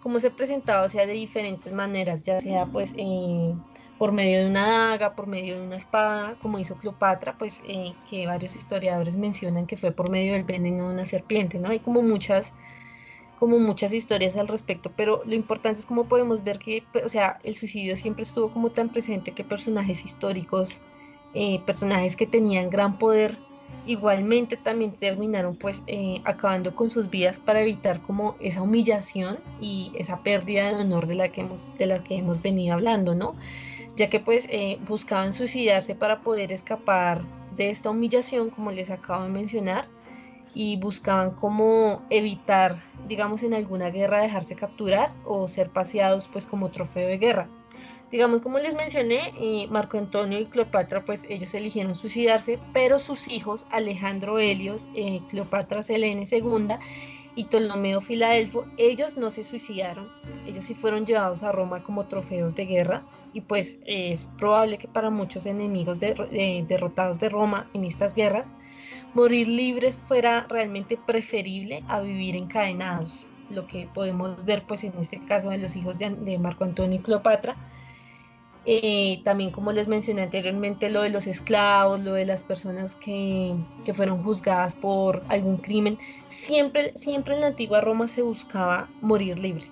cómo 0.00 0.18
se 0.18 0.30
presentaba, 0.30 0.82
o 0.82 0.88
sea, 0.88 1.06
de 1.06 1.12
diferentes 1.12 1.72
maneras, 1.72 2.24
ya 2.24 2.40
sea 2.40 2.66
pues 2.66 2.92
eh, 2.96 3.54
por 3.98 4.12
medio 4.12 4.40
de 4.40 4.46
una 4.48 4.66
daga, 4.66 5.14
por 5.14 5.26
medio 5.26 5.58
de 5.58 5.66
una 5.66 5.76
espada, 5.76 6.36
como 6.40 6.58
hizo 6.58 6.76
Cleopatra, 6.76 7.36
pues 7.36 7.62
eh, 7.68 7.92
que 8.08 8.26
varios 8.26 8.56
historiadores 8.56 9.16
mencionan 9.16 9.66
que 9.66 9.76
fue 9.76 9.92
por 9.92 10.08
medio 10.10 10.32
del 10.32 10.44
veneno 10.44 10.88
de 10.88 10.94
una 10.94 11.04
serpiente, 11.04 11.58
¿no? 11.58 11.68
Hay 11.68 11.80
como 11.80 12.00
muchas, 12.00 12.54
como 13.38 13.58
muchas 13.58 13.92
historias 13.92 14.36
al 14.36 14.48
respecto, 14.48 14.90
pero 14.96 15.20
lo 15.26 15.34
importante 15.34 15.80
es 15.80 15.86
cómo 15.86 16.04
podemos 16.04 16.42
ver 16.42 16.58
que, 16.58 16.82
o 17.04 17.08
sea, 17.08 17.38
el 17.44 17.54
suicidio 17.54 17.94
siempre 17.96 18.22
estuvo 18.22 18.50
como 18.50 18.70
tan 18.70 18.88
presente 18.88 19.32
que 19.32 19.44
personajes 19.44 20.04
históricos, 20.04 20.80
eh, 21.34 21.60
personajes 21.66 22.16
que 22.16 22.26
tenían 22.26 22.70
gran 22.70 22.98
poder, 22.98 23.38
igualmente 23.86 24.56
también 24.56 24.92
terminaron 24.92 25.56
pues 25.56 25.82
eh, 25.86 26.20
acabando 26.24 26.74
con 26.74 26.90
sus 26.90 27.10
vidas 27.10 27.40
para 27.40 27.62
evitar 27.62 28.02
como 28.02 28.36
esa 28.40 28.62
humillación 28.62 29.38
y 29.60 29.92
esa 29.94 30.22
pérdida 30.22 30.68
de 30.68 30.82
honor 30.82 31.06
de 31.06 31.14
la 31.14 31.28
que 31.28 31.40
hemos, 31.40 31.68
de 31.78 31.86
la 31.86 32.02
que 32.02 32.16
hemos 32.16 32.42
venido 32.42 32.74
hablando, 32.74 33.14
¿no? 33.14 33.32
ya 33.96 34.08
que 34.08 34.20
pues 34.20 34.48
eh, 34.50 34.78
buscaban 34.86 35.32
suicidarse 35.32 35.94
para 35.94 36.20
poder 36.22 36.52
escapar 36.52 37.22
de 37.54 37.70
esta 37.70 37.90
humillación, 37.90 38.50
como 38.50 38.70
les 38.70 38.90
acabo 38.90 39.24
de 39.24 39.28
mencionar, 39.28 39.88
y 40.54 40.78
buscaban 40.78 41.32
como 41.32 42.02
evitar, 42.10 42.82
digamos, 43.06 43.42
en 43.42 43.54
alguna 43.54 43.90
guerra 43.90 44.22
dejarse 44.22 44.56
capturar 44.56 45.12
o 45.24 45.46
ser 45.48 45.70
paseados 45.70 46.28
pues 46.32 46.46
como 46.46 46.70
trofeo 46.70 47.06
de 47.06 47.18
guerra. 47.18 47.48
Digamos, 48.10 48.40
como 48.40 48.58
les 48.58 48.74
mencioné, 48.74 49.32
eh, 49.38 49.68
Marco 49.70 49.96
Antonio 49.96 50.40
y 50.40 50.46
Cleopatra, 50.46 51.04
pues 51.04 51.24
ellos 51.28 51.54
eligieron 51.54 51.94
suicidarse, 51.94 52.58
pero 52.72 52.98
sus 52.98 53.28
hijos, 53.28 53.66
Alejandro 53.70 54.38
Helios, 54.38 54.88
eh, 54.94 55.20
Cleopatra 55.28 55.82
Selene 55.82 56.26
II 56.28 56.74
y 57.36 57.44
Ptolomeo 57.44 58.00
Filadelfo, 58.00 58.66
ellos 58.76 59.16
no 59.16 59.30
se 59.30 59.44
suicidaron, 59.44 60.08
ellos 60.44 60.64
sí 60.64 60.74
fueron 60.74 61.06
llevados 61.06 61.44
a 61.44 61.52
Roma 61.52 61.84
como 61.84 62.06
trofeos 62.08 62.56
de 62.56 62.66
guerra 62.66 63.04
y 63.32 63.42
pues 63.42 63.78
es 63.86 64.26
probable 64.38 64.78
que 64.78 64.88
para 64.88 65.10
muchos 65.10 65.46
enemigos 65.46 66.00
derrotados 66.00 67.20
de 67.20 67.28
Roma 67.28 67.70
en 67.74 67.84
estas 67.84 68.14
guerras, 68.14 68.54
morir 69.14 69.48
libres 69.48 69.96
fuera 69.96 70.46
realmente 70.48 70.96
preferible 70.96 71.82
a 71.88 72.00
vivir 72.00 72.36
encadenados, 72.36 73.26
lo 73.48 73.66
que 73.66 73.88
podemos 73.94 74.44
ver 74.44 74.64
pues 74.66 74.84
en 74.84 74.98
este 74.98 75.24
caso 75.24 75.50
de 75.50 75.58
los 75.58 75.76
hijos 75.76 75.98
de, 75.98 76.38
Marco 76.38 76.64
Antonio 76.64 76.98
y 76.98 77.02
Cleopatra. 77.02 77.56
Eh, 78.66 79.22
también 79.24 79.50
como 79.50 79.72
les 79.72 79.88
mencioné 79.88 80.22
anteriormente 80.22 80.90
lo 80.90 81.02
de 81.02 81.08
los 81.10 81.26
esclavos, 81.26 82.00
lo 82.00 82.12
de 82.12 82.26
las 82.26 82.42
personas 82.42 82.94
que, 82.94 83.56
que, 83.84 83.94
fueron 83.94 84.22
juzgadas 84.22 84.74
por 84.76 85.22
algún 85.28 85.56
crimen, 85.56 85.98
siempre, 86.28 86.92
siempre 86.94 87.34
en 87.34 87.40
la 87.40 87.46
antigua 87.48 87.80
Roma 87.80 88.06
se 88.06 88.22
buscaba 88.22 88.90
morir 89.00 89.38
libre 89.38 89.66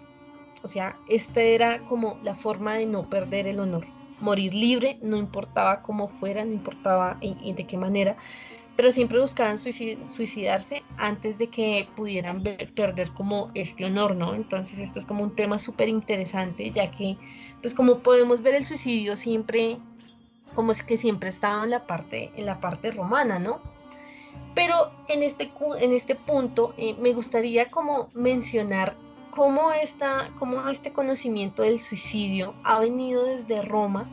o 0.62 0.68
sea, 0.68 0.98
esta 1.08 1.40
era 1.40 1.84
como 1.86 2.18
la 2.22 2.34
forma 2.34 2.74
de 2.74 2.86
no 2.86 3.08
perder 3.08 3.46
el 3.46 3.60
honor. 3.60 3.86
Morir 4.20 4.54
libre, 4.54 4.98
no 5.00 5.16
importaba 5.16 5.82
cómo 5.82 6.08
fuera, 6.08 6.44
no 6.44 6.52
importaba 6.52 7.18
de 7.20 7.66
qué 7.66 7.76
manera, 7.76 8.16
pero 8.78 8.92
siempre 8.92 9.18
buscaban 9.18 9.58
suicidarse 9.58 10.84
antes 10.98 11.36
de 11.36 11.48
que 11.48 11.88
pudieran 11.96 12.44
perder 12.76 13.10
como 13.10 13.50
este 13.54 13.84
honor, 13.84 14.14
¿no? 14.14 14.36
Entonces 14.36 14.78
esto 14.78 15.00
es 15.00 15.04
como 15.04 15.24
un 15.24 15.34
tema 15.34 15.58
súper 15.58 15.88
interesante, 15.88 16.70
ya 16.70 16.88
que, 16.92 17.16
pues 17.60 17.74
como 17.74 17.98
podemos 17.98 18.40
ver 18.40 18.54
el 18.54 18.64
suicidio 18.64 19.16
siempre, 19.16 19.78
como 20.54 20.70
es 20.70 20.84
que 20.84 20.96
siempre 20.96 21.28
estaba 21.28 21.64
en 21.64 21.70
la 21.70 21.88
parte, 21.88 22.30
en 22.36 22.46
la 22.46 22.60
parte 22.60 22.92
romana, 22.92 23.40
¿no? 23.40 23.60
Pero 24.54 24.92
en 25.08 25.24
este, 25.24 25.50
en 25.80 25.90
este 25.92 26.14
punto 26.14 26.72
eh, 26.76 26.94
me 27.00 27.12
gustaría 27.14 27.68
como 27.68 28.06
mencionar 28.14 28.96
cómo, 29.32 29.70
cómo 30.38 30.68
este 30.68 30.92
conocimiento 30.92 31.62
del 31.62 31.80
suicidio 31.80 32.54
ha 32.62 32.78
venido 32.78 33.24
desde 33.24 33.60
Roma 33.60 34.08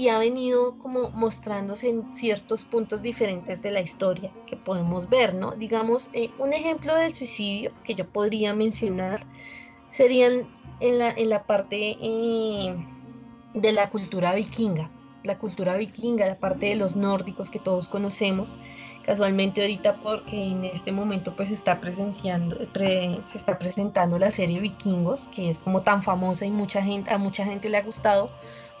y 0.00 0.08
ha 0.08 0.16
venido 0.16 0.78
como 0.78 1.10
mostrándose 1.10 1.90
en 1.90 2.14
ciertos 2.14 2.64
puntos 2.64 3.02
diferentes 3.02 3.60
de 3.60 3.70
la 3.70 3.82
historia 3.82 4.32
que 4.46 4.56
podemos 4.56 5.10
ver, 5.10 5.34
¿no? 5.34 5.50
Digamos, 5.50 6.08
eh, 6.14 6.30
un 6.38 6.54
ejemplo 6.54 6.94
del 6.94 7.12
suicidio 7.12 7.70
que 7.84 7.94
yo 7.94 8.08
podría 8.08 8.54
mencionar 8.54 9.20
serían 9.90 10.48
en 10.80 10.98
la, 10.98 11.10
en 11.10 11.28
la 11.28 11.44
parte 11.44 11.98
eh, 12.00 12.74
de 13.52 13.72
la 13.72 13.90
cultura 13.90 14.34
vikinga, 14.34 14.90
la 15.22 15.38
cultura 15.38 15.76
vikinga, 15.76 16.26
la 16.26 16.34
parte 16.34 16.70
de 16.70 16.76
los 16.76 16.96
nórdicos 16.96 17.50
que 17.50 17.58
todos 17.58 17.86
conocemos, 17.86 18.56
casualmente 19.04 19.60
ahorita 19.60 19.96
porque 19.96 20.42
en 20.42 20.64
este 20.64 20.92
momento 20.92 21.36
pues 21.36 21.50
está 21.50 21.78
presenciando, 21.78 22.56
se 22.56 23.36
está 23.36 23.58
presentando 23.58 24.18
la 24.18 24.30
serie 24.30 24.60
Vikingos, 24.60 25.28
que 25.28 25.50
es 25.50 25.58
como 25.58 25.82
tan 25.82 26.02
famosa 26.02 26.46
y 26.46 26.50
mucha 26.50 26.82
gente, 26.82 27.12
a 27.12 27.18
mucha 27.18 27.44
gente 27.44 27.68
le 27.68 27.76
ha 27.76 27.82
gustado 27.82 28.30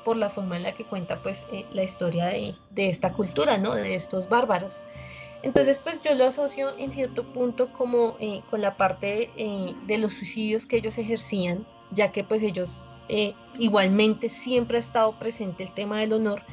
por 0.04 0.16
la 0.16 0.28
forma 0.28 0.56
en 0.56 0.64
la 0.64 0.72
que 0.72 0.84
cuenta 0.84 1.22
pues 1.22 1.46
eh, 1.52 1.64
la 1.72 1.82
historia 1.82 2.26
de, 2.26 2.54
esta 2.76 3.12
cultura, 3.12 3.58
¿no? 3.58 3.74
De 3.74 3.94
estos 3.94 4.28
bárbaros. 4.28 4.82
Entonces, 5.42 5.78
pues 5.78 6.00
yo 6.02 6.14
lo 6.14 6.26
asocio 6.26 6.76
en 6.78 6.92
cierto 6.92 7.24
punto 7.32 7.72
como 7.72 8.16
eh, 8.20 8.42
con 8.50 8.60
la 8.60 8.76
parte 8.76 9.30
eh, 9.36 9.74
de 9.86 9.98
los 9.98 10.12
suicidios 10.12 10.66
que 10.66 10.76
ellos 10.76 10.98
ejercían, 10.98 11.66
ya 11.90 12.12
que 12.12 12.24
pues 12.24 12.42
ellos 12.42 12.86
igualmente 13.58 14.28
siempre 14.28 14.76
ha 14.76 14.80
estado 14.80 15.18
presente 15.18 15.64
el 15.64 15.74
tema 15.74 15.98
del 15.98 16.12
honor 16.12 16.44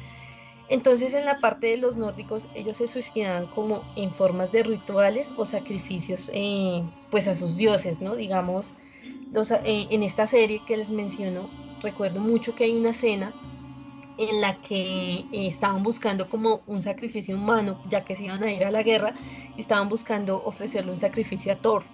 entonces 0.68 1.14
en 1.14 1.24
la 1.24 1.38
parte 1.38 1.68
de 1.68 1.76
los 1.78 1.96
nórdicos 1.96 2.46
ellos 2.54 2.76
se 2.76 2.86
suicidaban 2.86 3.46
como 3.46 3.82
en 3.96 4.12
formas 4.12 4.52
de 4.52 4.62
rituales 4.62 5.32
o 5.36 5.46
sacrificios 5.46 6.30
pues 7.10 7.26
a 7.26 7.34
sus 7.34 7.56
dioses, 7.56 8.00
¿no? 8.00 8.14
Digamos, 8.16 8.74
eh, 9.64 9.86
en 9.90 10.02
esta 10.02 10.26
serie 10.26 10.62
que 10.66 10.76
les 10.76 10.90
menciono, 10.90 11.48
recuerdo 11.80 12.20
mucho 12.20 12.54
que 12.54 12.64
hay 12.64 12.76
una 12.76 12.90
escena 12.90 13.32
en 14.18 14.40
la 14.40 14.60
que 14.60 15.24
eh, 15.32 15.46
estaban 15.46 15.82
buscando 15.82 16.28
como 16.28 16.60
un 16.66 16.82
sacrificio 16.82 17.36
humano, 17.36 17.80
ya 17.88 18.04
que 18.04 18.16
se 18.16 18.24
iban 18.24 18.42
a 18.42 18.52
ir 18.52 18.64
a 18.64 18.70
la 18.70 18.82
guerra, 18.82 19.14
estaban 19.56 19.88
buscando 19.88 20.42
ofrecerle 20.44 20.90
un 20.90 20.98
sacrificio 20.98 21.52
a 21.52 21.56
Thor, 21.56 21.84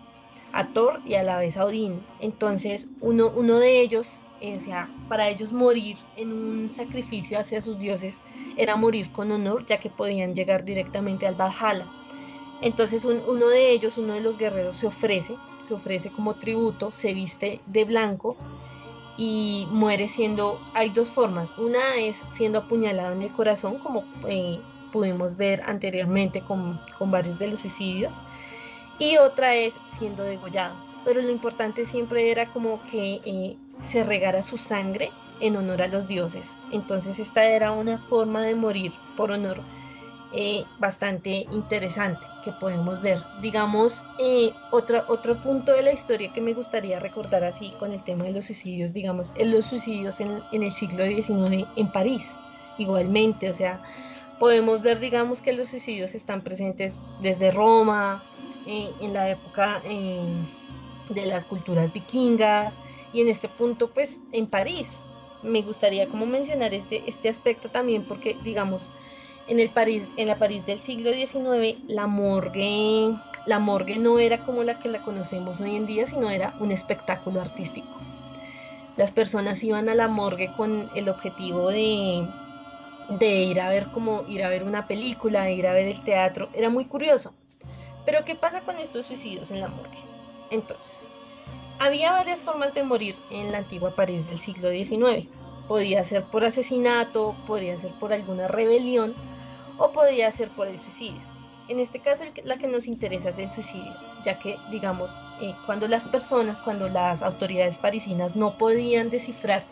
a 0.53 0.67
Thor 0.69 1.03
y 1.05 1.15
a 1.15 1.23
la 1.23 1.37
vez 1.37 1.57
a 1.59 1.67
Odín. 1.67 2.01
Entonces, 2.21 2.91
uno, 3.01 3.31
uno 3.37 3.59
de 3.59 3.81
ellos, 3.81 4.19
eh, 4.41 4.57
o 4.57 4.61
sea, 4.61 4.91
para 5.09 5.29
ellos 5.29 5.53
morir 5.53 5.99
en 6.17 6.33
un 6.33 6.71
sacrificio 6.71 7.39
hacia 7.39 7.61
sus 7.61 7.79
dioses 7.79 8.23
era 8.57 8.75
morir 8.75 9.13
con 9.13 9.31
honor, 9.31 9.67
ya 9.67 9.79
que 9.79 9.91
podían 9.91 10.35
llegar 10.35 10.65
directamente 10.65 11.27
al 11.27 11.35
Valhalla. 11.35 11.87
Entonces, 12.63 13.05
uno 13.05 13.49
de 13.49 13.71
ellos, 13.71 13.99
uno 13.99 14.15
de 14.15 14.23
los 14.23 14.39
guerreros, 14.39 14.79
se 14.79 14.87
ofrece, 14.87 15.37
se 15.61 15.75
ofrece 15.75 16.11
como 16.11 16.37
tributo, 16.37 16.91
se 16.91 17.13
viste 17.13 17.61
de 17.67 17.85
blanco 17.85 18.39
y 19.17 19.69
muere 19.71 20.09
siendo, 20.09 20.63
hay 20.73 20.91
dos 20.91 21.11
formas, 21.13 21.55
una 21.57 21.97
es 21.97 22.25
siendo 22.29 22.61
apuñalado 22.61 23.13
en 23.13 23.23
el 23.23 23.33
corazón, 23.33 23.79
como 23.79 24.09
eh, 24.29 24.67
pudimos 24.91 25.37
ver 25.37 25.63
anteriormente 25.67 26.43
con, 26.45 26.81
con 26.99 27.11
varios 27.11 27.39
de 27.39 27.49
los 27.49 27.61
suicidios, 27.61 28.23
y 28.99 29.17
otra 29.19 29.55
es 29.57 29.81
siendo 29.85 30.25
degollado. 30.25 30.85
Pero 31.03 31.21
lo 31.21 31.31
importante 31.31 31.85
siempre 31.85 32.31
era 32.31 32.51
como 32.51 32.83
que 32.83 33.21
eh, 33.25 33.61
se 33.69 34.05
regara 34.05 34.43
su 34.43 34.57
sangre 34.59 35.19
en 35.39 35.57
honor 35.57 35.83
a 35.83 35.89
los 35.89 36.07
dioses. 36.07 36.61
Entonces 36.71 37.19
esta 37.19 37.45
era 37.45 37.73
una 37.73 37.99
forma 38.09 38.43
de 38.45 38.55
morir 38.55 39.03
por 39.15 39.31
honor 39.33 39.67
eh, 40.37 40.65
bastante 40.81 41.47
interesante 41.53 42.27
que 42.43 42.51
podemos 42.51 43.01
ver. 43.01 43.23
Digamos, 43.41 44.05
eh, 44.19 44.53
otro, 44.73 45.05
otro 45.07 45.41
punto 45.41 45.71
de 45.71 45.83
la 45.83 45.93
historia 45.93 46.33
que 46.33 46.41
me 46.41 46.55
gustaría 46.55 46.99
recordar 46.99 47.45
así 47.45 47.71
con 47.79 47.93
el 47.93 48.03
tema 48.03 48.25
de 48.25 48.33
los 48.33 48.47
suicidios, 48.47 48.93
digamos, 48.93 49.33
en 49.37 49.53
los 49.53 49.67
suicidios 49.67 50.19
en, 50.19 50.43
el 50.51 50.73
siglo 50.73 51.05
XIX 51.05 51.69
en 51.77 51.93
París, 51.93 52.35
igualmente, 52.79 53.49
o 53.49 53.55
sea, 53.55 53.81
podemos 54.41 54.83
ver, 54.83 54.99
digamos, 54.99 55.41
que 55.41 55.53
los 55.53 55.69
suicidios 55.69 56.17
están 56.17 56.43
presentes 56.43 57.03
desde 57.21 57.53
Roma, 57.53 58.25
en 58.67 59.13
la 59.13 59.31
época 59.31 59.83
de 59.85 61.27
las 61.27 61.45
culturas 61.45 61.93
vikingas 61.93 62.79
y 63.13 63.21
en 63.21 63.29
este 63.29 63.49
punto 63.49 63.91
pues 63.91 64.23
en 64.33 64.49
París. 64.49 65.01
Me 65.43 65.63
gustaría 65.63 66.09
como 66.09 66.27
mencionar 66.27 66.75
este, 66.75 67.03
este 67.07 67.29
aspecto 67.29 67.69
también 67.69 68.05
porque 68.05 68.37
digamos 68.43 68.91
en 69.47 69.61
el 69.61 69.71
París, 69.71 70.09
en 70.17 70.29
la 70.29 70.37
París 70.37 70.67
del 70.67 70.79
siglo 70.81 71.13
XIX 71.13 71.79
la 71.89 72.07
morgue, 72.07 73.15
la 73.47 73.59
morgue 73.59 73.99
no 73.99 74.19
era 74.19 74.45
como 74.45 74.63
la 74.63 74.79
que 74.79 74.89
la 74.89 75.03
conocemos 75.03 75.61
hoy 75.61 75.77
en 75.77 75.87
día, 75.87 76.07
sino 76.07 76.31
era 76.31 76.55
un 76.61 76.71
espectáculo 76.71 77.41
artístico. 77.41 78.01
Las 78.97 79.11
personas 79.11 79.63
iban 79.65 79.89
a 79.89 79.95
la 79.95 80.09
morgue 80.09 80.53
con 80.57 80.91
el 80.95 81.09
objetivo 81.09 81.71
de, 81.71 82.27
de 83.09 83.37
ir 83.43 83.61
a 83.61 83.69
ver 83.69 83.89
como 83.89 84.25
ir 84.29 84.45
a 84.45 84.49
ver 84.49 84.65
una 84.65 84.87
película, 84.87 85.45
de 85.45 85.55
ir 85.55 85.67
a 85.67 85.73
ver 85.73 85.89
el 85.89 86.03
teatro. 86.05 86.49
Era 86.55 86.71
muy 86.71 86.85
curioso 86.85 87.35
pero 88.05 88.25
¿qué 88.25 88.35
pasa 88.35 88.61
con 88.63 88.77
estos 88.77 89.07
suicidios 89.07 89.51
en 89.51 89.61
la 89.61 89.69
morgue? 89.69 89.99
Entonces, 90.51 91.09
había 91.79 92.13
varias 92.13 92.39
formas 92.39 92.75
de 92.75 92.83
morir 92.83 93.17
en 93.31 93.53
la 93.53 93.59
antigua 93.59 93.95
París 93.95 94.27
del 94.27 94.39
siglo 94.39 94.71
XIX. 94.71 95.29
Podía 95.69 96.05
ser 96.05 96.25
por 96.25 96.45
asesinato, 96.45 97.35
podría 97.47 97.79
ser 97.79 97.93
por 97.93 98.13
alguna 98.13 98.49
rebelión 98.49 99.15
o 99.79 99.93
podía 99.93 100.31
ser 100.31 100.51
por 100.51 100.69
el 100.69 100.79
suicidio. 100.79 101.21
En 101.69 101.81
este 101.81 102.01
caso, 102.01 102.25
la 102.45 102.59
que 102.59 102.69
nos 102.69 102.87
interesa 102.87 103.31
es 103.31 103.39
el 103.39 103.51
suicidio, 103.51 103.95
ya 104.23 104.39
que, 104.39 104.59
digamos, 104.71 105.19
eh, 105.41 105.55
cuando 105.65 105.89
las 105.89 106.07
personas, 106.07 106.61
cuando 106.61 106.89
las 106.89 107.23
autoridades 107.23 107.79
parisinas 107.79 108.37
no 108.37 108.59
podían 108.59 109.09
descifrar 109.09 109.65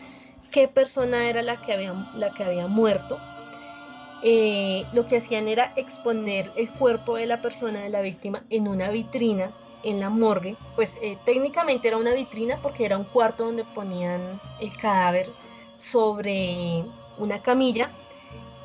qué 0.51 0.67
persona 0.67 1.29
era 1.29 1.43
la 1.43 1.61
que 1.61 1.73
había, 1.73 1.93
la 2.15 2.33
que 2.33 2.43
había 2.43 2.65
muerto, 2.65 3.19
eh, 4.23 4.85
lo 4.93 5.05
que 5.05 5.17
hacían 5.17 5.47
era 5.47 5.73
exponer 5.75 6.51
el 6.55 6.71
cuerpo 6.71 7.15
de 7.17 7.27
la 7.27 7.41
persona, 7.41 7.81
de 7.81 7.89
la 7.89 8.01
víctima, 8.01 8.43
en 8.49 8.67
una 8.67 8.89
vitrina 8.89 9.51
en 9.83 9.99
la 9.99 10.09
morgue. 10.09 10.55
Pues 10.75 10.97
eh, 11.01 11.17
técnicamente 11.25 11.89
era 11.89 11.97
una 11.97 12.13
vitrina 12.13 12.59
porque 12.61 12.85
era 12.85 12.97
un 12.97 13.03
cuarto 13.03 13.45
donde 13.45 13.65
ponían 13.65 14.41
el 14.59 14.75
cadáver 14.77 15.29
sobre 15.77 16.85
una 17.17 17.41
camilla 17.41 17.91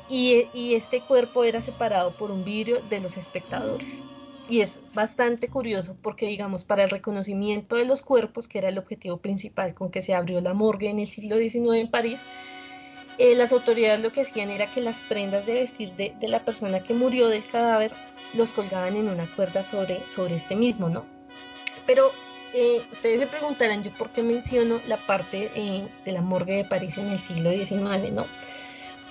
y, 0.09 0.73
este 0.73 1.01
cuerpo 1.01 1.43
era 1.43 1.61
separado 1.61 2.11
por 2.17 2.31
un 2.31 2.43
vidrio 2.43 2.81
de 2.89 2.99
los 2.99 3.17
espectadores. 3.17 4.01
Y 4.49 4.61
es 4.61 4.79
bastante 4.95 5.47
curioso 5.47 5.95
porque, 6.01 6.25
digamos, 6.25 6.63
para 6.63 6.83
el 6.83 6.89
reconocimiento 6.89 7.75
de 7.75 7.85
los 7.85 8.01
cuerpos, 8.01 8.47
que 8.47 8.57
era 8.57 8.69
el 8.69 8.79
objetivo 8.79 9.17
principal 9.17 9.75
con 9.75 9.91
que 9.91 10.01
se 10.01 10.15
abrió 10.15 10.41
la 10.41 10.55
morgue 10.55 10.89
en 10.89 10.99
el 10.99 11.07
siglo 11.07 11.37
XIX 11.37 11.75
en 11.75 11.91
París, 11.91 12.21
eh, 13.19 13.35
las 13.35 13.51
autoridades 13.51 13.99
lo 13.99 14.11
que 14.11 14.21
hacían 14.21 14.49
era 14.49 14.65
que 14.71 14.81
las 14.81 15.01
prendas 15.01 15.45
de 15.45 15.53
vestir 15.53 15.93
de, 15.93 16.15
la 16.21 16.39
persona 16.39 16.79
que 16.79 16.93
murió 16.93 17.27
del 17.27 17.45
cadáver 17.45 17.91
los 18.33 18.51
colgaban 18.51 18.95
en 18.95 19.09
una 19.09 19.27
cuerda 19.35 19.61
sobre, 19.61 19.99
sobre 20.07 20.35
este 20.35 20.55
mismo, 20.55 20.89
¿no? 20.89 21.05
Pero 21.85 22.11
eh, 22.53 22.81
ustedes 22.91 23.19
se 23.19 23.27
preguntarán 23.27 23.83
yo 23.83 23.91
por 23.91 24.09
qué 24.09 24.23
menciono 24.23 24.79
la 24.87 24.97
parte 24.97 25.51
eh, 25.53 25.87
de 26.05 26.11
la 26.13 26.21
morgue 26.21 26.55
de 26.55 26.63
París 26.63 26.97
en 26.97 27.09
el 27.09 27.19
siglo 27.19 27.51
XIX, 27.51 28.11
¿no? 28.13 28.25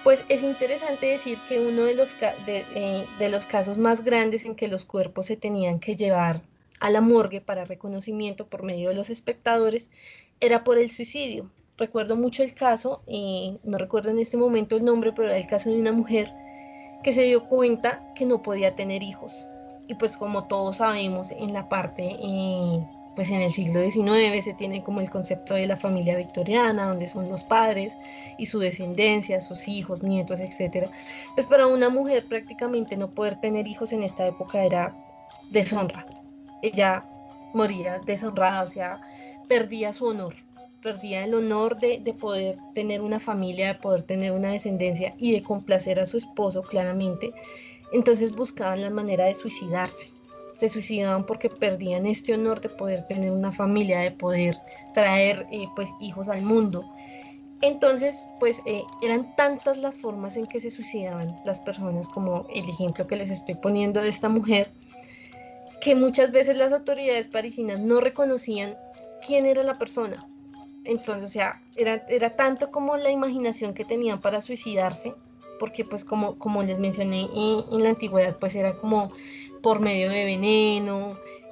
Pues 0.05 0.25
es 0.29 0.43
interesante 0.43 1.07
decir 1.07 1.39
que 1.49 1.61
uno 1.61 1.85
de 1.85 1.95
los, 1.95 2.15
de 2.47 3.29
los 3.29 3.47
casos 3.47 3.79
más 3.79 4.05
grandes 4.05 4.45
en 4.45 4.55
que 4.55 4.69
los 4.69 4.85
cuerpos 4.85 5.27
se 5.27 5.37
tenían 5.37 5.79
que 5.81 5.97
llevar 5.97 6.41
a 6.81 6.91
la 6.91 7.01
morgue 7.01 7.41
para 7.41 7.65
reconocimiento 7.65 8.47
por 8.47 8.63
medio 8.63 8.89
de 8.89 8.95
los 8.95 9.11
espectadores 9.11 9.91
era 10.41 10.65
por 10.65 10.79
el 10.79 10.91
suicidio 10.91 11.51
recuerdo 11.79 12.17
mucho 12.17 12.43
el 12.43 12.55
caso, 12.55 13.03
eh, 13.07 13.57
no 13.63 13.79
recuerdo 13.79 14.11
en 14.11 14.19
este 14.19 14.37
momento 14.37 14.77
el 14.77 14.85
nombre, 14.85 15.13
pero 15.13 15.29
era 15.29 15.39
el 15.39 15.47
caso 15.47 15.71
de 15.71 15.81
una 15.81 15.93
mujer 15.93 16.31
que 17.03 17.13
se 17.13 17.23
dio 17.23 17.49
cuenta 17.49 18.13
que 18.15 18.27
no 18.27 18.43
podía 18.43 18.75
tener 18.75 19.03
hijos. 19.03 19.47
Y 19.87 19.95
pues 19.95 20.17
como 20.17 20.49
todos 20.49 20.79
sabemos, 20.79 21.31
en 21.31 21.55
la 21.55 21.69
parte, 21.69 22.17
eh, 22.21 22.85
pues 23.19 23.31
en 23.31 23.41
el 23.41 23.51
siglo 23.51 23.83
XIX 23.83 24.45
se 24.45 24.55
tiene 24.55 24.85
como 24.85 25.01
el 25.01 25.11
concepto 25.11 25.55
de 25.55 25.67
la 25.67 25.77
familia 25.77 26.17
victoriana, 26.17 26.87
donde 26.87 27.09
son 27.09 27.29
los 27.29 27.43
padres 27.43 27.99
y 28.39 28.47
su 28.47 28.61
descendencia, 28.61 29.41
sus 29.41 29.67
hijos, 29.67 30.05
nietos, 30.05 30.39
etc. 30.39 30.87
Pues 31.35 31.49
para 31.49 31.67
una 31.67 31.89
mujer 31.89 32.27
prácticamente 32.29 32.97
no 32.97 33.11
poder 33.11 33.41
tener 33.41 33.67
hijos 33.67 33.93
en 33.93 34.05
esta 34.05 34.25
época 34.25 34.63
era 34.63 34.95
deshonra. 35.51 36.07
Ella 36.63 37.03
moría 37.55 37.99
deshonrada, 38.07 38.63
o 38.63 38.69
sea, 38.69 39.01
perdía 39.49 39.93
su 39.93 40.07
honor 40.07 40.37
perdía 40.81 41.25
el 41.25 41.35
honor 41.35 41.77
de, 41.77 42.01
poder 42.21 42.57
tener 42.73 43.01
una 43.01 43.19
familia, 43.19 43.67
de 43.67 43.81
poder 43.81 44.05
tener 44.05 44.31
una 44.31 44.53
descendencia 44.53 45.13
y 45.19 45.33
de 45.33 45.43
complacer 45.43 45.99
a 45.99 46.07
su 46.07 46.19
esposo 46.19 46.63
claramente, 46.63 47.33
entonces 47.93 48.37
buscaban 48.37 48.81
la 48.81 48.91
manera 48.91 49.25
de 49.25 49.35
suicidarse. 49.35 50.13
Se 50.59 50.69
suicidaban 50.69 51.25
porque 51.25 51.49
perdían 51.49 52.05
este 52.05 52.35
honor 52.35 52.61
de 52.61 52.69
poder 52.69 53.05
tener 53.05 53.31
una 53.31 53.51
familia, 53.51 54.01
de 54.01 54.11
poder 54.11 54.57
traer 54.93 55.47
eh, 55.51 55.65
pues 55.75 55.89
hijos 56.01 56.29
al 56.29 56.43
mundo. 56.43 56.85
Entonces, 57.63 58.29
pues 58.39 58.61
eh, 58.67 58.83
eran 59.03 59.35
tantas 59.35 59.79
las 59.79 59.95
formas 59.95 60.37
en 60.37 60.47
que 60.47 60.61
se 60.61 60.71
suicidaban 60.71 61.35
las 61.45 61.59
personas, 61.61 62.09
como 62.09 62.47
el 62.55 62.69
ejemplo 62.69 63.07
que 63.07 63.17
les 63.17 63.31
estoy 63.31 63.55
poniendo 63.55 64.03
de 64.03 64.09
esta 64.09 64.29
mujer, 64.29 64.71
que 65.81 65.95
muchas 65.95 66.31
veces 66.31 66.57
las 66.57 66.73
autoridades 66.73 67.29
parisinas 67.29 67.81
no 67.81 68.01
reconocían 68.01 68.77
quién 69.27 69.47
era 69.47 69.65
la 69.65 69.75
persona, 69.75 70.19
entonces, 70.89 71.25
o 71.25 71.29
sea, 71.29 71.63
era, 71.77 72.07
era 72.09 72.31
tanto 72.31 72.71
como 72.71 72.97
la 72.97 73.11
imaginación 73.11 73.75
que 73.75 73.85
tenían 73.85 74.23
para 74.23 74.41
suicidarse, 74.41 75.13
porque 75.61 75.85
pues 75.85 76.03
como, 76.03 76.39
como 76.39 76.63
les 76.63 76.79
mencioné 76.79 77.29
en, 77.35 77.83
la 77.83 77.91
antigüedad, 77.91 78.39
pues 78.39 78.55
era 78.55 78.73
como 78.73 79.09
por 79.63 79.81
medio 79.81 80.09
de 80.11 80.25
veneno, 80.25 81.09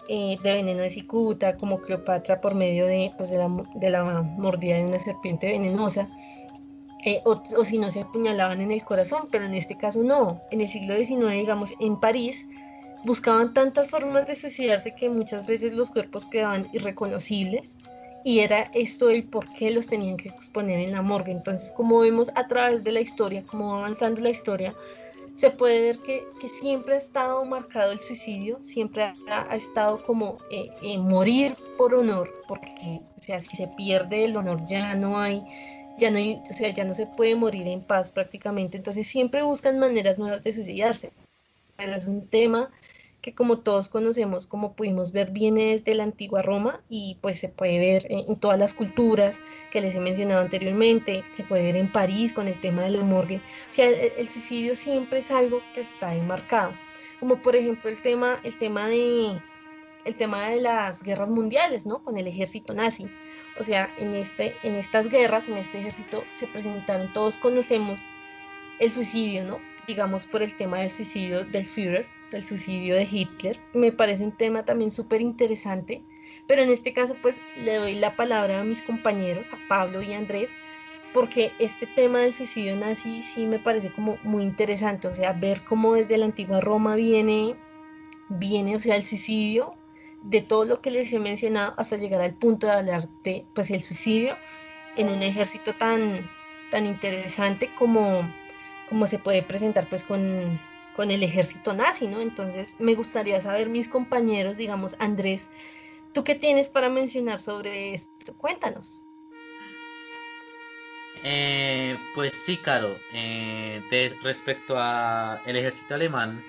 eh, 0.09 0.37
de 0.43 0.53
veneno 0.53 0.83
de 0.83 0.91
cicuta, 0.91 1.57
como 1.57 1.81
Cleopatra 1.81 2.41
por 2.41 2.55
medio 2.55 2.87
de, 2.87 3.13
pues, 3.17 3.31
de, 3.31 3.39
la, 3.39 3.51
de 3.75 3.91
la 3.91 4.05
mordida 4.05 4.77
de 4.77 4.85
una 4.85 4.99
serpiente 4.99 5.49
venenosa, 5.49 6.09
eh, 7.05 7.21
o, 7.25 7.41
o, 7.57 7.65
si 7.65 7.79
no 7.79 7.91
se 7.91 8.01
apuñalaban 8.01 8.61
en 8.61 8.73
el 8.73 8.83
corazón, 8.85 9.29
pero 9.31 9.45
en 9.45 9.55
este 9.55 9.77
caso 9.77 10.03
no. 10.03 10.41
En 10.51 10.61
el 10.61 10.69
siglo 10.69 10.97
XIX, 10.97 11.33
digamos, 11.33 11.73
en 11.81 11.99
París, 12.01 12.45
buscaban 13.05 13.55
tantas 13.55 13.89
formas 13.89 14.27
de 14.27 14.35
suicidarse 14.35 14.95
que 14.95 15.09
muchas 15.09 15.47
veces 15.47 15.73
los 15.73 15.91
cuerpos 15.91 16.27
quedaban 16.27 16.67
irreconocibles 16.73 17.79
y 18.25 18.41
era 18.41 18.65
esto 18.75 19.09
el 19.09 19.23
por 19.23 19.49
qué 19.49 19.71
los 19.71 19.87
tenían 19.87 20.17
que 20.17 20.29
exponer 20.29 20.81
en 20.81 20.91
la 20.91 21.01
morgue. 21.01 21.31
Entonces, 21.31 21.71
como 21.71 22.01
vemos 22.01 22.33
a 22.35 22.49
través 22.49 22.83
de 22.83 22.91
la 22.91 23.01
historia, 23.01 23.45
como 23.47 23.73
va 23.73 23.79
avanzando 23.79 24.21
la 24.21 24.31
historia, 24.31 24.75
se 25.37 25.51
puede 25.51 25.81
ver 25.81 25.99
que, 25.99 26.27
que 26.41 26.49
siempre 26.49 26.95
ha 26.95 26.97
estado 26.97 27.45
marcado 27.45 27.93
el 27.93 28.01
suicidio, 28.01 28.59
siempre 28.63 29.13
ha, 29.29 29.55
estado 29.55 30.03
como 30.03 30.39
eh, 30.51 30.71
eh, 30.83 30.99
morir 30.99 31.55
por 31.77 31.95
honor, 31.95 32.33
porque, 32.49 33.03
o 33.17 33.23
sea, 33.23 33.39
si 33.39 33.55
se 33.55 33.69
pierde 33.69 34.25
el 34.25 34.37
honor 34.37 34.65
ya 34.67 34.95
no 34.95 35.21
hay, 35.21 35.45
ya 35.99 36.11
no 36.11 36.19
o 36.19 36.53
sea, 36.55 36.71
ya 36.71 36.85
no 36.85 36.95
se 36.95 37.07
puede 37.07 37.37
morir 37.37 37.69
en 37.69 37.83
paz 37.83 38.11
prácticamente, 38.11 38.79
entonces 38.79 39.07
siempre 39.07 39.43
buscan 39.43 39.79
maneras 39.79 40.19
nuevas 40.19 40.43
de 40.43 40.53
suicidarse, 40.53 41.13
pero 41.77 41.95
es 41.95 42.07
un 42.07 42.27
tema 42.27 42.71
que 43.27 43.35
como 43.35 43.59
todos 43.59 43.89
conocemos, 43.89 44.47
como 44.47 44.75
pudimos 44.75 45.11
ver, 45.11 45.33
viene 45.33 45.73
desde 45.73 45.97
la 45.97 46.05
antigua 46.05 46.43
Roma 46.43 46.81
y 46.89 47.19
pues 47.23 47.41
se 47.41 47.49
puede 47.49 47.77
ver 47.81 48.07
en, 48.09 48.37
todas 48.37 48.57
las 48.57 48.73
culturas 48.73 49.43
que 49.73 49.81
les 49.81 49.97
he 49.97 50.01
mencionado 50.01 50.43
anteriormente, 50.43 51.25
se 51.37 51.43
puede 51.43 51.65
ver 51.65 51.75
en 51.75 51.91
París 51.91 52.33
con 52.33 52.47
el 52.47 52.57
tema 52.61 52.83
de 52.83 52.93
la 52.93 53.03
morgue. 53.03 53.41
O 53.69 53.73
sea, 53.73 53.89
el, 53.89 54.29
suicidio 54.29 54.77
siempre 54.77 55.19
es 55.19 55.33
algo 55.33 55.61
que 55.75 55.81
está 55.81 56.15
enmarcado, 56.15 56.71
como 57.19 57.43
por 57.43 57.57
ejemplo 57.57 57.91
el 57.91 58.01
tema, 58.01 58.39
el 58.45 58.57
tema 58.61 58.87
de, 58.87 59.41
el 60.05 60.15
tema 60.15 60.51
de 60.51 60.61
las 60.61 61.03
guerras 61.03 61.29
mundiales, 61.29 61.85
¿no? 61.85 62.05
Con 62.05 62.19
el 62.19 62.29
ejército 62.29 62.75
nazi. 62.75 63.09
O 63.59 63.65
sea, 63.65 63.93
en, 63.99 64.15
este, 64.15 64.55
en 64.63 64.77
estas 64.77 65.11
guerras, 65.11 65.49
en 65.49 65.57
este 65.57 65.81
ejército 65.81 66.23
se 66.33 66.47
presentaron, 66.47 67.13
todos 67.13 67.39
conocemos 67.39 68.03
el 68.79 68.93
suicidio, 68.93 69.45
¿no? 69.45 69.59
Digamos 69.89 70.27
por 70.27 70.45
el 70.45 70.57
tema 70.57 70.79
del 70.79 70.93
suicidio 70.93 71.45
del 71.45 71.67
Führer, 71.67 72.07
del 72.31 72.45
suicidio 72.45 72.95
de 72.95 73.09
Hitler. 73.11 73.59
Me 73.73 73.93
parece 73.93 74.25
un 74.25 74.33
tema 74.33 74.65
también 74.65 74.91
súper 74.91 75.21
interesante, 75.21 76.03
pero 76.47 76.63
en 76.63 76.71
este 76.71 76.93
caso 76.93 77.17
pues 77.23 77.41
le 77.65 77.75
doy 77.75 77.95
la 77.95 78.17
palabra 78.17 78.61
a 78.61 78.65
mis 78.65 78.83
compañeros, 78.83 79.53
a 79.53 79.59
Pablo 79.69 80.03
y 80.03 80.13
a 80.13 80.19
Andrés, 80.19 80.51
porque 81.13 81.51
este 81.59 81.87
tema 81.87 82.21
del 82.21 82.35
suicidio 82.35 82.77
nazi 82.77 83.23
sí 83.23 83.47
me 83.47 83.59
parece 83.59 83.91
como 83.91 84.19
muy 84.23 84.43
interesante, 84.43 85.09
o 85.09 85.15
sea, 85.15 85.33
ver 85.33 85.63
cómo 85.65 85.95
desde 85.95 86.19
la 86.19 86.27
antigua 86.27 86.61
Roma 86.61 86.95
viene, 86.95 87.57
viene, 88.29 88.77
o 88.77 88.81
sea, 88.81 88.97
el 88.97 89.03
suicidio, 89.03 89.75
de 90.23 90.43
todo 90.43 90.65
lo 90.65 90.81
que 90.81 90.91
les 90.91 91.13
he 91.13 91.19
mencionado 91.19 91.75
hasta 91.77 91.97
llegar 91.97 92.21
al 92.21 92.35
punto 92.35 92.67
de 92.67 92.73
hablar 92.75 93.09
de, 93.23 93.47
pues, 93.55 93.71
el 93.71 93.81
suicidio 93.81 94.37
en 94.97 95.09
un 95.09 95.23
ejército 95.23 95.73
tan, 95.73 96.21
tan 96.71 96.85
interesante 96.85 97.71
como, 97.79 98.23
como 98.89 99.07
se 99.07 99.19
puede 99.19 99.43
presentar, 99.43 99.87
pues, 99.89 100.05
con, 100.05 100.59
con 100.97 101.11
el 101.11 101.23
ejército 101.23 101.75
nazi, 101.75 102.09
¿no? 102.09 102.21
Entonces, 102.21 102.75
me 102.79 102.95
gustaría 102.95 103.41
saber, 103.41 103.69
mis 103.69 103.87
compañeros, 103.87 104.57
digamos, 104.57 104.97
Andrés, 104.99 105.51
¿tú 106.15 106.25
qué 106.25 106.35
tienes 106.35 106.69
para 106.69 106.89
mencionar 106.89 107.39
sobre 107.39 107.93
esto? 107.93 108.33
Cuéntanos. 108.39 109.03
Eh, 111.23 111.99
pues 112.15 112.33
sí, 112.33 112.57
Caro. 112.57 112.97
Eh, 113.13 113.83
respecto 114.23 114.75
a 114.79 115.43
el 115.45 115.57
ejército 115.57 115.95
alemán 115.95 116.43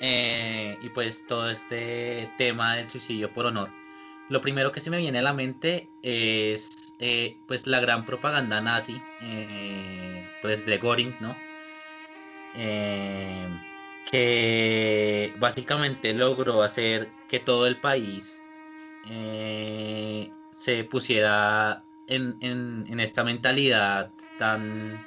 eh, 0.00 0.76
y 0.82 0.88
pues 0.90 1.26
todo 1.26 1.48
este 1.48 2.30
tema 2.36 2.76
del 2.76 2.90
suicidio 2.90 3.32
por 3.32 3.46
honor, 3.46 3.70
lo 4.28 4.40
primero 4.40 4.70
que 4.70 4.80
se 4.80 4.90
me 4.90 4.98
viene 4.98 5.20
a 5.20 5.22
la 5.22 5.32
mente 5.32 5.88
es 6.02 6.94
pues 7.46 7.66
la 7.66 7.80
gran 7.80 8.04
propaganda 8.04 8.60
nazi, 8.60 9.00
pues 10.42 10.64
de 10.66 10.78
Göring, 10.78 11.16
¿no? 11.20 11.51
Que 12.54 13.48
básicamente 15.38 16.12
logró 16.12 16.62
hacer 16.62 17.10
que 17.28 17.40
todo 17.40 17.66
el 17.66 17.80
país 17.80 18.42
se 20.50 20.84
pusiera 20.84 21.82
en, 22.06 23.00
esta 23.00 23.24
mentalidad 23.24 24.10
tan, 24.38 25.04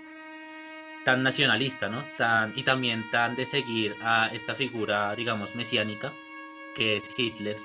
tan 1.04 1.24
nacionalista, 1.24 1.90
¿no? 1.90 2.04
Tan, 2.18 2.54
y 2.56 2.64
también 2.64 3.04
tan 3.12 3.36
de 3.36 3.46
seguir 3.46 3.96
a 4.02 4.30
esta 4.34 4.56
figura, 4.56 5.16
digamos, 5.16 5.56
mesiánica, 5.56 6.14
que 6.76 6.98
es 6.98 7.04
Hitler. 7.18 7.58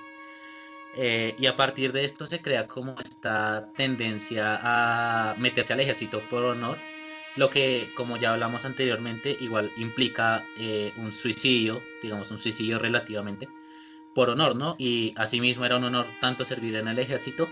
Eh, 0.97 1.35
y 1.39 1.47
a 1.47 1.57
partir 1.57 1.93
de 1.93 2.05
esto 2.05 2.27
se 2.27 2.43
crea 2.43 2.67
como 2.67 2.97
esta 2.99 3.69
tendencia 3.77 4.59
a 4.63 5.35
meterse 5.39 5.73
al 5.73 5.81
ejército 5.81 6.21
por 6.29 6.45
honor, 6.45 6.79
lo 7.37 7.51
que, 7.51 7.89
como 7.95 8.17
ya 8.17 8.33
hablamos 8.33 8.65
anteriormente, 8.65 9.37
igual 9.41 9.71
implica 9.77 10.45
eh, 10.59 10.93
un 10.97 11.13
suicidio, 11.13 11.83
digamos, 12.03 12.31
un 12.31 12.39
suicidio 12.39 12.79
relativamente, 12.79 13.49
por 14.15 14.31
honor, 14.31 14.57
¿no? 14.57 14.75
Y 14.79 15.15
asimismo 15.17 15.65
era 15.65 15.77
un 15.77 15.85
honor 15.85 16.07
tanto 16.21 16.45
servir 16.45 16.77
en 16.77 16.89
el 16.89 16.99
ejército 16.99 17.49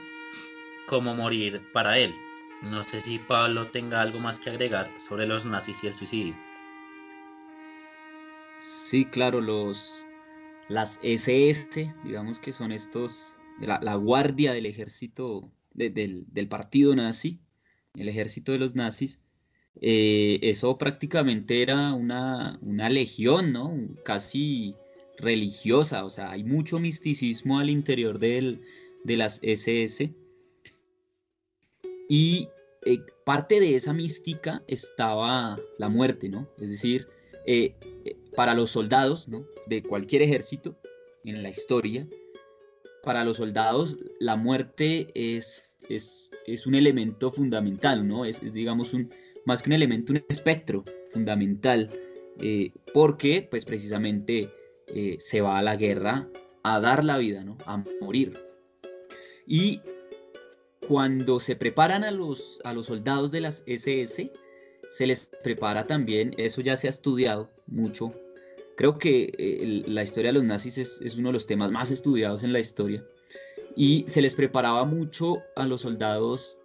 como 0.87 1.15
morir 1.15 1.63
para 1.73 1.99
él. 1.99 2.15
No 2.63 2.83
sé 2.83 3.01
si 3.01 3.19
Pablo 3.19 3.69
tenga 3.69 4.01
algo 4.01 4.19
más 4.19 4.41
que 4.41 4.51
agregar 4.51 4.91
sobre 4.99 5.27
los 5.27 5.45
nazis 5.45 5.85
y 5.85 5.87
el 5.87 5.95
suicidio. 5.95 6.37
Sí, 8.59 9.05
claro, 9.05 9.41
los 9.41 10.07
las 10.69 10.99
SS, 11.03 11.95
digamos 12.05 12.41
que 12.41 12.53
son 12.53 12.73
estos, 12.73 13.35
la, 13.59 13.79
la 13.81 13.95
guardia 13.95 14.53
del 14.53 14.67
ejército 14.67 15.51
del, 15.79 16.49
partido 16.49 16.95
nazi, 16.95 17.41
el 17.95 18.09
ejército 18.09 18.53
de 18.53 18.59
los 18.59 18.75
nazis, 18.75 19.21
eh, 19.81 20.39
eso 20.43 20.77
prácticamente 20.79 21.63
era 21.63 21.93
una, 21.93 22.59
una 22.63 22.89
legión, 22.89 23.53
¿no? 23.53 23.77
Casi 24.05 24.75
religiosa, 25.19 26.05
o 26.05 26.11
sea, 26.11 26.31
hay 26.31 26.45
mucho 26.45 26.79
misticismo 26.79 27.59
al 27.59 27.71
interior 27.71 28.19
del, 28.19 28.61
de 29.05 29.17
las 29.17 29.41
SS 29.43 30.13
y 32.09 32.49
eh, 32.87 33.01
parte 33.25 33.61
de 33.61 33.75
esa 33.75 33.93
mística 33.93 34.63
estaba 34.67 35.57
la 35.79 35.89
muerte, 35.89 36.29
¿no? 36.29 36.49
Es 36.59 36.71
decir, 36.71 37.07
eh, 37.47 37.75
para 38.35 38.55
los 38.55 38.71
soldados, 38.71 39.29
¿no? 39.29 39.45
De 39.67 39.83
cualquier 39.83 40.23
ejército 40.23 40.79
en 41.25 41.43
la 41.43 41.51
historia, 41.51 42.07
para 43.03 43.25
los 43.25 43.39
soldados 43.39 43.99
la 44.21 44.37
muerte 44.37 45.09
es, 45.15 45.75
es, 45.89 46.31
un 46.67 46.75
elemento 46.75 47.31
fundamental, 47.31 48.07
¿no? 48.07 48.25
Es, 48.25 48.41
digamos, 48.53 48.93
un, 48.93 49.11
más 49.45 49.63
que 49.63 49.71
un 49.71 49.75
elemento, 49.75 50.13
un 50.13 50.25
espectro 50.29 50.85
fundamental, 51.11 51.91
porque, 52.95 53.47
pues, 53.51 53.65
precisamente 53.65 54.51
se 55.19 55.41
va 55.41 55.59
a 55.59 55.63
la 55.63 55.77
guerra 55.77 56.29
a 56.63 56.81
dar 56.81 57.05
la 57.05 57.19
vida, 57.19 57.45
¿no? 57.45 57.57
A 57.67 57.83
morir. 58.01 58.39
Y 59.47 59.81
cuando 60.87 61.41
se 61.41 61.57
preparan 61.57 62.05
a 62.05 62.11
los, 62.11 62.61
a 62.65 62.73
los 62.73 62.87
soldados 62.87 63.31
de 63.31 63.41
las 63.41 63.63
SS, 63.67 64.31
se 64.91 65.07
les 65.07 65.29
prepara 65.43 65.85
también, 65.85 66.35
eso 66.39 66.61
ya 66.61 66.77
se 66.77 66.87
ha 66.87 66.91
estudiado 66.91 67.51
mucho. 67.67 68.13
Creo 68.77 68.99
que 68.99 69.33
eh, 69.39 69.83
la 69.87 70.03
historia 70.03 70.29
de 70.29 70.35
los 70.35 70.45
nazis 70.45 70.79
es, 70.79 71.01
es, 71.03 71.17
uno 71.17 71.29
de 71.29 71.35
los 71.35 71.47
temas 71.47 71.71
más 71.71 71.91
estudiados 71.91 72.43
en 72.43 72.53
la 72.53 72.61
historia. 72.61 73.05
Y 73.75 74.05
se 74.07 74.23
les 74.23 74.35
preparaba 74.35 74.85
mucho 74.85 75.39
a 75.57 75.67
los 75.67 75.83
soldados 75.83 76.58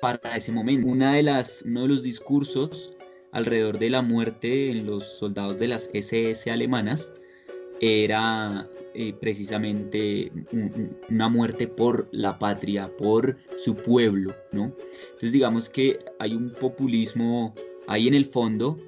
para 0.00 0.36
ese 0.36 0.52
momento. 0.52 0.88
Una 0.88 1.14
de 1.14 1.22
las, 1.22 1.62
uno 1.66 1.82
de 1.82 1.88
los 1.88 2.02
discursos 2.02 2.92
alrededor 3.32 3.78
de 3.78 3.90
la 3.90 4.02
muerte 4.02 4.70
en 4.70 4.86
los 4.86 5.04
soldados 5.04 5.58
de 5.58 5.68
las 5.68 5.90
SS 5.92 6.50
alemanas 6.50 7.12
era 7.80 8.68
eh, 8.94 9.12
precisamente 9.12 10.30
una 11.10 11.28
muerte 11.28 11.66
por 11.66 12.08
la 12.12 12.38
patria, 12.38 12.88
por 12.96 13.36
su 13.58 13.74
pueblo, 13.74 14.32
¿no? 14.52 14.72
Entonces 15.06 15.32
digamos 15.32 15.68
que 15.68 15.98
hay 16.18 16.34
un 16.34 16.50
populismo 16.50 17.54
ahí 17.86 18.06
en 18.06 18.14
el 18.14 18.24
fondo, 18.24 18.78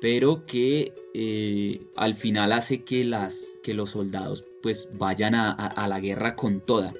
pero 0.00 0.46
que 0.46 0.94
eh, 1.14 1.80
al 1.96 2.14
final 2.14 2.52
hace 2.52 2.84
que, 2.84 3.04
las, 3.04 3.58
que 3.62 3.74
los 3.74 3.90
soldados 3.90 4.44
pues 4.62 4.88
vayan 4.94 5.34
a, 5.34 5.86
la 5.88 6.00
guerra 6.00 6.34
con 6.34 6.60
toda. 6.60 6.92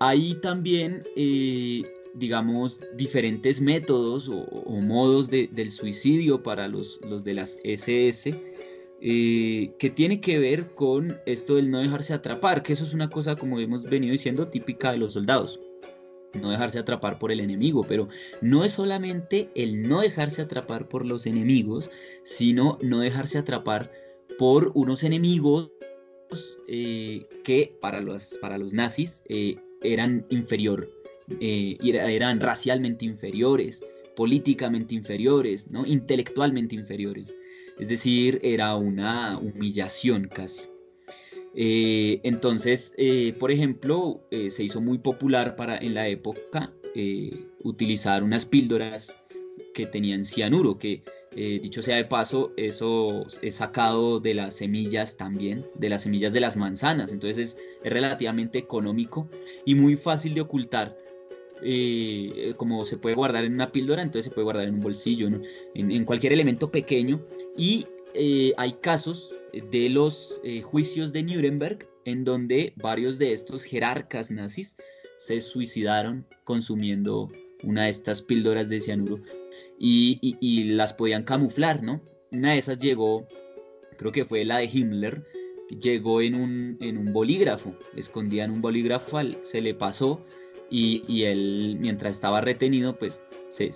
Hay 0.00 0.34
también, 0.40 1.04
eh, 1.16 1.82
digamos, 2.18 2.80
diferentes 2.96 3.60
métodos 3.60 4.28
o, 4.28 4.80
modos 4.80 5.30
del 5.30 5.70
suicidio 5.70 6.42
para 6.42 6.68
los, 6.68 7.00
los 7.02 7.24
de 7.24 7.34
las 7.34 7.58
SS 7.64 8.34
eh, 9.00 9.72
que 9.78 9.90
tiene 9.90 10.20
que 10.20 10.38
ver 10.38 10.74
con 10.74 11.18
esto 11.26 11.56
del 11.56 11.70
no 11.70 11.80
dejarse 11.80 12.14
atrapar, 12.14 12.62
que 12.62 12.72
eso 12.72 12.84
es 12.84 12.94
una 12.94 13.10
cosa, 13.10 13.36
como 13.36 13.60
hemos 13.60 13.82
venido 13.82 14.12
diciendo, 14.12 14.48
típica 14.48 14.92
de 14.92 14.98
los 14.98 15.12
soldados. 15.12 15.60
No 16.40 16.50
dejarse 16.50 16.78
atrapar 16.78 17.18
por 17.18 17.30
el 17.30 17.40
enemigo, 17.40 17.84
pero 17.86 18.08
no 18.40 18.64
es 18.64 18.72
solamente 18.72 19.50
el 19.54 19.82
no 19.82 20.00
dejarse 20.00 20.42
atrapar 20.42 20.88
por 20.88 21.04
los 21.04 21.26
enemigos, 21.26 21.90
sino 22.24 22.78
no 22.82 23.00
dejarse 23.00 23.38
atrapar 23.38 23.92
por 24.38 24.72
unos 24.74 25.02
enemigos 25.04 25.70
eh, 26.66 27.26
que 27.44 27.76
para 27.80 28.00
los, 28.00 28.38
para 28.40 28.58
los 28.58 28.72
nazis 28.72 29.22
eh, 29.28 29.56
eran 29.82 30.26
inferior, 30.30 30.90
eran 31.40 32.40
racialmente 32.40 33.04
inferiores, 33.04 33.84
políticamente 34.14 34.94
inferiores, 34.94 35.70
¿no? 35.70 35.86
intelectualmente 35.86 36.74
inferiores. 36.74 37.34
Es 37.78 37.88
decir, 37.88 38.40
era 38.42 38.74
una 38.76 39.38
humillación 39.38 40.28
casi. 40.28 40.64
Eh, 41.58 42.20
entonces, 42.22 42.92
eh, 42.98 43.34
por 43.40 43.50
ejemplo, 43.50 44.20
eh, 44.30 44.50
se 44.50 44.62
hizo 44.62 44.82
muy 44.82 44.98
popular 44.98 45.56
para 45.56 45.78
en 45.78 45.94
la 45.94 46.06
época 46.06 46.72
utilizar 47.62 48.22
unas 48.24 48.46
píldoras 48.46 49.22
que 49.74 49.84
tenían 49.84 50.24
cianuro, 50.24 50.78
que 50.78 51.02
dicho 51.34 51.82
sea 51.82 51.96
de 51.96 52.06
paso, 52.06 52.54
eso 52.56 53.26
es 53.42 53.56
sacado 53.56 54.18
de 54.18 54.32
las 54.32 54.54
semillas 54.54 55.18
también, 55.18 55.62
de 55.74 55.90
las 55.90 56.04
semillas 56.04 56.32
de 56.32 56.40
las 56.40 56.56
manzanas, 56.56 57.12
entonces 57.12 57.54
es, 57.82 57.90
relativamente 57.90 58.56
económico 58.56 59.28
y 59.66 59.74
muy 59.74 59.96
fácil 59.96 60.32
de 60.32 60.40
ocultar. 60.40 60.96
Como 62.56 62.84
se 62.84 62.96
puede 62.96 63.14
guardar 63.14 63.44
en 63.44 63.54
una 63.54 63.72
píldora, 63.72 64.02
entonces 64.02 64.26
se 64.26 64.30
puede 64.30 64.44
guardar 64.44 64.68
en 64.68 64.74
un 64.74 64.80
bolsillo, 64.80 65.28
en, 65.74 66.04
cualquier 66.04 66.32
elemento 66.32 66.70
pequeño 66.70 67.24
y 67.56 67.86
eh, 68.14 68.52
hay 68.56 68.74
casos 68.74 69.30
de 69.70 69.90
los 69.90 70.40
eh, 70.44 70.62
juicios 70.62 71.12
de 71.12 71.22
Nuremberg 71.22 71.86
en 72.04 72.24
donde 72.24 72.72
varios 72.76 73.18
de 73.18 73.32
estos 73.32 73.64
jerarcas 73.64 74.30
nazis 74.30 74.76
se 75.18 75.40
suicidaron 75.40 76.26
consumiendo 76.44 77.30
una 77.62 77.84
de 77.84 77.90
estas 77.90 78.22
píldoras 78.22 78.68
de 78.68 78.80
cianuro 78.80 79.22
y, 79.78 80.64
las 80.74 80.92
podían 80.92 81.24
camuflar, 81.24 81.82
¿no? 81.82 82.02
Una 82.32 82.52
de 82.52 82.58
esas 82.58 82.78
llegó, 82.78 83.26
creo 83.98 84.12
que 84.12 84.24
fue 84.24 84.44
la 84.44 84.58
de 84.58 84.66
Himmler, 84.66 85.24
llegó 85.80 86.20
en 86.20 86.34
un, 86.34 86.78
en 86.80 86.98
un 86.98 87.12
bolígrafo, 87.12 87.74
escondía 87.96 88.44
en 88.44 88.50
un 88.50 88.60
bolígrafo, 88.60 89.18
se 89.42 89.60
le 89.60 89.74
pasó 89.74 90.24
y, 90.70 91.24
él, 91.24 91.76
mientras 91.78 92.16
estaba 92.16 92.40
retenido, 92.40 92.96
pues 92.96 93.22
se, 93.48 93.72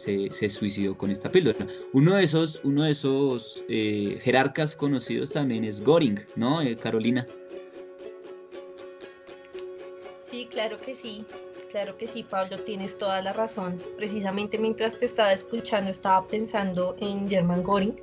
suicidó 0.49 0.97
con 0.97 1.11
esta 1.11 1.30
píldora. 1.30 1.66
Uno 1.93 2.16
de 2.16 2.24
esos, 2.24 2.61
uno 2.64 2.84
de 2.84 2.91
esos 2.91 3.62
eh, 3.68 4.18
jerarcas 4.22 4.74
conocidos 4.74 5.30
también 5.30 5.64
es 5.64 5.82
Goring, 5.82 6.20
¿no, 6.36 6.61
eh, 6.62 6.76
Carolina? 6.76 7.26
Sí, 10.22 10.49
claro 10.51 10.78
que 10.78 10.95
sí. 10.95 11.24
Claro 11.70 11.97
que 11.97 12.09
sí, 12.09 12.24
Pablo, 12.24 12.59
tienes 12.59 12.99
toda 12.99 13.22
la 13.22 13.32
razón. 13.32 13.80
Precisamente 13.97 14.59
mientras 14.59 14.99
te 14.99 15.07
estaba 15.07 15.32
escuchando, 15.32 15.88
estaba 15.88 16.26
pensando 16.26 16.97
en 17.01 17.28
German 17.28 17.62
Goring, 17.62 17.95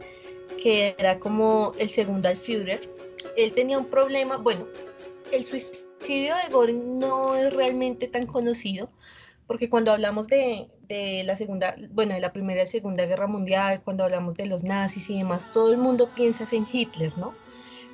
que 0.61 0.95
era 0.97 1.19
como 1.19 1.73
el 1.77 1.89
segundo 1.89 2.29
al 2.29 2.37
Führer. 2.37 2.89
Él 3.35 3.51
tenía 3.51 3.77
un 3.77 3.87
problema, 3.87 4.37
bueno, 4.37 4.65
el 5.33 5.43
suicidio 5.43 5.86
de 6.13 6.49
Goring 6.51 6.99
no 6.99 7.35
es 7.35 7.53
realmente 7.53 8.07
tan 8.07 8.25
conocido, 8.25 8.89
porque 9.45 9.69
cuando 9.69 9.91
hablamos 9.91 10.27
de, 10.27 10.67
la 11.25 11.37
segunda, 11.37 11.75
bueno, 11.91 12.13
de 12.13 12.21
la 12.21 12.33
primera 12.33 12.63
y 12.63 12.67
segunda 12.67 13.05
guerra 13.05 13.27
mundial, 13.27 13.81
cuando 13.83 14.03
hablamos 14.03 14.35
de 14.35 14.45
los 14.45 14.63
nazis 14.63 15.09
y 15.09 15.17
demás, 15.17 15.51
todo 15.51 15.71
el 15.71 15.77
mundo 15.77 16.09
piensa 16.15 16.45
en 16.51 16.67
Hitler, 16.71 17.17
¿no? 17.17 17.33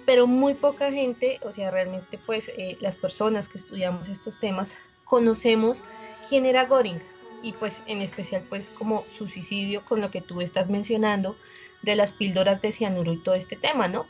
Pero 0.06 0.28
muy 0.28 0.54
poca 0.54 0.92
gente, 0.92 1.40
o 1.44 1.52
sea, 1.52 1.72
realmente 1.72 2.20
pues 2.26 2.50
eh, 2.58 2.78
las 2.82 2.96
personas 2.96 3.48
que 3.48 3.58
estudiamos 3.58 4.08
estos 4.10 4.40
temas 4.40 4.76
conocemos 5.06 5.86
quién 6.30 6.46
era 6.46 6.66
Goring 6.66 7.00
y 7.42 7.54
pues 7.54 7.82
en 7.88 8.02
especial 8.02 8.44
pues 8.50 8.70
como 8.70 9.04
su 9.12 9.28
suicidio 9.28 9.86
con 9.86 10.02
lo 10.02 10.12
que 10.12 10.22
tú 10.22 10.42
estás 10.42 10.70
mencionando 10.70 11.36
de 11.84 11.96
las 11.96 12.14
píldoras 12.14 12.62
de 12.62 12.72
cianuro 12.72 13.14
y 13.14 13.18
todo 13.18 13.36
este 13.36 13.56
tema, 13.56 13.88
¿no? 13.88 14.06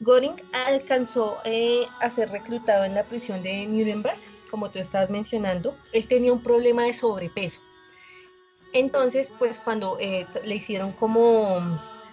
Goring 0.00 0.36
alcanzó 0.66 1.38
eh, 1.44 1.86
a 2.00 2.10
ser 2.10 2.30
reclutado 2.30 2.84
en 2.84 2.94
la 2.94 3.04
prisión 3.04 3.42
de 3.42 3.66
Nuremberg, 3.66 4.18
como 4.50 4.70
tú 4.70 4.78
estabas 4.78 5.10
mencionando. 5.10 5.76
Él 5.92 6.06
tenía 6.06 6.32
un 6.32 6.42
problema 6.42 6.84
de 6.84 6.92
sobrepeso. 6.92 7.60
Entonces, 8.72 9.32
pues 9.38 9.58
cuando 9.58 9.98
eh, 10.00 10.26
le 10.44 10.54
hicieron 10.54 10.92
como, 10.92 11.60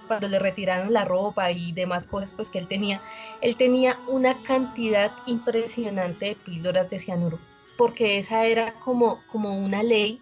cuando 0.08 0.28
le 0.28 0.40
retiraron 0.40 0.92
la 0.92 1.06
ropa 1.06 1.52
y 1.52 1.72
demás 1.72 2.08
cosas, 2.08 2.34
pues 2.34 2.50
que 2.50 2.60
él 2.60 2.68
tenía, 2.68 3.02
él 3.42 3.58
tenía 3.58 4.00
una 4.08 4.42
cantidad 4.44 5.12
impresionante 5.26 6.26
de 6.26 6.36
píldoras 6.36 6.90
de 6.90 7.00
cianuro 7.00 7.40
porque 7.78 8.18
esa 8.18 8.46
era 8.46 8.74
como, 8.74 9.22
como 9.28 9.58
una 9.58 9.84
ley 9.84 10.20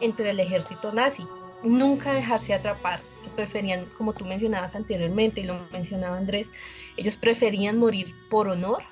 entre 0.00 0.30
el 0.30 0.40
ejército 0.40 0.92
nazi, 0.92 1.26
nunca 1.62 2.12
dejarse 2.12 2.54
atrapar, 2.54 3.00
que 3.22 3.30
preferían, 3.30 3.84
como 3.98 4.14
tú 4.14 4.24
mencionabas 4.24 4.74
anteriormente 4.74 5.40
y 5.40 5.44
lo 5.44 5.58
mencionaba 5.72 6.16
Andrés, 6.16 6.48
ellos 6.96 7.16
preferían 7.16 7.78
morir 7.78 8.14
por 8.30 8.48
honor 8.48 8.82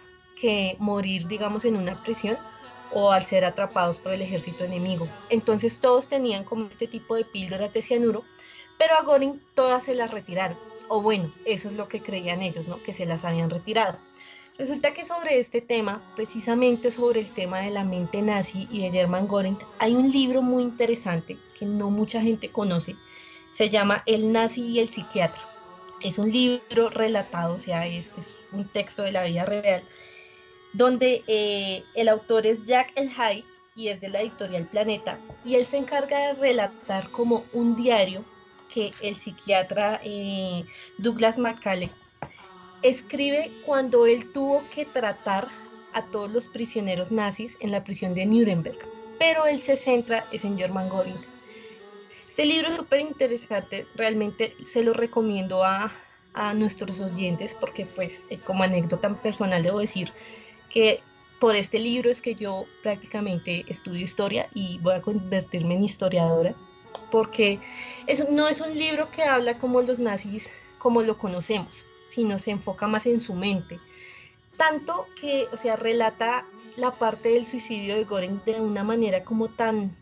que 0.41 0.77
morir, 0.79 1.27
digamos, 1.29 1.65
en 1.65 1.77
una 1.77 2.03
prisión 2.03 2.39
o 2.93 3.13
al 3.13 3.25
ser 3.27 3.45
atrapados 3.45 3.99
por 3.99 4.13
el 4.13 4.23
ejército 4.23 4.65
enemigo. 4.65 5.09
Entonces 5.29 5.79
todos 5.79 6.09
tenían 6.09 6.45
como 6.45 6.67
este 6.67 6.87
tipo 6.87 7.15
de 7.15 7.25
píldoras 7.25 7.73
de 7.73 7.83
cianuro, 7.83 8.25
pero 8.79 8.95
a 8.95 9.05
Göring 9.05 9.41
todas 9.55 9.85
se 9.85 9.95
las 9.95 10.11
retiraron. 10.11 10.57
O 10.89 11.03
bueno, 11.03 11.31
eso 11.45 11.69
es 11.69 11.75
lo 11.75 11.89
que 11.89 12.01
creían 12.01 12.43
ellos, 12.43 12.67
¿no? 12.67 12.83
Que 12.83 12.93
se 12.93 13.07
las 13.07 13.25
habían 13.25 13.51
retirado. 13.51 13.99
Resulta 14.59 14.93
que 14.93 15.05
sobre 15.05 15.39
este 15.39 15.61
tema, 15.61 16.03
precisamente 16.17 16.91
sobre 16.91 17.21
el 17.21 17.31
tema 17.31 17.61
de 17.61 17.71
la 17.71 17.85
mente 17.85 18.21
nazi 18.21 18.67
y 18.71 18.83
de 18.83 18.91
German 18.91 19.29
Göring, 19.29 19.59
hay 19.79 19.95
un 19.95 20.11
libro 20.11 20.43
muy 20.43 20.63
interesante 20.63 21.37
que 21.59 21.65
no 21.65 21.91
mucha 21.91 22.21
gente 22.21 22.51
conoce. 22.51 22.97
Se 23.55 23.71
llama 23.71 24.03
El 24.07 24.33
nazi 24.33 24.63
y 24.63 24.81
el 24.81 24.89
psiquiatra. 24.89 25.50
Es 26.03 26.19
un 26.19 26.31
libro 26.31 26.91
relatado, 26.91 27.55
o 27.55 27.59
sea, 27.59 27.87
es, 27.87 28.11
un 28.53 28.67
texto 28.67 29.03
de 29.03 29.13
la 29.13 29.25
vida 29.25 29.45
real, 29.45 29.83
donde 30.73 31.23
eh, 31.27 31.83
el 31.95 32.09
autor 32.09 32.47
es 32.47 32.65
Jack 32.65 32.93
El 32.97 33.11
Hay 33.17 33.45
y 33.77 33.89
es 33.89 34.01
de 34.01 34.09
la 34.09 34.21
editorial 34.21 34.67
Planeta, 34.67 35.19
y 35.45 35.55
él 35.55 35.67
se 35.67 35.77
encarga 35.77 36.19
de 36.29 36.35
relatar 36.35 37.11
como 37.11 37.45
un 37.53 37.77
diario 37.77 38.25
que 38.73 38.93
el 39.01 39.17
psiquiatra 39.17 40.01
eh, 40.05 40.65
Douglas 40.99 41.39
Macaulay 41.39 41.91
escribe 42.83 43.51
cuando 43.67 44.07
él 44.07 44.33
tuvo 44.33 44.63
que 44.75 44.87
tratar 44.87 45.49
a 45.93 46.03
todos 46.03 46.31
los 46.31 46.49
prisioneros 46.49 47.11
nazis 47.11 47.57
en 47.61 47.73
la 47.73 47.85
prisión 47.85 48.15
de 48.15 48.27
Nuremberg, 48.27 48.79
pero 49.19 49.45
él 49.47 49.61
se 49.61 49.77
centra 49.77 50.27
es 50.33 50.45
en 50.45 50.57
German 50.57 50.89
Göring. 50.89 51.19
Este 52.41 52.55
libro 52.55 52.71
es 52.71 52.77
súper 52.79 53.01
interesante, 53.01 53.87
realmente 53.97 54.55
se 54.65 54.83
lo 54.83 54.95
recomiendo 54.95 55.63
a, 55.63 55.93
a 56.33 56.55
nuestros 56.55 56.99
oyentes 56.99 57.53
porque 57.53 57.85
pues 57.85 58.25
eh, 58.31 58.39
como 58.39 58.63
anécdota 58.63 59.11
personal 59.13 59.63
debo 59.63 59.81
decir 59.81 60.11
que 60.71 61.03
por 61.39 61.55
este 61.55 61.79
libro 61.79 62.09
es 62.09 62.23
que 62.23 62.35
yo 62.35 62.65
prácticamente 62.83 63.67
estudio 63.69 64.03
historia 64.03 64.47
y 64.55 64.79
voy 64.79 64.95
a 64.95 65.03
convertirme 65.03 65.75
en 65.75 65.85
historiadora 65.85 66.55
porque 67.11 67.59
es, 68.07 68.27
no 68.31 68.49
es 68.49 68.63
un 68.63 68.73
libro 68.73 69.11
que 69.11 69.23
habla 69.23 69.59
como 69.59 69.83
los 69.83 69.99
nazis 69.99 70.51
como 70.79 71.03
lo 71.03 71.19
conocemos, 71.19 71.85
sino 72.09 72.39
se 72.39 72.53
enfoca 72.53 72.87
más 72.87 73.05
en 73.05 73.21
su 73.21 73.35
mente. 73.35 73.79
Tanto 74.57 75.05
que, 75.21 75.47
o 75.53 75.59
sea, 75.59 75.77
relata 75.77 76.47
la 76.79 76.91
parte 76.91 77.29
del 77.29 77.45
suicidio 77.45 77.97
de 77.97 78.05
Goring 78.05 78.41
de 78.47 78.63
una 78.63 78.83
manera 78.83 79.25
como 79.25 79.49
tan, 79.49 79.95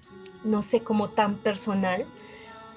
no 0.44 0.62
sé, 0.62 0.82
como 0.82 1.08
tan 1.08 1.36
personal, 1.38 2.06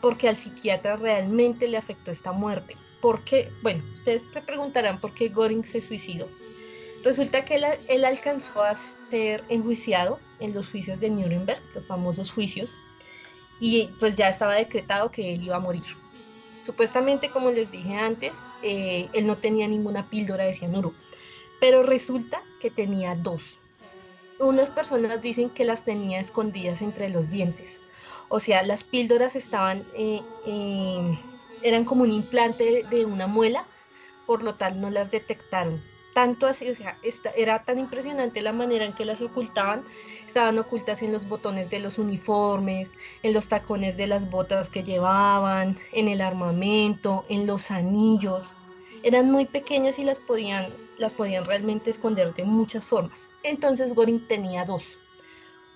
porque 0.02 0.28
al 0.28 0.36
psiquiatra 0.36 0.98
realmente 0.98 1.68
le 1.68 1.78
afectó 1.78 2.12
esta 2.12 2.32
muerte. 2.32 2.76
Porque, 3.02 3.50
bueno, 3.62 3.82
ustedes 3.98 4.24
se 4.34 4.42
preguntarán 4.42 5.00
por 5.00 5.14
qué 5.14 5.30
Goring 5.30 5.64
se 5.64 5.82
suicidó. 5.82 6.28
Resulta 7.04 7.46
que 7.46 7.56
él, 7.56 7.66
él 7.88 8.06
alcanzó 8.06 8.64
a 8.64 8.76
ser 9.10 9.44
enjuiciado 9.50 10.20
en 10.40 10.54
los 10.54 10.68
juicios 10.70 11.00
de 11.00 11.10
Nuremberg, 11.10 11.60
los 11.74 11.86
famosos 11.86 12.32
juicios, 12.32 12.76
y 13.60 13.90
pues 14.00 14.16
ya 14.16 14.30
estaba 14.30 14.56
decretado 14.56 15.12
que 15.12 15.34
él 15.34 15.44
iba 15.44 15.56
a 15.56 15.60
morir. 15.60 15.84
Supuestamente, 16.66 17.30
como 17.30 17.50
les 17.52 17.72
dije 17.72 17.96
antes, 17.96 18.34
eh, 18.62 19.08
él 19.14 19.26
no 19.26 19.38
tenía 19.38 19.68
ninguna 19.68 20.10
píldora 20.10 20.44
de 20.44 20.54
cianuro, 20.54 20.94
pero 21.60 21.84
resulta 21.84 22.42
que 22.60 22.70
tenía 22.70 23.16
dos. 23.16 23.58
Unas 24.40 24.70
personas 24.70 25.22
dicen 25.22 25.50
que 25.50 25.66
las 25.66 25.86
tenía 25.86 26.20
escondidas 26.20 26.82
entre 26.82 27.10
los 27.10 27.30
dientes. 27.30 27.81
O 28.34 28.40
sea, 28.40 28.64
las 28.64 28.86
píldoras 28.86 29.36
estaban, 29.36 29.86
eh, 29.94 30.22
eh, 30.46 31.20
eran 31.64 31.84
como 31.84 32.04
un 32.04 32.12
implante 32.12 32.86
de 32.90 33.06
una 33.06 33.28
muela, 33.28 33.66
por 34.26 34.42
lo 34.42 34.56
tal 34.56 34.80
no 34.80 34.90
las 34.90 35.12
detectaron. 35.12 35.82
Tanto 36.14 36.48
así, 36.48 36.70
o 36.70 36.74
sea, 36.74 36.98
era 37.36 37.62
tan 37.66 37.78
impresionante 37.78 38.42
la 38.42 38.54
manera 38.54 38.86
en 38.86 38.94
que 38.94 39.04
las 39.04 39.22
ocultaban 39.22 39.84
estaban 40.26 40.58
ocultas 40.58 41.02
en 41.02 41.12
los 41.12 41.28
botones 41.28 41.70
de 41.70 41.80
los 41.82 41.98
uniformes, 41.98 42.92
en 43.22 43.34
los 43.34 43.50
tacones 43.50 43.98
de 43.98 44.08
las 44.08 44.30
botas 44.30 44.70
que 44.70 44.84
llevaban, 44.84 45.78
en 45.92 46.08
el 46.08 46.22
armamento, 46.22 47.26
en 47.28 47.46
los 47.46 47.70
anillos. 47.70 48.48
Eran 49.04 49.30
muy 49.30 49.46
pequeñas 49.46 50.00
y 50.00 50.06
las 50.06 50.20
podían, 50.20 50.70
las 51.00 51.12
podían 51.12 51.44
realmente 51.44 51.92
esconder 51.92 52.34
de 52.34 52.46
muchas 52.46 52.86
formas. 52.86 53.30
Entonces 53.44 53.94
Goring 53.94 54.26
tenía 54.26 54.64
dos. 54.64 54.98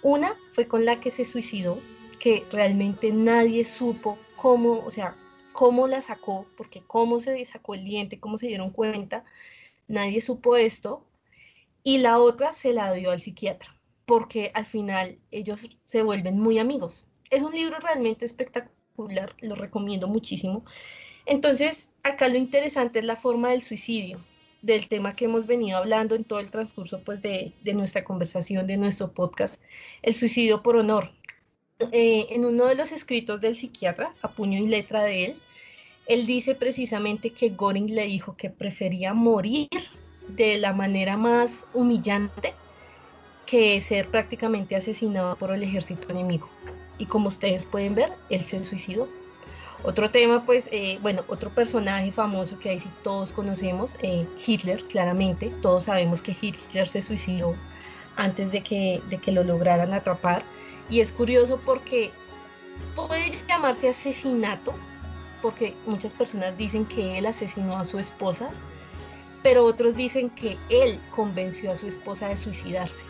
Una 0.02 0.34
fue 0.54 0.70
con 0.70 0.86
la 0.86 1.02
que 1.02 1.12
se 1.12 1.26
suicidó, 1.26 1.82
que 2.26 2.44
realmente 2.52 3.12
nadie 3.12 3.66
supo 3.66 4.18
cómo, 4.36 4.80
o 4.80 4.90
sea, 4.90 5.16
cómo 5.54 5.86
la 5.86 6.02
sacó, 6.02 6.48
porque 6.58 6.82
cómo 6.88 7.20
se 7.20 7.46
sacó 7.46 7.76
el 7.76 7.86
diente, 7.86 8.20
cómo 8.20 8.40
se 8.40 8.48
dieron 8.48 8.72
cuenta, 8.72 9.24
nadie 9.88 10.22
supo 10.22 10.56
esto. 10.56 11.06
Y 11.84 12.00
la 12.00 12.18
otra 12.18 12.52
se 12.52 12.74
la 12.74 12.92
dio 12.94 13.12
al 13.12 13.22
psiquiatra 13.22 13.76
porque 14.08 14.50
al 14.56 14.66
final 14.66 15.20
ellos 15.30 15.70
se 15.84 16.02
vuelven 16.02 16.40
muy 16.40 16.58
amigos. 16.58 17.06
Es 17.30 17.44
un 17.44 17.52
libro 17.52 17.78
realmente 17.78 18.26
espectacular, 18.26 19.36
lo 19.42 19.54
recomiendo 19.54 20.08
muchísimo. 20.08 20.66
Entonces, 21.28 21.92
acá 22.02 22.28
lo 22.28 22.38
interesante 22.40 22.98
es 22.98 23.06
la 23.06 23.18
forma 23.18 23.52
del 23.52 23.62
suicidio, 23.62 24.20
del 24.64 24.88
tema 24.88 25.16
que 25.16 25.26
hemos 25.26 25.46
venido 25.46 25.78
hablando 25.78 26.16
en 26.16 26.24
todo 26.24 26.40
el 26.40 26.50
transcurso 26.50 27.04
pues, 27.04 27.22
de, 27.22 27.54
nuestra 27.76 28.04
conversación, 28.04 28.66
de 28.66 28.78
nuestro 28.78 29.12
podcast, 29.12 29.62
el 30.02 30.16
suicidio 30.16 30.64
por 30.64 30.76
honor. 30.76 31.12
Eh, 31.80 32.28
en 32.30 32.46
uno 32.46 32.68
de 32.68 32.76
los 32.76 32.94
escritos 32.94 33.42
del 33.42 33.54
psiquiatra, 33.54 34.14
a 34.22 34.30
puño 34.30 34.58
y 34.60 34.68
letra 34.68 35.04
de 35.04 35.26
él, 35.26 35.36
él 36.08 36.26
dice 36.26 36.56
precisamente 36.56 37.32
que 37.32 37.50
Göring 37.50 37.94
le 37.94 38.06
dijo 38.06 38.38
que 38.38 38.50
prefería 38.50 39.14
morir 39.14 39.68
de 40.30 40.58
la 40.58 40.72
manera 40.72 41.18
más 41.18 41.66
humillante 41.74 42.54
que 43.46 43.82
ser 43.82 44.08
prácticamente 44.08 44.78
asesinado 44.78 45.36
por 45.36 45.54
el 45.54 45.64
ejército 45.64 46.10
enemigo. 46.10 46.50
Y 46.98 47.08
como 47.08 47.28
ustedes 47.28 47.66
pueden 47.66 47.94
ver, 47.94 48.10
él 48.30 48.42
se 48.42 48.60
suicidó. 48.60 49.10
Otro 49.84 50.10
tema, 50.10 50.46
pues, 50.46 50.70
eh, 50.72 50.98
bueno, 51.02 51.24
otro 51.28 51.50
personaje 51.50 52.10
famoso 52.14 52.58
que 52.58 52.70
ahí 52.70 52.80
sí 52.80 52.90
todos 53.04 53.34
conocemos, 53.34 53.98
eh, 54.02 54.26
Hitler, 54.48 54.82
claramente. 54.86 55.52
Todos 55.62 55.84
sabemos 55.84 56.22
que 56.22 56.36
Hitler 56.40 56.88
se 56.88 57.02
suicidó 57.02 57.54
antes 58.18 58.52
de 58.52 58.62
que, 58.62 59.02
de 59.10 59.18
que 59.18 59.32
lo 59.32 59.44
lograran 59.44 59.94
atrapar. 59.94 60.44
Y 60.90 61.02
es 61.02 61.12
curioso 61.12 61.60
porque 61.66 62.12
puede 62.96 63.40
llamarse 63.48 63.90
asesinato, 63.90 64.74
porque 65.42 65.74
muchas 65.86 66.14
personas 66.14 66.58
dicen 66.58 66.86
que 66.86 67.18
él 67.18 67.26
asesinó 67.26 67.78
a 67.78 67.86
su 67.86 68.00
esposa, 68.00 68.50
pero 69.44 69.64
otros 69.64 69.96
dicen 69.96 70.30
que 70.32 70.58
él 70.70 71.00
convenció 71.12 71.72
a 71.72 71.78
su 71.78 71.88
esposa 71.88 72.30
de 72.30 72.38
suicidarse. 72.38 73.06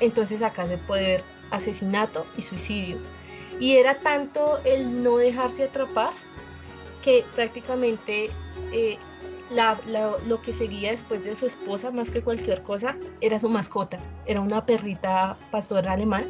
Entonces 0.00 0.42
acá 0.42 0.66
se 0.66 0.78
puede 0.78 1.02
ver 1.02 1.24
asesinato 1.50 2.26
y 2.36 2.42
suicidio. 2.42 2.98
Y 3.60 3.76
era 3.76 3.96
tanto 3.96 4.60
el 4.64 5.02
no 5.02 5.16
dejarse 5.16 5.64
atrapar 5.64 6.12
que 7.02 7.24
prácticamente 7.34 8.30
eh, 8.72 8.98
lo 9.50 10.42
que 10.42 10.52
seguía 10.52 10.90
después 10.90 11.24
de 11.24 11.34
su 11.36 11.46
esposa, 11.46 11.90
más 11.90 12.10
que 12.10 12.20
cualquier 12.20 12.62
cosa, 12.62 12.96
era 13.20 13.38
su 13.38 13.48
mascota. 13.48 13.98
Era 14.26 14.40
una 14.40 14.64
perrita 14.64 15.36
pastora 15.50 15.92
alemán. 15.92 16.26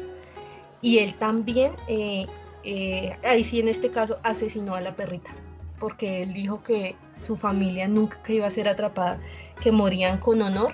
Y 0.81 0.99
él 0.99 1.13
también, 1.15 1.73
eh, 1.87 2.25
eh, 2.63 3.17
ahí 3.23 3.43
sí 3.43 3.59
en 3.59 3.67
este 3.67 3.89
caso, 3.91 4.17
asesinó 4.23 4.75
a 4.75 4.81
la 4.81 4.95
perrita. 4.95 5.31
Porque 5.79 6.23
él 6.23 6.33
dijo 6.33 6.63
que 6.63 6.95
su 7.19 7.35
familia 7.35 7.87
nunca 7.87 8.19
iba 8.27 8.47
a 8.47 8.51
ser 8.51 8.67
atrapada, 8.67 9.19
que 9.61 9.71
morían 9.71 10.17
con 10.17 10.41
honor 10.41 10.73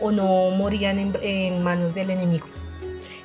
o 0.00 0.10
no 0.10 0.50
morían 0.50 1.14
en 1.22 1.62
manos 1.62 1.94
del 1.94 2.10
enemigo. 2.10 2.46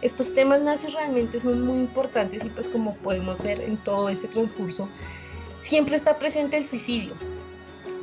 Estos 0.05 0.35
temas 0.35 0.61
nazis 0.61 0.93
realmente 0.93 1.39
son 1.39 1.65
muy 1.65 1.79
importantes 1.79 2.45
y 2.45 2.49
pues 2.49 2.67
como 2.67 2.93
podemos 2.97 3.41
ver 3.41 3.59
en 3.59 3.75
todo 3.77 4.07
este 4.09 4.27
transcurso, 4.27 4.87
siempre 5.61 5.95
está 5.95 6.17
presente 6.19 6.57
el 6.57 6.67
suicidio. 6.67 7.13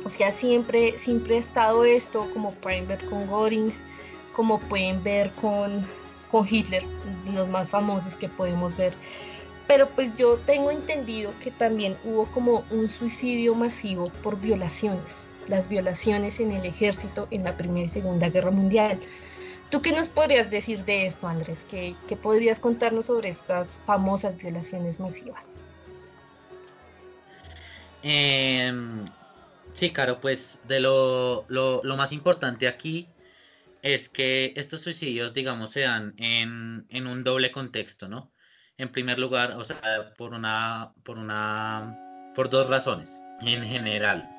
O 0.05 0.09
sea, 0.09 0.31
siempre, 0.31 0.97
siempre 0.97 1.35
ha 1.35 1.39
estado 1.39 1.85
esto, 1.85 2.27
como 2.33 2.51
pueden 2.51 2.87
ver 2.87 3.03
con 3.05 3.27
Göring, 3.27 3.73
como 4.35 4.59
pueden 4.59 5.01
ver 5.03 5.31
con, 5.31 5.85
con 6.31 6.47
Hitler, 6.49 6.83
los 7.33 7.47
más 7.47 7.69
famosos 7.69 8.15
que 8.15 8.27
podemos 8.27 8.75
ver. 8.75 8.93
Pero 9.67 9.87
pues 9.89 10.15
yo 10.17 10.37
tengo 10.45 10.71
entendido 10.71 11.33
que 11.41 11.51
también 11.51 11.95
hubo 12.03 12.25
como 12.27 12.63
un 12.69 12.89
suicidio 12.89 13.55
masivo 13.55 14.09
por 14.21 14.39
violaciones, 14.39 15.25
las 15.47 15.69
violaciones 15.69 16.39
en 16.39 16.51
el 16.51 16.65
ejército 16.65 17.27
en 17.31 17.45
la 17.45 17.55
Primera 17.55 17.85
y 17.85 17.89
Segunda 17.89 18.29
Guerra 18.29 18.51
Mundial. 18.51 18.99
¿Tú 19.69 19.81
qué 19.81 19.91
nos 19.91 20.07
podrías 20.07 20.51
decir 20.51 20.83
de 20.85 21.05
esto, 21.07 21.27
Andrés? 21.27 21.65
¿Qué, 21.69 21.95
podrías 22.21 22.59
contarnos 22.59 23.07
sobre 23.07 23.29
estas 23.29 23.79
famosas 23.85 24.37
violaciones 24.37 24.99
masivas? 24.99 25.45
Em, 28.03 29.05
sí, 29.73 29.91
claro, 29.91 30.19
pues 30.21 30.61
de 30.67 30.79
lo, 30.79 31.45
más 31.97 32.11
importante 32.11 32.67
aquí 32.67 33.07
es 33.81 34.09
que 34.09 34.53
estos 34.55 34.81
suicidios, 34.81 35.33
digamos, 35.33 35.71
se 35.71 35.81
dan 35.81 36.13
en, 36.17 36.85
en, 36.89 37.07
un 37.07 37.23
doble 37.23 37.51
contexto, 37.51 38.07
¿no? 38.07 38.31
En 38.77 38.91
primer 38.91 39.19
lugar, 39.19 39.51
o 39.53 39.63
sea, 39.63 40.13
por 40.17 40.33
una, 40.33 40.93
por 41.03 41.19
una, 41.19 42.31
por 42.35 42.49
dos 42.49 42.69
razones 42.69 43.21
en 43.41 43.63
general, 43.63 44.29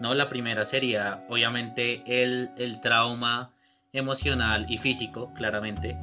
¿no? 0.00 0.14
La 0.14 0.28
primera 0.28 0.64
sería, 0.64 1.24
obviamente, 1.28 2.02
el, 2.06 2.50
el 2.58 2.80
trauma 2.80 3.54
emocional 3.92 4.66
y 4.68 4.78
físico, 4.78 5.32
claramente, 5.34 5.96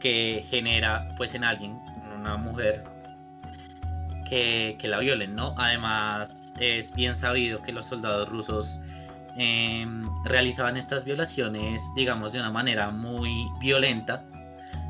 que 0.00 0.44
genera 0.50 1.14
pues 1.16 1.34
en 1.34 1.44
alguien, 1.44 1.80
en 2.04 2.20
una 2.20 2.36
mujer, 2.36 2.84
que, 4.24 4.76
la 4.82 4.98
violen, 4.98 5.34
¿no? 5.34 5.54
Además, 5.56 6.54
es 6.58 6.94
bien 6.94 7.14
sabido 7.14 7.62
que 7.62 7.72
los 7.72 7.86
soldados 7.86 8.28
rusos 8.28 8.78
em, 9.36 10.02
realizaban 10.24 10.76
estas 10.76 11.04
violaciones, 11.04 11.82
digamos, 11.96 12.32
de 12.32 12.40
una 12.40 12.50
manera 12.50 12.90
muy 12.90 13.48
violenta, 13.60 14.24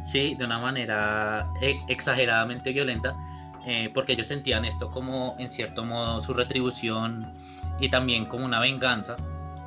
¿sí? 0.04 0.34
De 0.36 0.44
una 0.44 0.58
manera 0.58 1.46
e, 1.60 1.76
exageradamente 1.88 2.72
violenta, 2.72 3.14
eh, 3.66 3.90
porque 3.94 4.12
ellos 4.12 4.26
sentían 4.26 4.64
esto 4.64 4.90
como, 4.90 5.36
en 5.38 5.48
cierto 5.48 5.84
modo, 5.84 6.20
su 6.20 6.34
retribución 6.34 7.32
y 7.80 7.88
también 7.88 8.26
como 8.26 8.44
una 8.44 8.60
venganza 8.60 9.16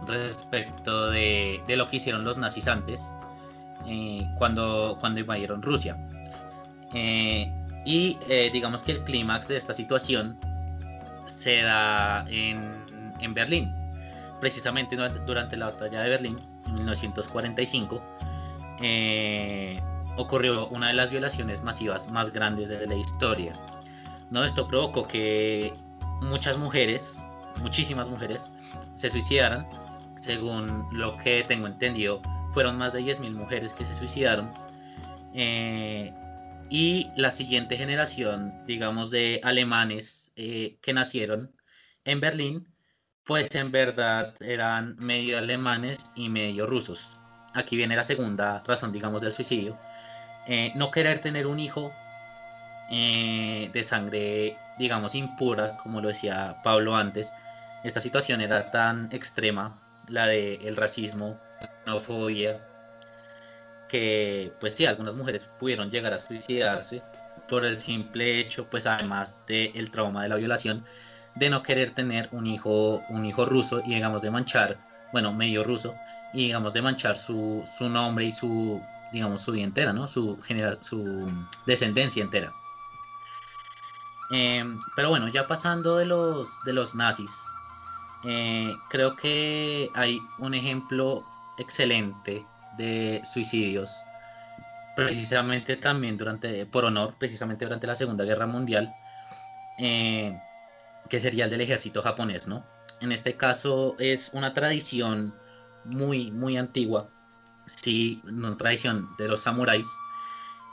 respecto 0.06 1.10
de, 1.10 1.62
lo 1.68 1.88
que 1.88 1.98
hicieron 1.98 2.24
los 2.24 2.38
nazis 2.38 2.68
antes, 2.68 3.14
eh, 3.88 4.28
cuando, 4.38 4.98
cuando 5.00 5.20
invadieron 5.20 5.62
Rusia. 5.62 5.98
Eh, 7.86 7.90
y 7.90 8.18
eh, 8.28 8.50
digamos 8.52 8.84
que 8.84 8.94
el 8.94 9.04
clímax 9.04 9.48
de 9.48 9.58
esta 9.58 9.74
situación 9.74 10.38
se 11.28 11.62
da 11.62 12.26
en, 12.30 12.84
en 13.20 13.34
Berlín. 13.34 13.74
Precisamente 14.42 14.96
durante 15.26 15.56
la 15.56 15.72
batalla 15.72 16.02
de 16.02 16.10
Berlín, 16.10 16.36
en 16.66 16.76
1945, 16.76 18.02
ocurrió 20.18 20.68
una 20.68 20.88
de 20.88 20.94
las 20.94 21.10
violaciones 21.10 21.64
masivas 21.64 22.10
más 22.10 22.32
grandes 22.32 22.70
desde 22.70 22.86
la 22.88 22.96
historia. 22.96 23.54
¿no? 24.30 24.44
Esto 24.44 24.68
provocó 24.68 25.08
que 25.08 25.74
muchas 26.22 26.58
mujeres, 26.58 27.24
muchísimas 27.62 28.10
mujeres, 28.10 28.52
se 28.96 29.10
suicidaran 29.10 29.66
según 30.26 30.88
lo 30.92 31.18
que 31.18 31.44
tengo 31.48 31.68
entendido, 31.68 32.20
fueron 32.52 32.78
más 32.78 32.94
de 32.94 33.02
10.000 33.02 33.32
mujeres 33.34 33.74
que 33.74 33.86
se 33.86 33.94
suicidaron. 33.94 34.50
Eh, 35.34 36.12
y 36.70 37.12
la 37.16 37.32
siguiente 37.32 37.78
generación, 37.78 38.66
digamos, 38.66 39.12
de 39.12 39.40
alemanes 39.44 40.32
eh, 40.36 40.78
que 40.82 40.94
nacieron 40.94 41.56
en 42.06 42.20
Berlín, 42.20 42.68
pues 43.24 43.54
en 43.56 43.72
verdad 43.72 44.36
eran 44.42 44.96
medio 44.98 45.38
alemanes 45.38 46.12
y 46.16 46.30
medio 46.30 46.66
rusos. 46.66 47.18
Aquí 47.54 47.76
viene 47.76 47.96
la 47.96 48.04
segunda 48.04 48.64
razón, 48.66 48.92
digamos, 48.92 49.22
del 49.22 49.34
suicidio. 49.34 49.78
Eh, 50.48 50.72
no 50.76 50.92
querer 50.92 51.20
tener 51.20 51.48
un 51.48 51.60
hijo 51.60 51.92
de 52.90 53.84
sangre, 53.84 54.56
digamos, 54.78 55.16
impura, 55.16 55.76
como 55.78 56.02
lo 56.02 56.10
decía 56.10 56.58
Pablo 56.64 56.96
antes. 56.96 57.34
Esta 57.84 58.00
situación 58.00 58.42
era 58.42 58.70
tan 58.70 59.10
extrema 59.12 59.80
la 60.08 60.28
de 60.28 60.56
el 60.68 60.76
racismo, 60.76 61.40
xenofobia, 61.84 62.60
que 63.90 64.52
pues 64.60 64.76
sí, 64.76 64.86
algunas 64.86 65.16
mujeres 65.16 65.48
pudieron 65.60 65.92
llegar 65.92 66.14
a 66.14 66.20
suicidarse 66.20 67.02
por 67.48 67.66
el 67.66 67.80
simple 67.80 68.40
hecho, 68.40 68.66
pues 68.66 68.88
además 68.88 69.38
del 69.48 69.92
trauma 69.92 70.24
de 70.24 70.30
la 70.30 70.36
violación, 70.36 70.84
de 71.36 71.50
no 71.50 71.64
querer 71.64 71.92
tener 71.92 72.30
un 72.32 72.48
hijo, 72.48 73.04
un 73.10 73.26
hijo 73.26 73.46
ruso 73.46 73.82
y 73.86 73.96
digamos 73.96 74.22
de 74.22 74.32
manchar, 74.32 74.78
bueno, 75.12 75.34
medio 75.34 75.64
ruso, 75.64 75.96
y 76.34 76.46
digamos 76.46 76.74
de 76.74 76.82
manchar 76.82 77.18
su, 77.18 77.64
su 77.78 77.90
nombre 77.90 78.26
y 78.26 78.32
su, 78.32 78.82
digamos, 79.12 79.42
su 79.42 79.52
vida 79.52 79.66
entera, 79.66 79.94
¿no? 79.94 80.08
Su, 80.08 80.42
genera, 80.42 80.82
su 80.82 81.32
descendencia 81.66 82.24
entera. 82.24 82.52
Em, 84.32 84.80
pero 84.96 85.10
bueno, 85.10 85.28
ya 85.28 85.46
pasando 85.46 85.98
de 85.98 86.06
los, 86.06 86.50
de 86.66 86.74
los 86.74 86.96
nazis, 86.96 87.32
eh, 88.24 88.74
creo 88.90 89.16
que 89.16 89.90
hay 89.94 90.20
un 90.40 90.56
ejemplo 90.56 91.24
excelente 91.58 92.44
de 92.78 93.22
suicidios, 93.24 94.02
precisamente 94.96 95.76
también 95.78 96.18
durante, 96.18 96.66
por 96.66 96.86
honor, 96.86 97.16
precisamente 97.18 97.66
durante 97.66 97.88
la 97.88 97.96
Segunda 97.96 98.24
Guerra 98.24 98.48
Mundial, 98.48 98.94
eh, 99.78 100.40
que 101.10 101.20
sería 101.20 101.46
el 101.46 101.52
del 101.52 101.62
ejército 101.62 102.02
japonés, 102.02 102.48
¿no? 102.48 102.66
En 103.02 103.12
este 103.12 103.36
caso 103.36 103.96
es 104.00 104.30
una 104.34 104.54
tradición 104.54 105.34
muy, 105.84 106.32
muy 106.32 106.58
antigua, 106.58 107.08
sí, 107.66 108.22
una 108.26 108.56
tradición 108.58 109.08
de 109.18 109.28
los 109.28 109.42
samuráis, 109.42 109.88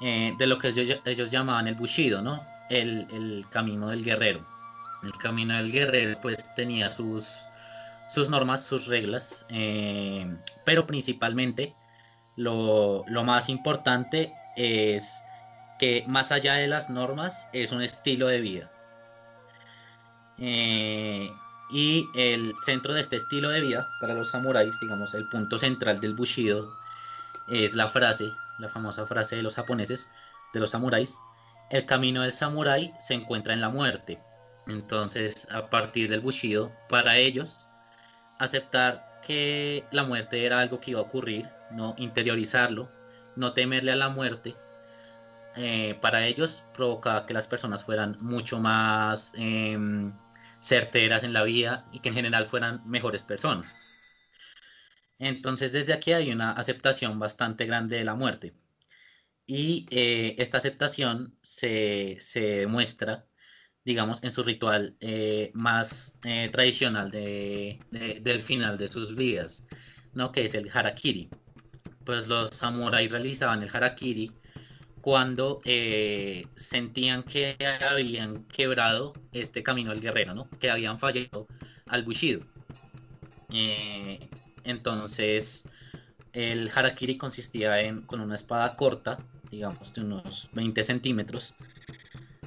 eh, 0.02 0.32
de 0.38 0.46
lo 0.46 0.58
que 0.58 0.68
ellos, 0.68 1.30
llamaban 1.30 1.68
el 1.68 1.74
bushido, 1.74 2.22
¿no? 2.22 2.44
el 2.70 3.44
camino 3.50 3.90
del 3.90 4.02
guerrero 4.02 4.42
el 5.02 5.12
camino 5.12 5.56
del 5.56 5.72
guerrero 5.72 6.18
pues 6.20 6.54
tenía 6.54 6.90
sus, 6.90 7.48
sus 8.08 8.30
normas, 8.30 8.64
sus 8.64 8.86
reglas, 8.86 9.44
eh, 9.48 10.26
pero 10.64 10.86
principalmente 10.86 11.74
lo, 12.36 13.04
más 13.24 13.48
importante 13.48 14.32
es 14.56 15.22
que 15.78 16.04
más 16.06 16.32
allá 16.32 16.54
de 16.54 16.68
las 16.68 16.90
normas 16.90 17.48
es 17.52 17.72
un 17.72 17.82
estilo 17.82 18.28
de 18.28 18.40
vida. 18.40 18.70
Eh, 20.38 21.30
y 21.72 22.04
el 22.16 22.54
centro 22.64 22.94
de 22.94 23.00
este 23.00 23.16
estilo 23.16 23.48
de 23.48 23.60
vida 23.60 23.88
para 24.00 24.14
los 24.14 24.30
samuráis, 24.30 24.78
digamos, 24.80 25.14
el 25.14 25.28
punto 25.28 25.58
central 25.58 26.00
del 26.00 26.14
Bushido 26.14 26.68
es 27.48 27.74
la 27.74 27.88
frase, 27.88 28.30
la 28.58 28.68
famosa 28.68 29.06
frase 29.06 29.36
de 29.36 29.42
los 29.42 29.54
japoneses, 29.54 30.10
de 30.52 30.60
los 30.60 30.70
samuráis, 30.70 31.16
el 31.70 31.86
camino 31.86 32.22
del 32.22 32.32
samurái 32.32 32.92
se 32.98 33.14
encuentra 33.14 33.54
en 33.54 33.62
la 33.62 33.70
muerte. 33.70 34.20
Entonces, 34.66 35.48
a 35.50 35.70
partir 35.70 36.10
del 36.10 36.20
Bushido, 36.20 36.70
para 36.88 37.16
ellos, 37.16 37.66
aceptar 38.38 39.11
que 39.22 39.84
la 39.90 40.04
muerte 40.04 40.44
era 40.46 40.60
algo 40.60 40.80
que 40.80 40.92
iba 40.92 41.00
a 41.00 41.04
ocurrir, 41.04 41.48
no 41.70 41.94
interiorizarlo, 41.98 42.88
no 43.36 43.52
temerle 43.52 43.92
a 43.92 43.96
la 43.96 44.08
muerte, 44.08 44.54
eh, 45.56 45.98
para 46.00 46.26
ellos 46.26 46.64
provocaba 46.74 47.26
que 47.26 47.34
las 47.34 47.46
personas 47.46 47.84
fueran 47.84 48.16
mucho 48.20 48.58
más 48.58 49.32
em, 49.36 50.12
certeras 50.60 51.24
en 51.24 51.32
la 51.32 51.42
vida 51.42 51.86
y 51.92 52.00
que 52.00 52.08
en 52.08 52.14
general 52.14 52.46
fueran 52.46 52.82
mejores 52.88 53.22
personas. 53.22 53.78
Entonces 55.18 55.72
desde 55.72 55.92
aquí 55.94 56.12
hay 56.12 56.30
una 56.32 56.52
aceptación 56.52 57.18
bastante 57.18 57.64
grande 57.66 57.96
de 57.98 58.04
la 58.04 58.14
muerte. 58.14 58.54
Y 59.46 59.86
eh, 59.90 60.34
esta 60.38 60.58
aceptación 60.58 61.36
se, 61.42 62.16
se 62.20 62.40
demuestra 62.40 63.26
digamos, 63.84 64.22
en 64.22 64.30
su 64.30 64.42
ritual 64.42 64.94
eh, 65.00 65.50
más 65.54 66.18
eh, 66.24 66.48
tradicional 66.52 67.10
de, 67.10 67.80
del 67.90 68.40
final 68.40 68.78
de 68.78 68.88
sus 68.88 69.14
vidas, 69.16 69.64
¿no? 70.14 70.30
Que 70.30 70.44
es 70.44 70.54
el 70.54 70.70
harakiri. 70.72 71.28
Pues 72.04 72.28
los 72.28 72.50
samuráis 72.50 73.10
realizaban 73.10 73.62
el 73.62 73.70
harakiri 73.74 74.32
cuando 75.00 75.60
eh, 75.64 76.46
sentían 76.54 77.24
que 77.24 77.56
habían 77.90 78.44
quebrado 78.44 79.14
este 79.32 79.62
camino 79.62 79.90
del 79.90 80.00
guerrero, 80.00 80.34
¿no? 80.34 80.48
Que 80.60 80.70
habían 80.70 80.98
fallado 80.98 81.48
al 81.88 82.04
bushido. 82.04 82.40
entonces, 84.64 85.68
el 86.32 86.70
harakiri 86.74 87.18
consistía 87.18 87.80
en 87.80 88.02
con 88.02 88.20
una 88.20 88.34
espada 88.36 88.76
corta, 88.76 89.18
digamos 89.50 89.92
de 89.92 90.00
unos 90.02 90.48
20 90.52 90.82
centímetros, 90.82 91.54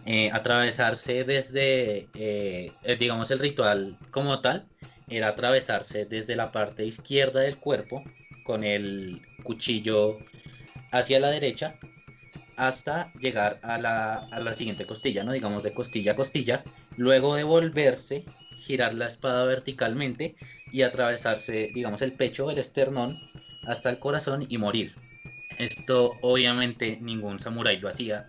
eh, 0.06 0.30
atravesarse 0.32 1.24
desde, 1.24 2.10
eh, 2.14 2.72
eh, 2.84 2.96
digamos, 3.00 3.32
el 3.32 3.40
ritual 3.40 3.98
como 4.12 4.40
tal, 4.40 4.68
era 5.08 5.30
atravesarse 5.30 6.06
desde 6.06 6.36
la 6.36 6.52
parte 6.52 6.86
izquierda 6.86 7.42
del 7.42 7.58
cuerpo 7.58 8.04
con 8.44 8.64
el 8.64 9.22
cuchillo 9.44 10.20
hacia 10.92 11.20
la 11.20 11.30
derecha 11.30 11.76
hasta 12.56 13.12
llegar 13.14 13.60
a 13.64 13.80
la, 13.80 14.16
a 14.16 14.40
la 14.40 14.54
siguiente 14.54 14.86
costilla, 14.86 15.24
¿no? 15.24 15.32
Digamos 15.32 15.64
de 15.64 15.74
costilla 15.74 16.12
a 16.12 16.16
costilla, 16.16 16.64
luego 16.98 17.36
de 17.36 17.44
volverse, 17.44 18.26
girar 18.58 18.94
la 18.94 19.08
espada 19.08 19.44
verticalmente 19.46 20.36
y 20.72 20.84
atravesarse, 20.84 21.72
digamos, 21.74 22.04
el 22.04 22.14
pecho, 22.14 22.52
el 22.52 22.60
esternón, 22.60 23.20
hasta 23.64 23.90
el 23.90 23.98
corazón 23.98 24.46
y 24.48 24.60
morir. 24.60 24.94
Esto 25.58 26.14
obviamente 26.22 27.00
ningún 27.02 27.40
samurái 27.40 27.80
lo 27.80 27.90
hacía 27.90 28.28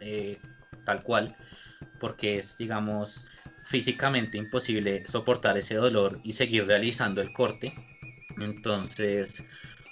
tal 0.87 1.03
cual, 1.03 1.37
porque 1.99 2.39
es, 2.39 2.57
digamos, 2.59 3.27
físicamente 3.59 4.39
imposible 4.39 5.05
soportar 5.07 5.59
ese 5.59 5.75
dolor 5.75 6.21
y 6.23 6.33
seguir 6.33 6.67
realizando 6.67 7.21
el 7.21 7.33
corte. 7.33 7.73
Entonces 8.39 9.45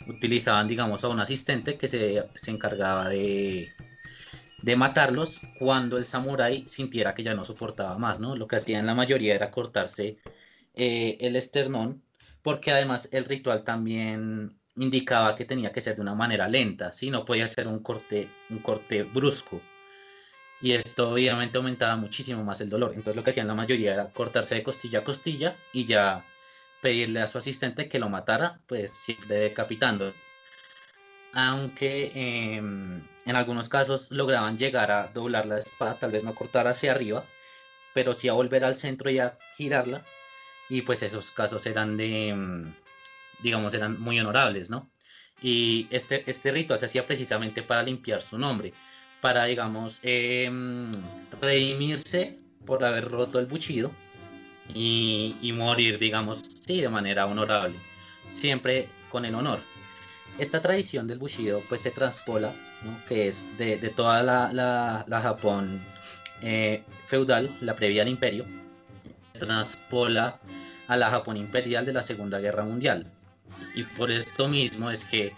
utilizaban, 0.06 0.68
digamos, 0.68 1.04
a 1.04 1.08
un 1.08 1.20
asistente 1.20 1.76
que 1.76 1.88
se, 1.88 2.24
encargaba 2.46 3.08
de, 3.08 3.72
de 4.62 4.76
matarlos 4.76 5.40
cuando 5.58 5.98
el 5.98 6.04
samurái 6.04 6.64
sintiera 6.68 7.14
que 7.14 7.22
ya 7.22 7.34
no 7.34 7.44
soportaba 7.44 7.98
más, 7.98 8.20
¿no? 8.20 8.36
Lo 8.36 8.46
que 8.46 8.56
hacían 8.56 8.86
la 8.86 8.94
mayoría 8.94 9.34
era 9.34 9.50
cortarse 9.50 10.18
eh, 10.74 11.16
el 11.20 11.36
esternón, 11.36 12.02
porque 12.42 12.70
además 12.70 13.08
el 13.12 13.24
ritual 13.24 13.64
también 13.64 14.56
indicaba 14.76 15.34
que 15.36 15.44
tenía 15.44 15.72
que 15.72 15.80
ser 15.80 15.96
de 15.96 16.02
una 16.02 16.14
manera 16.14 16.48
lenta, 16.48 16.92
¿sí? 16.92 17.10
No 17.10 17.24
podía 17.24 17.48
ser 17.48 17.68
un 17.68 17.80
corte, 17.80 18.28
un 18.50 18.58
corte 18.58 19.04
brusco 19.04 19.60
y 20.64 20.72
esto 20.72 21.10
obviamente 21.10 21.58
aumentaba 21.58 21.94
muchísimo 21.96 22.42
más 22.42 22.58
el 22.62 22.70
dolor. 22.70 22.92
Entonces 22.94 23.16
lo 23.16 23.22
que 23.22 23.28
hacían 23.28 23.48
la 23.48 23.54
mayoría 23.54 23.92
era 23.92 24.08
cortarse 24.08 24.54
de 24.54 24.62
costilla 24.62 25.00
a 25.00 25.04
costilla 25.04 25.54
y 25.74 25.84
ya 25.84 26.24
pedirle 26.80 27.20
a 27.20 27.26
su 27.26 27.36
asistente 27.36 27.86
que 27.86 27.98
lo 27.98 28.08
matara, 28.08 28.60
pues 28.66 28.90
siempre 28.92 29.36
decapitando. 29.36 30.14
Aunque 31.34 32.12
em, 32.14 33.02
en 33.26 33.36
algunos 33.36 33.68
casos 33.68 34.10
lograban 34.10 34.56
llegar 34.56 34.90
a 34.90 35.08
doblar 35.08 35.44
la 35.44 35.58
espada, 35.58 35.98
tal 36.00 36.12
vez 36.12 36.24
no 36.24 36.34
cortar 36.34 36.66
hacia 36.66 36.92
arriba, 36.92 37.26
pero 37.92 38.14
sí 38.14 38.28
a 38.28 38.32
volver 38.32 38.64
al 38.64 38.76
centro 38.76 39.10
y 39.10 39.18
a 39.18 39.36
girarla. 39.58 40.02
Y 40.70 40.80
pues 40.80 41.02
esos 41.02 41.30
casos 41.30 41.66
eran 41.66 41.98
de, 41.98 42.28
em, 42.30 42.74
digamos, 43.42 43.74
eran 43.74 44.00
muy 44.00 44.18
honorables, 44.18 44.70
¿no? 44.70 44.88
Y 45.42 45.88
este, 45.90 46.24
este 46.26 46.52
ritual 46.52 46.78
se 46.78 46.86
hacía 46.86 47.06
precisamente 47.06 47.62
para 47.62 47.82
limpiar 47.82 48.22
su 48.22 48.38
nombre 48.38 48.72
para, 49.24 49.46
digamos, 49.46 50.00
em, 50.02 50.92
redimirse 51.40 52.38
por 52.66 52.84
haber 52.84 53.08
roto 53.08 53.38
el 53.38 53.46
buchido 53.46 53.90
y, 54.74 55.50
morir, 55.56 55.98
digamos, 55.98 56.42
sí, 56.66 56.82
de 56.82 56.90
manera 56.90 57.24
honorable, 57.24 57.74
siempre 58.28 58.86
con 59.08 59.24
el 59.24 59.34
honor. 59.34 59.60
Esta 60.38 60.60
tradición 60.60 61.08
del 61.08 61.18
bushido 61.18 61.62
pues 61.70 61.80
se 61.80 61.90
transpola, 61.90 62.52
que 63.08 63.28
es 63.28 63.48
de, 63.56 63.78
toda 63.96 64.22
la, 64.22 64.52
la, 65.06 65.20
Japón 65.22 65.82
eh, 66.42 66.82
feudal, 67.06 67.50
la 67.62 67.74
previa 67.74 68.02
al 68.02 68.08
imperio, 68.08 68.44
transpola 69.38 70.38
a 70.86 70.98
la 70.98 71.08
Japón 71.08 71.38
imperial 71.38 71.86
de 71.86 71.94
la 71.94 72.02
Segunda 72.02 72.40
Guerra 72.40 72.64
Mundial. 72.64 73.06
Y 73.74 73.84
por 73.84 74.10
esto 74.10 74.48
mismo 74.48 74.90
es 74.90 75.02
que 75.06 75.32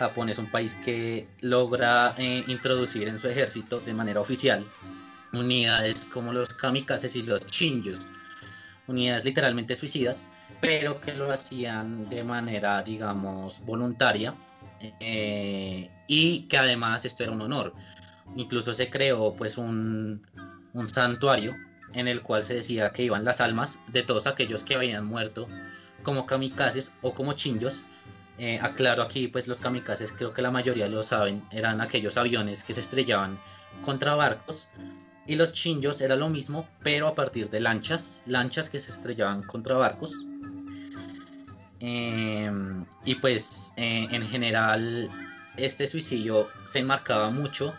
Japón 0.00 0.30
es 0.30 0.38
un 0.38 0.46
país 0.46 0.78
que 0.82 1.28
logra 1.42 2.14
eh, 2.16 2.42
introducir 2.48 3.06
en 3.06 3.18
su 3.18 3.28
ejército 3.28 3.80
de 3.80 3.92
manera 3.92 4.18
oficial 4.18 4.64
unidades 5.34 6.00
como 6.10 6.32
los 6.32 6.48
kamikazes 6.48 7.16
y 7.16 7.22
los 7.22 7.44
shinjus, 7.46 8.00
unidades 8.86 9.26
literalmente 9.26 9.74
suicidas, 9.74 10.26
pero 10.62 11.02
que 11.02 11.12
lo 11.12 11.30
hacían 11.30 12.02
de 12.08 12.24
manera, 12.24 12.82
digamos, 12.82 13.62
voluntaria 13.66 14.34
eh, 15.00 15.90
y 16.08 16.48
que 16.48 16.56
además 16.56 17.04
esto 17.04 17.22
era 17.22 17.32
un 17.32 17.42
honor. 17.42 17.74
Incluso 18.36 18.72
se 18.72 18.88
creó 18.88 19.34
pues 19.36 19.58
un, 19.58 20.22
un 20.72 20.88
santuario 20.88 21.54
en 21.92 22.08
el 22.08 22.22
cual 22.22 22.42
se 22.46 22.54
decía 22.54 22.90
que 22.90 23.02
iban 23.02 23.22
las 23.24 23.42
almas 23.42 23.80
de 23.88 24.02
todos 24.02 24.26
aquellos 24.26 24.64
que 24.64 24.76
habían 24.76 25.04
muerto 25.04 25.46
como 26.02 26.24
kamikazes 26.24 26.90
o 27.02 27.12
como 27.14 27.34
chinjos 27.34 27.84
eh, 28.42 28.58
aclaro 28.62 29.02
aquí, 29.02 29.28
pues 29.28 29.46
los 29.46 29.60
kamikazes, 29.60 30.12
creo 30.12 30.32
que 30.32 30.40
la 30.40 30.50
mayoría 30.50 30.88
lo 30.88 31.02
saben, 31.02 31.44
eran 31.50 31.82
aquellos 31.82 32.16
aviones 32.16 32.64
que 32.64 32.72
se 32.72 32.80
estrellaban 32.80 33.38
contra 33.84 34.14
barcos. 34.14 34.70
Y 35.26 35.34
los 35.34 35.52
chinjos 35.52 36.00
era 36.00 36.16
lo 36.16 36.30
mismo, 36.30 36.66
pero 36.82 37.06
a 37.06 37.14
partir 37.14 37.50
de 37.50 37.60
lanchas, 37.60 38.22
lanchas 38.24 38.70
que 38.70 38.80
se 38.80 38.92
estrellaban 38.92 39.42
contra 39.42 39.74
barcos. 39.74 40.14
Em, 41.80 42.86
y 43.04 43.14
pues 43.16 43.74
eh, 43.76 44.06
en 44.10 44.26
general 44.26 45.08
este 45.58 45.86
suicidio 45.86 46.48
se 46.64 46.78
enmarcaba 46.78 47.30
mucho 47.30 47.74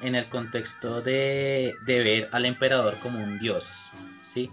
en 0.00 0.14
el 0.14 0.26
contexto 0.30 1.02
de, 1.02 1.74
de, 1.84 2.02
ver 2.02 2.28
al 2.32 2.46
emperador 2.46 2.94
como 3.02 3.22
un 3.22 3.38
dios, 3.38 3.90
¿sí? 4.22 4.50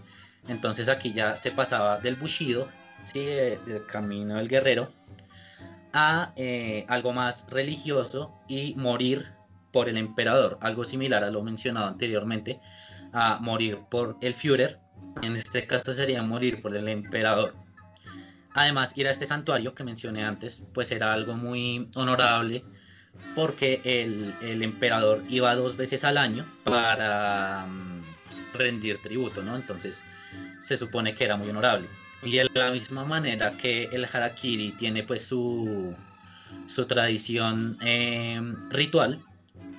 Entonces 0.49 0.89
aquí 0.89 1.13
ya 1.13 1.37
se 1.37 1.51
pasaba 1.51 1.97
del 1.99 2.15
bushido, 2.15 2.67
¿sí? 3.05 3.23
del 3.25 3.85
camino 3.85 4.35
del 4.35 4.49
guerrero, 4.49 4.91
a 5.95 6.33
eh, 6.35 6.85
algo 6.89 7.13
más 7.13 7.47
religioso 7.49 8.33
y 8.49 8.75
morir 8.75 9.31
por 9.71 9.87
el 9.89 9.97
emperador, 9.97 10.57
algo 10.61 10.83
similar 10.83 11.23
a 11.23 11.31
lo 11.31 11.41
mencionado 11.41 11.87
anteriormente, 11.87 12.59
a 13.13 13.39
morir 13.39 13.79
por 13.89 14.17
el 14.21 14.33
Führer, 14.33 14.79
en 15.21 15.35
este 15.37 15.65
caso 15.65 15.93
sería 15.93 16.21
morir 16.21 16.61
por 16.61 16.75
el 16.75 16.89
emperador. 16.89 17.55
Además, 18.53 18.97
ir 18.97 19.07
a 19.07 19.11
este 19.11 19.25
santuario 19.25 19.73
que 19.73 19.83
mencioné 19.83 20.23
antes, 20.23 20.63
pues 20.73 20.91
era 20.91 21.13
algo 21.13 21.35
muy 21.35 21.89
honorable 21.95 22.63
porque 23.33 23.79
el, 23.85 24.33
el 24.41 24.63
emperador 24.63 25.23
iba 25.29 25.55
dos 25.55 25.77
veces 25.77 26.03
al 26.03 26.17
año 26.17 26.45
para 26.65 27.65
mm, 27.65 28.57
rendir 28.57 29.01
tributo, 29.01 29.41
¿no? 29.43 29.55
Entonces 29.55 30.03
se 30.59 30.75
supone 30.75 31.15
que 31.15 31.23
era 31.23 31.37
muy 31.37 31.49
honorable. 31.49 31.87
Y 32.23 32.37
de 32.37 32.49
la 32.53 32.71
misma 32.71 33.05
manera 33.05 33.55
que 33.55 33.83
el 33.91 34.05
harakiri 34.05 34.71
tiene 34.71 35.03
pues 35.03 35.23
su, 35.23 35.93
su 36.65 36.85
tradición 36.85 37.77
em, 37.81 38.69
ritual, 38.69 39.21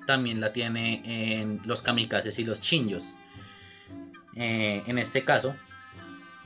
también 0.06 0.40
la 0.40 0.52
tiene 0.52 1.02
en 1.40 1.60
los 1.64 1.82
kamikazes 1.82 2.38
y 2.38 2.44
los 2.44 2.60
chinjos. 2.60 3.16
Eh, 4.36 4.82
en 4.86 4.98
este 4.98 5.24
caso, 5.24 5.54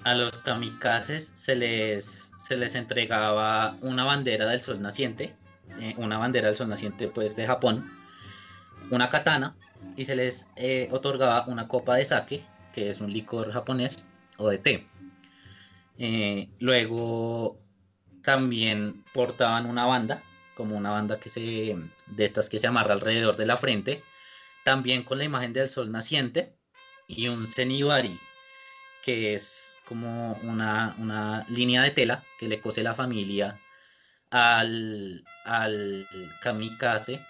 a 0.04 0.14
los 0.14 0.38
kamikazes 0.38 1.32
se 1.34 1.54
les, 1.54 2.32
se 2.38 2.56
les 2.56 2.74
entregaba 2.74 3.76
una 3.82 4.04
bandera 4.04 4.46
del 4.46 4.60
sol 4.60 4.80
naciente, 4.80 5.34
eh, 5.80 5.94
una 5.98 6.18
bandera 6.18 6.48
del 6.48 6.56
sol 6.56 6.68
naciente 6.68 7.08
pues 7.08 7.36
de 7.36 7.46
Japón, 7.46 7.90
una 8.90 9.10
katana 9.10 9.54
y 9.96 10.04
se 10.04 10.16
les 10.16 10.46
eh, 10.56 10.88
otorgaba 10.90 11.46
una 11.46 11.68
copa 11.68 11.96
de 11.96 12.04
sake, 12.04 12.44
que 12.72 12.90
es 12.90 13.00
un 13.00 13.12
licor 13.12 13.52
japonés 13.52 14.08
o 14.38 14.48
de 14.48 14.58
té. 14.58 14.86
Eh, 16.02 16.48
luego 16.60 17.60
también 18.24 19.04
portaban 19.12 19.66
una 19.66 19.84
banda, 19.84 20.22
como 20.54 20.74
una 20.74 20.92
banda 20.92 21.20
que 21.20 21.28
se, 21.28 21.76
de 22.06 22.24
estas 22.24 22.48
que 22.48 22.58
se 22.58 22.66
amarra 22.66 22.94
alrededor 22.94 23.36
de 23.36 23.44
la 23.44 23.58
frente, 23.58 24.02
también 24.64 25.02
con 25.02 25.18
la 25.18 25.24
imagen 25.24 25.52
del 25.52 25.68
sol 25.68 25.92
naciente 25.92 26.54
y 27.06 27.28
un 27.28 27.46
cenibari, 27.46 28.18
que 29.04 29.34
es 29.34 29.76
como 29.84 30.32
una, 30.42 31.44
línea 31.50 31.82
de 31.82 31.90
tela 31.90 32.24
que 32.38 32.48
le 32.48 32.62
cose 32.62 32.82
la 32.82 32.94
familia 32.94 33.60
al, 34.30 35.22
al 35.44 36.06
kamikaze, 36.40 37.20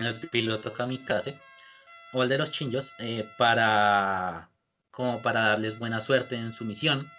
el 0.00 0.20
piloto 0.28 0.74
kamikaze, 0.74 1.38
o 2.12 2.22
el 2.22 2.28
de 2.28 2.36
los 2.36 2.50
chinjos, 2.50 2.92
eh, 2.98 3.26
para, 3.38 4.50
como 4.90 5.22
para 5.22 5.40
darles 5.40 5.78
buena 5.78 5.98
suerte 5.98 6.36
en 6.36 6.52
su 6.52 6.66
misión 6.66 7.10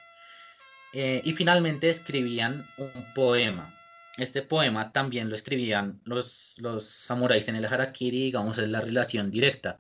eh, 0.93 1.21
y 1.23 1.33
finalmente 1.33 1.89
escribían 1.89 2.67
un 2.77 3.13
poema. 3.13 3.75
Este 4.17 4.41
poema 4.41 4.91
también 4.91 5.29
lo 5.29 5.35
escribían 5.35 6.01
los, 6.03 6.55
samuráis 6.79 7.47
en 7.47 7.55
el 7.55 7.65
harakiri, 7.65 8.23
digamos, 8.23 8.57
es 8.57 8.67
la 8.69 8.81
relación 8.81 9.31
directa. 9.31 9.79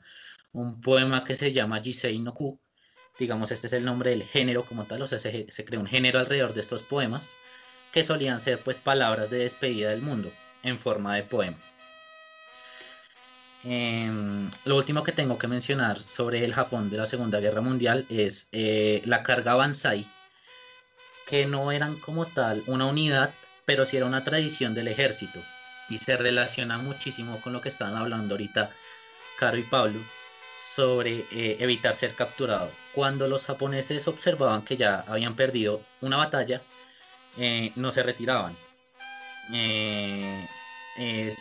Un 0.51 0.81
poema 0.81 1.23
que 1.23 1.35
se 1.35 1.51
llama 1.51 1.81
Jisei 1.81 2.19
no 2.19 2.33
Ku, 2.33 2.59
digamos, 3.17 3.51
este 3.51 3.67
es 3.67 3.73
el 3.73 3.85
nombre 3.85 4.11
del 4.11 4.23
género 4.23 4.63
como 4.63 4.85
tal, 4.85 5.01
o 5.01 5.07
sea, 5.07 5.19
se, 5.19 5.51
se 5.51 5.65
creó 5.65 5.81
un 5.81 5.87
género 5.87 6.19
alrededor 6.19 6.53
de 6.53 6.61
estos 6.61 6.81
poemas 6.83 7.35
que 7.91 8.03
solían 8.03 8.39
ser 8.39 8.59
pues 8.59 8.77
palabras 8.77 9.29
de 9.29 9.39
despedida 9.39 9.89
del 9.89 10.01
mundo 10.01 10.31
en 10.63 10.77
forma 10.77 11.15
de 11.15 11.23
poema. 11.23 11.57
Em, 13.63 14.49
lo 14.63 14.77
último 14.77 15.03
que 15.03 15.11
tengo 15.11 15.37
que 15.37 15.47
mencionar 15.47 15.99
sobre 15.99 16.45
el 16.45 16.53
Japón 16.53 16.89
de 16.89 16.97
la 16.97 17.05
Segunda 17.05 17.39
Guerra 17.41 17.61
Mundial 17.61 18.05
es 18.09 18.47
eh, 18.53 19.01
la 19.05 19.21
carga 19.23 19.55
Bansai, 19.55 20.05
que 21.29 21.45
no 21.45 21.71
eran 21.71 21.95
como 21.99 22.25
tal 22.25 22.63
una 22.65 22.87
unidad, 22.87 23.31
pero 23.65 23.85
sí 23.85 23.97
era 23.97 24.07
una 24.07 24.23
tradición 24.23 24.73
del 24.73 24.87
ejército 24.87 25.39
y 25.89 25.99
se 25.99 26.17
relaciona 26.17 26.77
muchísimo 26.79 27.39
con 27.41 27.53
lo 27.53 27.61
que 27.61 27.69
estaban 27.69 27.95
hablando 27.95 28.33
ahorita 28.33 28.71
Caro 29.37 29.57
y 29.57 29.63
Pablo 29.63 29.99
sobre 30.69 31.25
eh, 31.31 31.57
evitar 31.59 31.95
ser 31.95 32.15
capturado. 32.15 32.71
Cuando 32.93 33.27
los 33.27 33.45
japoneses 33.45 34.07
observaban 34.07 34.63
que 34.63 34.77
ya 34.77 35.03
habían 35.07 35.35
perdido 35.35 35.81
una 36.01 36.17
batalla, 36.17 36.61
eh, 37.37 37.71
no 37.75 37.91
se 37.91 38.03
retiraban. 38.03 38.55
Eh, 39.53 40.47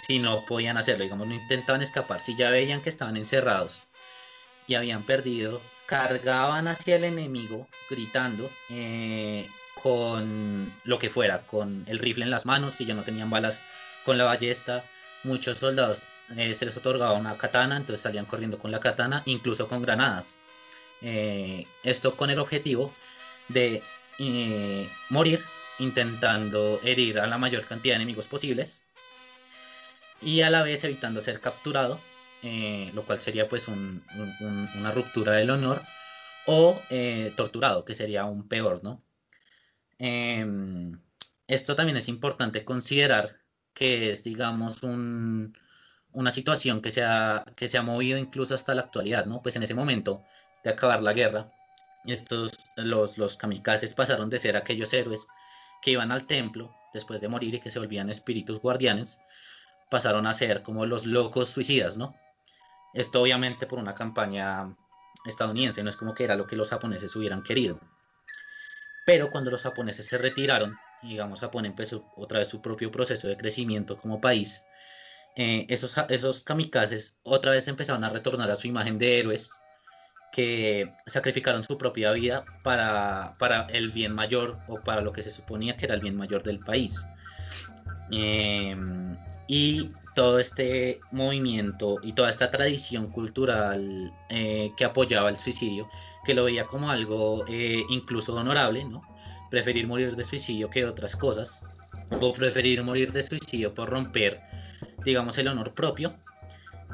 si 0.07 0.19
no 0.19 0.45
podían 0.47 0.77
hacerlo, 0.77 1.05
digamos, 1.05 1.27
no 1.27 1.35
intentaban 1.35 1.83
escapar. 1.83 2.21
Si 2.21 2.37
ya 2.37 2.51
veían 2.51 2.81
que 2.81 2.89
estaban 2.91 3.17
encerrados 3.17 3.85
y 4.67 4.75
habían 4.75 5.03
perdido, 5.03 5.61
cargaban 5.87 6.69
hacia 6.69 6.97
el 6.97 7.05
enemigo 7.05 7.67
gritando 7.91 8.51
con 9.83 10.73
lo 10.85 10.99
que 10.99 11.11
fuera, 11.11 11.43
con 11.43 11.85
el 11.87 11.99
rifle 11.99 12.25
en 12.25 12.31
las 12.31 12.47
manos, 12.47 12.75
si 12.75 12.85
ya 12.85 12.95
no 12.95 13.03
tenían 13.03 13.31
balas 13.31 13.63
con 14.05 14.19
la 14.19 14.25
ballesta. 14.25 14.85
Muchos 15.25 15.59
soldados 15.59 16.03
eh, 16.37 16.55
se 16.55 16.67
les 16.67 16.77
otorgaba 16.77 17.15
una 17.15 17.37
katana, 17.37 17.77
entonces 17.77 18.03
salían 18.03 18.27
corriendo 18.27 18.59
con 18.59 18.71
la 18.71 18.81
katana, 18.81 19.23
incluso 19.27 19.69
con 19.69 19.83
granadas. 19.83 20.39
Eh, 21.01 21.67
esto 21.85 22.17
con 22.17 22.31
el 22.31 22.39
objetivo 22.39 22.93
de 23.49 23.83
eh, 24.19 24.89
morir 25.11 25.45
intentando 25.79 26.81
herir 26.83 27.21
a 27.21 27.27
la 27.27 27.39
mayor 27.39 27.65
cantidad 27.65 27.95
de 27.95 28.03
enemigos 28.03 28.27
posibles 28.27 28.85
y 30.21 30.41
a 30.41 30.51
la 30.51 30.63
vez 30.63 30.83
evitando 30.85 31.21
ser 31.21 31.41
capturado, 31.41 32.01
lo 32.95 33.03
cual 33.05 33.21
sería 33.21 33.49
pues 33.49 33.69
una 33.69 34.91
ruptura 34.93 35.33
del 35.35 35.51
honor 35.51 35.81
o 36.47 36.81
torturado, 37.37 37.85
que 37.85 37.95
sería 37.95 38.23
aún 38.23 38.49
peor, 38.49 38.81
¿no? 38.83 39.01
Em, 39.99 41.01
esto 41.47 41.75
también 41.77 41.97
es 41.97 42.09
importante 42.09 42.65
considerar 42.65 43.41
que 43.75 44.11
es, 44.11 44.25
digamos, 44.25 44.83
un, 44.83 45.57
una 46.13 46.31
situación 46.31 46.81
que 46.83 46.91
se, 46.91 47.05
ha, 47.05 47.45
que 47.57 47.69
se 47.69 47.79
ha 47.79 47.83
movido 47.83 48.19
incluso 48.19 48.55
hasta 48.55 48.75
la 48.75 48.83
actualidad, 48.83 49.27
¿no? 49.27 49.43
Pues 49.43 49.57
en 49.57 49.63
ese 49.63 49.75
momento 49.75 50.25
de 50.65 50.71
acabar 50.71 51.03
la 51.03 51.13
guerra, 51.13 51.51
estos, 52.05 52.53
los, 52.77 53.19
los 53.19 53.37
kamikazes 53.37 53.95
pasaron 53.95 54.31
de 54.31 54.39
ser 54.39 54.57
aquellos 54.57 54.93
héroes 54.93 55.27
que 55.83 55.93
iban 55.93 56.13
al 56.13 56.27
templo 56.27 56.75
después 56.95 57.21
de 57.21 57.29
morir 57.29 57.55
y 57.55 57.61
que 57.61 57.71
se 57.71 57.79
volvían 57.79 58.11
espíritus 58.11 58.61
guardianes, 58.61 59.21
pasaron 59.91 60.27
a 60.27 60.33
ser 60.33 60.63
como 60.63 60.87
los 60.87 61.07
locos 61.07 61.49
suicidas, 61.49 61.97
¿no? 61.97 62.15
Esto 62.95 63.23
obviamente 63.23 63.67
por 63.67 63.79
una 63.79 63.95
campaña 63.95 64.75
estadounidense, 65.25 65.83
no 65.83 65.91
es 65.91 65.97
como 65.97 66.15
que 66.15 66.25
era 66.25 66.37
lo 66.37 66.47
que 66.47 66.57
los 66.57 66.71
japoneses 66.71 67.15
hubieran 67.17 67.43
querido. 67.43 67.81
Pero 69.09 69.31
cuando 69.31 69.51
los 69.51 69.63
japoneses 69.63 70.05
se 70.05 70.19
retiraron, 70.19 70.77
digamos, 71.03 71.41
Japón 71.41 71.65
empezó 71.65 72.05
otra 72.15 72.41
vez 72.41 72.49
su 72.49 72.61
propio 72.61 72.91
proceso 72.91 73.27
de 73.27 73.39
crecimiento 73.39 73.97
como 73.97 74.21
país, 74.21 74.67
eh, 75.35 75.65
esos, 75.71 75.97
esos 76.11 76.43
kamikazes 76.43 77.19
otra 77.23 77.53
vez 77.53 77.67
empezaron 77.69 78.05
a 78.05 78.11
retornar 78.11 78.51
a 78.51 78.57
su 78.57 78.67
imagen 78.67 78.99
de 78.99 79.19
héroes 79.19 79.63
que 80.31 80.93
sacrificaron 81.07 81.63
su 81.63 81.79
propia 81.79 82.13
vida 82.13 82.45
para, 82.63 83.35
para 83.39 83.63
el 83.71 83.93
bien 83.93 84.13
mayor 84.13 84.59
o 84.69 84.79
para 84.79 85.01
lo 85.01 85.11
que 85.11 85.23
se 85.23 85.31
suponía 85.31 85.75
que 85.79 85.87
era 85.87 85.95
el 85.95 86.03
bien 86.03 86.15
mayor 86.15 86.43
del 86.43 86.59
país. 86.59 87.07
Em, 88.11 89.17
y 89.47 89.91
todo 90.19 90.41
este 90.41 90.99
movimiento 91.13 92.01
y 92.03 92.13
toda 92.13 92.29
esta 92.29 92.51
tradición 92.51 93.09
cultural 93.09 94.13
eh, 94.31 94.73
que 94.77 94.85
apoyaba 94.85 95.29
el 95.29 95.37
suicidio, 95.37 95.89
que 96.25 96.35
lo 96.35 96.43
veía 96.43 96.67
como 96.67 96.91
algo 96.91 97.45
eh, 97.47 97.85
incluso 97.89 98.35
honorable, 98.35 98.85
¿no? 98.85 99.01
Preferir 99.49 99.87
morir 99.87 100.17
de 100.17 100.25
suicidio 100.25 100.71
que 100.71 100.85
otras 100.85 101.15
cosas, 101.15 101.65
o 102.21 102.33
preferir 102.33 102.83
morir 102.83 103.13
de 103.13 103.23
suicidio 103.23 103.73
por 103.73 103.91
romper 103.91 104.41
digamos, 105.05 105.39
el 105.39 105.47
honor 105.47 105.73
propio, 105.73 106.17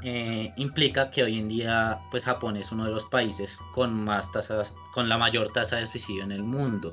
eh, 0.03 0.53
implica 0.59 1.11
que 1.11 1.23
hoy 1.23 1.39
en 1.39 1.49
día, 1.49 1.99
pues 2.11 2.27
Japón 2.27 2.59
es 2.59 2.73
uno 2.73 2.85
de 2.85 2.91
los 2.91 3.07
países 3.07 3.59
con 3.73 4.05
más 4.05 4.31
tasas, 4.33 4.75
con 4.93 5.09
la 5.09 5.17
mayor 5.17 5.51
tasa 5.51 5.77
de 5.77 5.87
suicidio 5.87 6.25
en 6.25 6.33
el 6.33 6.43
mundo. 6.43 6.93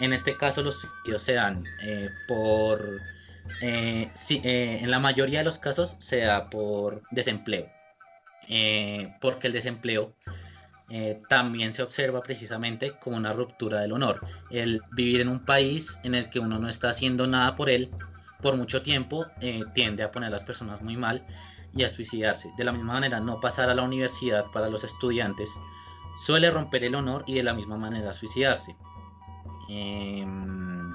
En 0.00 0.12
este 0.12 0.36
caso, 0.36 0.64
los 0.64 0.80
suicidios 0.80 1.22
se 1.22 1.34
dan 1.34 1.62
eh, 3.60 4.10
eh, 4.30 4.78
en 4.80 4.90
la 4.90 4.98
mayoría 4.98 5.40
de 5.40 5.44
los 5.44 5.58
casos 5.58 5.96
se 5.98 6.18
da 6.20 6.48
por 6.50 7.02
desempleo, 7.10 7.68
porque 9.20 9.46
el 9.46 9.52
desempleo 9.52 10.14
también 11.28 11.72
se 11.72 11.82
observa 11.82 12.22
precisamente 12.22 12.92
como 12.98 13.16
una 13.16 13.32
ruptura 13.32 13.80
del 13.80 13.92
honor. 13.92 14.26
El 14.50 14.80
vivir 14.92 15.20
en 15.20 15.28
un 15.28 15.44
país 15.44 16.00
en 16.04 16.14
el 16.14 16.30
que 16.30 16.38
uno 16.38 16.58
no 16.58 16.68
está 16.68 16.88
haciendo 16.88 17.26
nada 17.26 17.54
por 17.54 17.68
él 17.68 17.90
por 18.42 18.56
mucho 18.56 18.82
tiempo 18.82 19.26
eh, 19.40 19.64
tiende 19.74 20.02
a 20.02 20.10
poner 20.10 20.28
a 20.28 20.30
las 20.30 20.44
personas 20.44 20.82
muy 20.82 20.96
mal 20.96 21.24
y 21.74 21.84
a 21.84 21.88
suicidarse. 21.88 22.50
De 22.56 22.64
la 22.64 22.72
misma 22.72 22.94
manera, 22.94 23.20
no 23.20 23.40
pasar 23.40 23.68
a 23.68 23.74
la 23.74 23.82
universidad 23.82 24.46
para 24.52 24.68
los 24.68 24.84
estudiantes 24.84 25.50
suele 26.16 26.50
romper 26.50 26.84
el 26.84 26.94
honor 26.94 27.24
y 27.26 27.34
de 27.34 27.42
la 27.42 27.52
misma 27.52 27.76
manera 27.76 28.12
suicidarse. 28.12 28.74
Em, 29.68 30.87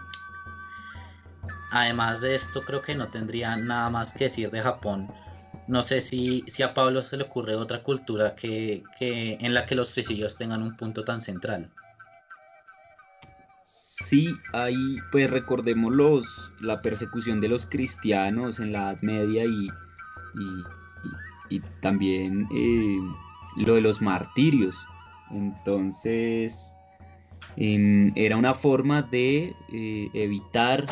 además 1.74 2.22
de 2.22 2.36
esto, 2.36 2.62
creo 2.62 2.82
que 2.82 2.96
no 2.96 3.10
tendría 3.10 3.56
nada 3.58 3.90
más 3.90 4.14
que 4.14 4.26
decir 4.26 4.50
de 4.52 4.62
Japón. 4.62 5.12
No 5.68 5.82
sé 5.82 6.02
si, 6.02 6.44
si 6.48 6.64
a 6.64 6.74
Pablo 6.74 7.02
se 7.02 7.18
le 7.18 7.24
ocurre 7.24 7.56
otra 7.56 7.84
cultura 7.84 8.36
que, 8.36 8.84
que 8.98 9.38
en 9.42 9.54
la 9.54 9.66
que 9.66 9.76
los 9.76 9.90
suicidios 9.90 10.38
tengan 10.38 10.64
un 10.64 10.76
punto 10.76 11.04
tan 11.04 11.22
central 11.22 11.70
sí 14.14 14.36
hay, 14.54 14.98
pues 15.12 15.30
recordemos 15.30 15.92
los, 15.92 16.52
la 16.62 16.82
persecución 16.82 17.42
de 17.42 17.48
los 17.48 17.66
cristianos 17.66 18.60
en 18.60 18.72
la 18.72 18.92
Edad 18.92 19.02
Media 19.02 19.46
y, 19.46 19.70
y, 21.50 21.60
también 21.82 22.48
eh, 22.56 23.00
lo 23.66 23.76
de 23.76 23.82
los 23.82 24.02
martirios. 24.02 24.76
Entonces, 25.32 26.76
em, 27.58 28.12
era 28.16 28.38
una 28.38 28.54
forma 28.54 29.02
de 29.02 29.54
eh, 29.72 30.10
evitar 30.14 30.86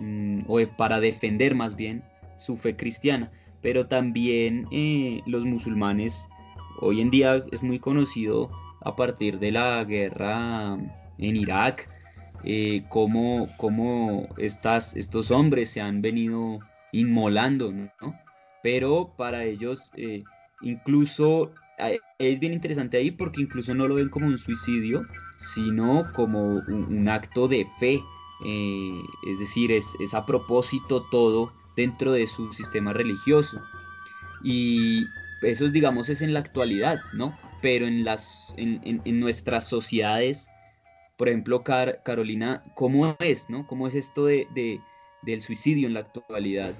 mm, 0.00 0.42
o 0.48 0.58
para 0.76 1.00
defender 1.00 1.54
más 1.54 1.76
bien 1.76 2.02
su 2.36 2.56
fe 2.56 2.76
cristiana. 2.76 3.30
Pero 3.62 3.86
también 3.86 4.66
eh, 4.72 5.22
los 5.26 5.44
musulmanes, 5.44 6.28
hoy 6.80 7.00
en 7.00 7.10
día 7.10 7.44
es 7.52 7.62
muy 7.62 7.78
conocido 7.78 8.50
a 8.82 8.96
partir 8.96 9.38
de 9.38 9.52
la 9.52 9.84
guerra 9.84 10.78
en 11.18 11.36
Irak, 11.36 11.88
eh, 12.42 12.82
cómo, 12.88 13.48
estos 14.38 15.30
hombres 15.30 15.70
se 15.70 15.82
han 15.82 16.00
venido 16.00 16.60
inmolando, 16.92 17.70
¿no? 17.72 18.18
Pero 18.62 19.12
para 19.16 19.44
ellos, 19.44 19.90
eh, 19.96 20.24
incluso 20.62 21.52
es 22.18 22.40
bien 22.40 22.52
interesante 22.52 22.98
ahí 22.98 23.10
porque 23.10 23.40
incluso 23.40 23.74
no 23.74 23.88
lo 23.88 23.94
ven 23.94 24.08
como 24.08 24.26
un 24.26 24.38
suicidio, 24.38 25.06
sino 25.36 26.04
como 26.14 26.62
un, 26.68 27.08
acto 27.08 27.48
de 27.48 27.66
fe. 27.78 28.00
Eh, 28.44 29.02
es 29.26 29.38
decir, 29.38 29.72
es, 29.72 29.96
a 30.14 30.24
propósito 30.26 31.04
todo 31.10 31.52
dentro 31.76 32.12
de 32.12 32.26
su 32.26 32.52
sistema 32.52 32.92
religioso. 32.92 33.60
Y 34.42 35.04
eso, 35.42 35.68
digamos, 35.68 36.08
es 36.08 36.22
en 36.22 36.32
la 36.32 36.40
actualidad, 36.40 37.00
¿no? 37.12 37.36
Pero 37.60 37.86
en, 37.86 38.04
las, 38.04 38.54
en 38.56 39.20
nuestras 39.20 39.68
sociedades 39.68 40.50
por 41.20 41.28
ejemplo, 41.28 41.62
Carolina, 41.62 42.62
¿cómo 42.74 43.14
es, 43.18 43.50
no? 43.50 43.66
¿Cómo 43.66 43.86
es 43.86 43.94
esto 43.94 44.24
de, 44.24 44.80
del 45.20 45.42
suicidio 45.42 45.86
en 45.86 45.92
la 45.92 46.00
actualidad? 46.00 46.74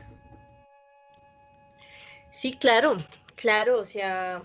Sí, 2.31 2.55
claro, 2.55 2.97
claro, 3.35 3.79
o 3.79 3.85
sea, 3.85 4.43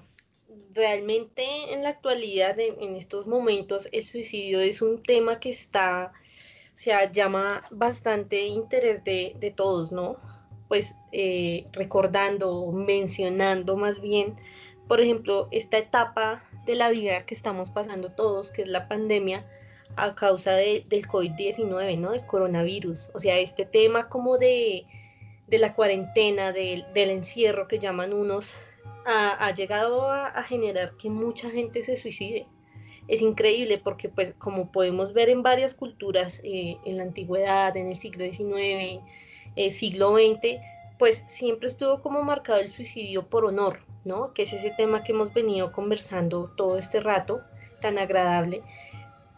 realmente 0.74 1.46
en 1.72 1.84
la 1.84 1.88
actualidad, 1.92 2.60
en, 2.60 2.98
estos 2.98 3.26
momentos, 3.26 3.88
el 3.94 4.06
suicidio 4.06 4.60
es 4.60 4.82
un 4.82 5.02
tema 5.02 5.40
que 5.40 5.48
está, 5.48 6.12
o 6.76 6.77
sea, 6.77 7.10
llama 7.10 7.64
bastante 7.72 8.47
interés 8.47 9.02
de, 9.06 9.53
todos, 9.56 9.93
¿no? 9.93 10.18
Pues 10.68 10.95
eh, 11.14 11.68
recordando, 11.72 12.69
mencionando 12.73 13.77
más 13.77 14.02
bien, 14.02 14.35
por 14.85 14.99
ejemplo, 14.99 15.47
esta 15.52 15.77
etapa 15.77 16.43
de 16.65 16.76
la 16.76 16.89
vida 16.89 17.26
que 17.26 17.34
estamos 17.34 17.69
pasando 17.69 18.11
todos, 18.11 18.52
que 18.52 18.64
es 18.64 18.68
la 18.68 18.89
pandemia, 18.89 19.47
a 19.95 20.15
causa 20.15 20.52
del 20.52 21.07
COVID-19, 21.07 21.97
¿no? 21.97 22.11
Del 22.11 22.26
coronavirus. 22.26 23.11
O 23.14 23.19
sea, 23.19 23.39
este 23.39 23.65
tema 23.65 24.10
como 24.10 24.38
de, 24.38 24.85
la 25.47 25.76
cuarentena, 25.76 26.52
del 26.52 27.10
encierro 27.10 27.69
que 27.69 27.80
llaman 27.80 28.11
unos, 28.11 28.53
ha, 29.06 29.49
llegado 29.53 30.11
a, 30.11 30.43
generar 30.43 30.97
que 30.97 31.10
mucha 31.10 31.49
gente 31.49 31.84
se 31.84 31.95
suicide. 31.95 32.47
Es 33.07 33.22
increíble 33.22 33.80
porque 33.84 34.10
pues 34.10 34.34
como 34.38 34.72
podemos 34.72 35.14
ver 35.14 35.30
en 35.30 35.44
varias 35.44 35.73
culturas, 35.73 36.41
eh, 36.44 36.77
en 36.86 36.98
la 36.98 37.03
antigüedad, 37.03 37.76
en 37.77 37.88
el 37.88 37.95
siglo 37.95 38.26
XIX, 38.26 39.02
eh, 39.56 39.72
siglo 39.72 40.15
XX, 40.15 40.60
pues 40.98 41.23
siempre 41.27 41.68
estuvo 41.68 42.02
como 42.02 42.23
marcado 42.23 42.60
el 42.60 42.72
suicidio 42.72 43.27
por 43.27 43.45
honor, 43.45 43.80
¿no? 44.06 44.34
Que 44.34 44.44
es 44.44 44.53
ese 44.53 44.72
tema 44.72 45.03
que 45.03 45.11
hemos 45.11 45.34
venido 45.34 45.72
conversando 45.72 46.52
todo 46.56 46.77
este 46.77 46.99
rato, 46.99 47.41
tan 47.82 47.98
agradable. 47.98 48.64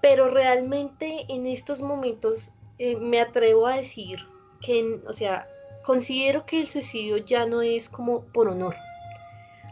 Pero 0.02 0.30
realmente 0.30 1.26
en 1.28 1.48
estos 1.48 1.82
momentos 1.82 2.52
eh, 2.80 2.96
me 2.96 3.20
atrevo 3.20 3.68
a 3.68 3.78
decir 3.78 4.20
que, 4.62 5.00
o 5.08 5.14
sea, 5.14 5.48
considero 5.84 6.46
que 6.46 6.62
el 6.62 6.68
suicidio 6.68 7.18
ya 7.18 7.46
no 7.46 7.62
es 7.62 7.90
como 7.90 8.24
por 8.26 8.48
honor. 8.48 8.76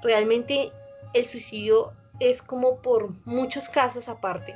Realmente 0.02 0.72
el 1.14 1.26
suicidio 1.26 1.94
es 2.20 2.42
como 2.42 2.82
por 2.82 3.14
muchos 3.26 3.70
casos 3.70 4.10
aparte. 4.10 4.56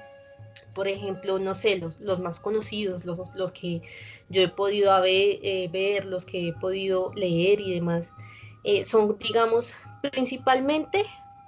Por 0.73 0.87
ejemplo, 0.87 1.39
no 1.39 1.55
sé, 1.55 1.77
los, 1.77 1.99
los 1.99 2.19
más 2.19 2.39
conocidos, 2.39 3.05
los, 3.05 3.33
los, 3.35 3.51
que 3.51 3.81
yo 4.29 4.43
he 4.43 4.47
podido 4.47 4.93
eh, 5.05 5.69
ver, 5.71 6.05
los 6.05 6.25
que 6.25 6.49
he 6.49 6.53
podido 6.53 7.11
leer 7.15 7.59
y 7.59 7.73
demás, 7.73 8.13
eh, 8.63 8.83
son, 8.83 9.17
digamos, 9.17 9.73
principalmente 10.11 11.05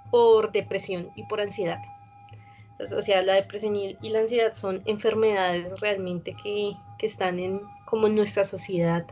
por 0.09 0.51
depresión 0.51 1.09
y 1.15 1.23
por 1.23 1.39
ansiedad. 1.39 1.79
O 2.97 3.01
sea, 3.01 3.21
la 3.21 3.35
depresión 3.35 3.75
y 3.75 4.09
la 4.09 4.19
ansiedad 4.19 4.53
son 4.53 4.81
enfermedades 4.85 5.79
realmente 5.79 6.35
que, 6.41 6.71
que 6.97 7.05
están 7.05 7.39
en, 7.39 7.61
como 7.85 8.07
en 8.07 8.15
nuestra 8.15 8.43
sociedad 8.43 9.05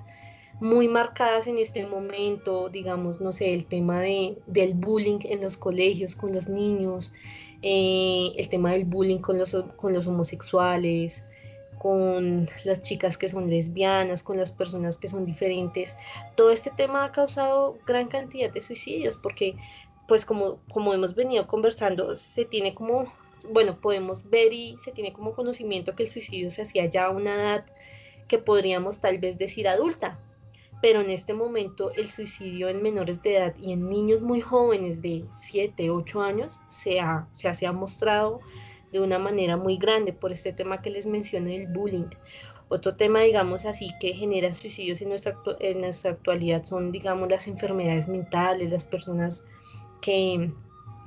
muy 0.60 0.88
marcadas 0.88 1.48
en 1.48 1.58
este 1.58 1.86
momento, 1.86 2.70
digamos, 2.70 3.22
no 3.22 3.32
sé, 3.32 3.54
el 3.54 3.66
tema 3.66 4.02
de, 4.02 4.38
del 4.46 4.74
bullying 4.74 5.20
en 5.24 5.42
los 5.42 5.56
colegios 5.56 6.16
con 6.16 6.34
los 6.34 6.50
niños, 6.50 7.14
eh, 7.62 8.32
el 8.36 8.50
tema 8.50 8.72
del 8.72 8.86
bullying 8.86 9.20
con 9.20 9.38
los, 9.38 9.56
con 9.78 9.94
los 9.94 10.06
homosexuales, 10.08 11.24
con 11.80 12.48
las 12.66 12.82
chicas 12.82 13.18
que 13.18 13.30
son 13.30 13.50
lesbianas, 13.50 14.22
con 14.22 14.38
las 14.38 14.52
personas 14.52 14.98
que 14.98 15.08
son 15.08 15.26
diferentes. 15.26 15.96
Todo 16.36 16.52
este 16.52 16.72
tema 16.72 17.06
ha 17.06 17.12
causado 17.12 17.78
gran 17.88 18.10
cantidad 18.10 18.52
de 18.52 18.62
suicidios 18.62 19.16
porque, 19.16 19.56
pues 20.08 20.26
como, 20.26 20.60
como 20.74 20.94
hemos 20.94 21.16
venido 21.16 21.48
conversando, 21.48 22.16
se 22.16 22.44
tiene 22.44 22.76
como, 22.76 23.12
bueno, 23.52 23.80
podemos 23.80 24.30
ver 24.30 24.52
y 24.52 24.78
se 24.82 24.92
tiene 24.92 25.14
como 25.14 25.34
conocimiento 25.34 25.96
que 25.96 26.04
el 26.04 26.10
suicidio 26.10 26.52
se 26.52 26.64
hacía 26.64 26.86
ya 26.88 27.06
a 27.06 27.12
una 27.12 27.36
edad 27.36 27.66
que 28.28 28.38
podríamos 28.38 29.00
tal 29.00 29.18
vez 29.18 29.38
decir 29.38 29.68
adulta, 29.68 30.20
pero 30.82 31.02
en 31.02 31.10
este 31.10 31.34
momento 31.34 31.92
el 31.92 32.10
suicidio 32.10 32.70
en 32.70 32.82
menores 32.82 33.22
de 33.22 33.38
edad 33.38 33.56
y 33.60 33.74
en 33.74 33.90
niños 33.90 34.22
muy 34.22 34.42
jóvenes 34.42 35.02
de 35.02 35.26
7, 35.34 35.90
8 35.90 36.22
años 36.22 36.62
se 36.68 37.00
ha, 37.00 37.28
se 37.34 37.68
ha 37.68 37.72
mostrado 37.72 38.40
de 38.92 39.00
una 39.00 39.20
manera 39.20 39.58
muy 39.58 39.78
grande 39.78 40.14
por 40.14 40.32
este 40.32 40.54
tema 40.54 40.82
que 40.82 40.90
les 40.90 41.06
mencioné 41.06 41.60
del 41.60 41.68
bullying. 41.68 42.10
Otro 42.70 42.96
tema, 42.96 43.22
digamos 43.22 43.66
así, 43.66 43.90
que 44.00 44.14
genera 44.14 44.54
suicidios 44.54 45.02
en 45.02 45.10
nuestra, 45.10 45.36
en 45.60 45.82
nuestra 45.82 46.12
actualidad 46.12 46.64
son, 46.66 46.92
digamos, 46.92 47.30
las 47.30 47.48
enfermedades 47.48 48.08
mentales, 48.08 48.72
las 48.72 48.86
personas 48.86 49.44
que, 50.02 50.52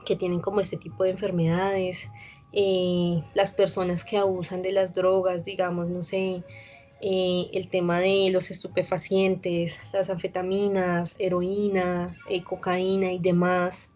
que 0.04 0.16
tienen 0.16 0.40
como 0.40 0.60
este 0.60 0.76
tipo 0.76 1.04
de 1.04 1.10
enfermedades, 1.10 2.10
eh, 2.52 3.22
las 3.34 3.52
personas 3.52 4.04
que 4.04 4.18
abusan 4.18 4.60
de 4.62 4.72
las 4.72 4.92
drogas, 4.92 5.44
digamos, 5.44 5.88
no 5.88 6.02
sé, 6.02 6.42
eh, 7.02 7.50
el 7.52 7.68
tema 7.68 7.98
de 7.98 8.30
los 8.30 8.50
estupefacientes, 8.52 9.80
las 9.92 10.08
anfetaminas, 10.08 11.16
heroína, 11.18 12.16
eh, 12.28 12.44
cocaína 12.44 13.10
y 13.10 13.18
demás. 13.18 13.92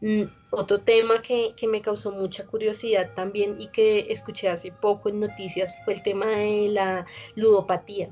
Mm, 0.00 0.24
otro 0.50 0.80
tema 0.80 1.22
que, 1.22 1.54
que, 1.56 1.68
me 1.68 1.80
causó 1.80 2.10
mucha 2.10 2.44
curiosidad 2.46 3.14
también 3.14 3.60
y 3.60 3.68
que 3.68 4.12
escuché 4.12 4.48
hace 4.48 4.72
poco 4.72 5.08
en 5.08 5.20
noticias 5.20 5.78
fue 5.84 5.94
el 5.94 6.02
tema 6.02 6.26
de 6.26 6.68
la 6.70 7.06
ludopatía. 7.36 8.10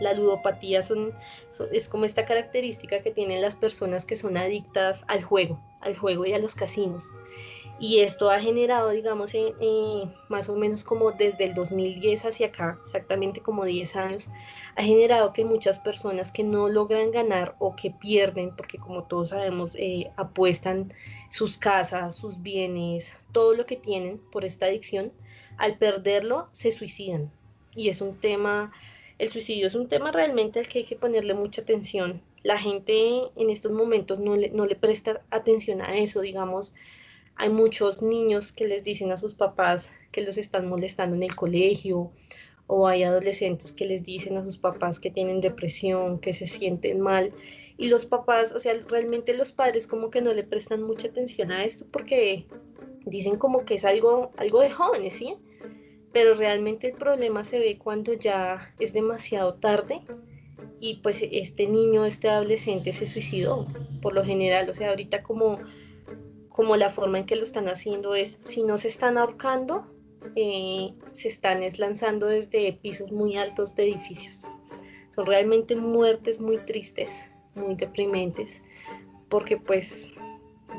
La 0.00 0.14
ludopatía 0.14 0.80
es 1.72 1.88
como 1.88 2.04
esta 2.04 2.24
característica 2.24 3.02
que 3.02 3.10
tienen 3.10 3.42
las 3.42 3.56
personas 3.56 4.06
que 4.06 4.16
son 4.16 4.36
adictas 4.36 5.04
al 5.08 5.22
juego, 5.22 5.60
al 5.80 5.96
juego 5.96 6.24
y 6.24 6.32
a 6.32 6.38
los 6.38 6.54
casinos. 6.54 7.04
Y 7.82 7.98
esto 7.98 8.30
ha 8.30 8.38
generado, 8.38 8.90
digamos, 8.90 9.32
más 10.28 10.48
o 10.48 10.54
menos 10.54 10.84
como 10.84 11.10
desde 11.10 11.46
el 11.46 11.54
2010 11.54 12.26
hacia 12.26 12.46
acá, 12.46 12.78
exactamente 12.80 13.40
como 13.40 13.64
10 13.64 13.96
años, 13.96 14.30
ha 14.76 14.84
generado 14.84 15.32
que 15.32 15.44
muchas 15.44 15.80
personas 15.80 16.30
que 16.30 16.44
no 16.44 16.68
logran 16.68 17.10
ganar 17.10 17.56
o 17.58 17.74
que 17.74 17.90
pierden, 17.90 18.54
porque 18.54 18.78
como 18.78 19.02
todos 19.02 19.30
sabemos, 19.30 19.74
eh, 19.74 20.12
apuestan 20.16 20.94
sus 21.28 21.58
casas, 21.58 22.14
sus 22.14 22.40
bienes, 22.40 23.16
todo 23.32 23.52
lo 23.52 23.66
que 23.66 23.74
tienen 23.74 24.18
por 24.30 24.44
esta 24.44 24.66
adicción, 24.66 25.10
al 25.56 25.76
perderlo 25.76 26.50
se 26.52 26.70
suicidan. 26.70 27.32
Y 27.74 27.88
es 27.88 28.00
un 28.00 28.14
tema, 28.20 28.70
el 29.18 29.28
suicidio 29.28 29.66
es 29.66 29.74
un 29.74 29.88
tema 29.88 30.12
realmente 30.12 30.60
al 30.60 30.68
que 30.68 30.78
hay 30.78 30.84
que 30.84 30.94
ponerle 30.94 31.34
mucha 31.34 31.62
atención. 31.62 32.22
La 32.44 32.58
gente 32.58 33.22
en 33.34 33.50
estos 33.50 33.72
momentos 33.72 34.20
no 34.20 34.36
le, 34.36 34.50
no 34.50 34.66
le 34.66 34.76
presta 34.76 35.22
atención 35.32 35.82
a 35.82 35.96
eso, 35.96 36.20
digamos 36.20 36.74
hay 37.36 37.50
muchos 37.50 38.02
niños 38.02 38.52
que 38.52 38.66
les 38.66 38.84
dicen 38.84 39.10
a 39.12 39.16
sus 39.16 39.34
papás 39.34 39.92
que 40.10 40.22
los 40.22 40.38
están 40.38 40.68
molestando 40.68 41.16
en 41.16 41.22
el 41.22 41.34
colegio 41.34 42.10
o 42.66 42.86
hay 42.86 43.02
adolescentes 43.02 43.72
que 43.72 43.84
les 43.84 44.04
dicen 44.04 44.36
a 44.36 44.44
sus 44.44 44.56
papás 44.56 45.00
que 45.00 45.10
tienen 45.10 45.40
depresión, 45.40 46.20
que 46.20 46.32
se 46.32 46.46
sienten 46.46 47.00
mal 47.00 47.32
y 47.76 47.88
los 47.88 48.06
papás, 48.06 48.52
o 48.52 48.60
sea, 48.60 48.74
realmente 48.88 49.34
los 49.34 49.52
padres 49.52 49.86
como 49.86 50.10
que 50.10 50.22
no 50.22 50.32
le 50.32 50.44
prestan 50.44 50.82
mucha 50.82 51.08
atención 51.08 51.50
a 51.50 51.64
esto 51.64 51.86
porque 51.90 52.46
dicen 53.04 53.36
como 53.36 53.64
que 53.64 53.74
es 53.74 53.84
algo 53.84 54.30
algo 54.36 54.60
de 54.60 54.70
jóvenes, 54.70 55.14
¿sí? 55.14 55.36
Pero 56.12 56.34
realmente 56.34 56.88
el 56.88 56.94
problema 56.94 57.42
se 57.42 57.58
ve 57.58 57.78
cuando 57.78 58.12
ya 58.12 58.72
es 58.78 58.92
demasiado 58.92 59.54
tarde 59.54 60.02
y 60.78 60.96
pues 60.96 61.22
este 61.22 61.66
niño, 61.66 62.04
este 62.04 62.28
adolescente 62.28 62.92
se 62.92 63.06
suicidó 63.06 63.66
por 64.00 64.14
lo 64.14 64.24
general, 64.24 64.68
o 64.68 64.74
sea, 64.74 64.90
ahorita 64.90 65.22
como 65.22 65.58
como 66.52 66.76
la 66.76 66.88
forma 66.88 67.18
en 67.18 67.26
que 67.26 67.36
lo 67.36 67.44
están 67.44 67.68
haciendo 67.68 68.14
es, 68.14 68.38
si 68.44 68.62
no 68.62 68.78
se 68.78 68.88
están 68.88 69.18
ahorcando, 69.18 69.86
eh, 70.36 70.94
se 71.14 71.28
están 71.28 71.60
lanzando 71.78 72.26
desde 72.26 72.72
pisos 72.74 73.10
muy 73.10 73.36
altos 73.36 73.74
de 73.74 73.84
edificios. 73.84 74.44
Son 75.10 75.26
realmente 75.26 75.76
muertes 75.76 76.40
muy 76.40 76.58
tristes, 76.58 77.30
muy 77.54 77.74
deprimentes, 77.74 78.62
porque 79.28 79.56
pues 79.56 80.10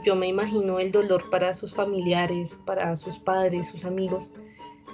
yo 0.06 0.16
me 0.16 0.28
imagino 0.28 0.80
el 0.80 0.92
dolor 0.92 1.30
para 1.30 1.54
sus 1.54 1.74
familiares, 1.74 2.60
para 2.66 2.96
sus 2.96 3.20
padres, 3.20 3.68
sus 3.68 3.86
amigos, 3.86 4.34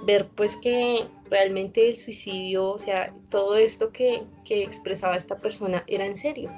ver 0.06 0.28
pues 0.34 0.56
que 0.56 1.06
realmente 1.30 1.88
el 1.88 1.96
suicidio, 1.96 2.70
o 2.70 2.78
sea, 2.78 3.14
todo 3.28 3.56
esto 3.56 3.92
que, 3.92 4.22
que 4.44 4.62
expresaba 4.62 5.16
esta 5.16 5.38
persona 5.38 5.84
era 5.86 6.06
en 6.06 6.16
serio 6.16 6.50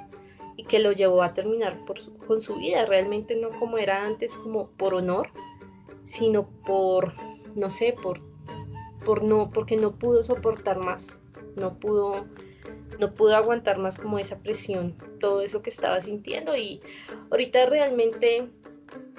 y 0.63 0.65
que 0.65 0.79
lo 0.79 0.93
llevó 0.93 1.23
a 1.23 1.35
terminar 1.35 1.77
con 2.27 2.41
su 2.41 2.57
vida, 2.57 2.87
realmente 2.87 3.35
no 3.35 3.51
como 3.51 3.79
era 3.79 4.05
antes, 4.05 4.37
como 4.37 4.69
por 4.69 4.95
honor, 4.95 5.29
sino 6.05 6.49
por, 6.65 7.15
no 7.57 7.69
sé, 7.69 7.95
por, 8.01 8.21
por 9.05 9.25
no, 9.25 9.51
porque 9.51 9.77
no 9.77 9.93
pudo 9.93 10.23
soportar 10.23 10.79
más, 10.79 11.21
no 11.57 11.81
pudo, 11.81 12.27
no 13.01 13.13
pudo 13.13 13.37
aguantar 13.37 13.79
más 13.79 13.99
como 13.99 14.21
esa 14.21 14.39
presión, 14.39 14.97
todo 15.19 15.41
eso 15.41 15.63
que 15.63 15.71
estaba 15.71 16.01
sintiendo 16.01 16.57
y 16.57 16.81
ahorita 17.31 17.67
realmente 17.67 18.49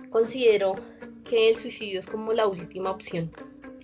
considero 0.10 0.76
que 1.26 1.50
el 1.50 1.58
suicidio 1.58 2.00
es 2.00 2.08
como 2.08 2.32
la 2.32 2.48
última 2.48 2.92
opción. 2.92 3.32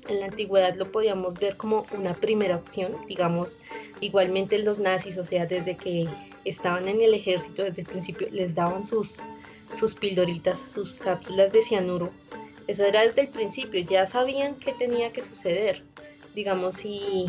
En 0.08 0.22
la 0.22 0.28
antigüedad 0.28 0.76
lo 0.76 0.92
podíamos 0.92 1.36
ver 1.36 1.58
como 1.58 1.86
una 1.98 2.14
primera 2.14 2.56
opción, 2.56 2.94
digamos, 3.08 3.60
igualmente 4.00 4.58
los 4.60 4.80
nazis, 4.80 5.18
o 5.18 5.26
sea, 5.26 5.46
desde 5.46 5.76
que 5.76 6.08
estaban 6.50 6.88
en 6.88 7.02
el 7.02 7.14
ejército 7.14 7.64
desde 7.64 7.82
el 7.82 7.88
principio, 7.88 8.28
les 8.32 8.56
daban 8.56 8.86
sus, 8.86 9.18
sus 9.78 9.94
pildoritas, 9.94 10.60
sus 10.60 10.98
cápsulas 10.98 11.52
de 11.52 11.62
cianuro. 11.62 12.10
Eso 12.68 12.86
era 12.86 13.02
desde 13.02 13.22
el 13.22 13.30
principio, 13.30 13.82
ya 13.82 14.06
sabían 14.06 14.56
qué 14.56 14.74
tenía 14.74 15.12
que 15.12 15.22
suceder. 15.22 15.84
Digamos, 16.36 16.76
si, 16.76 17.26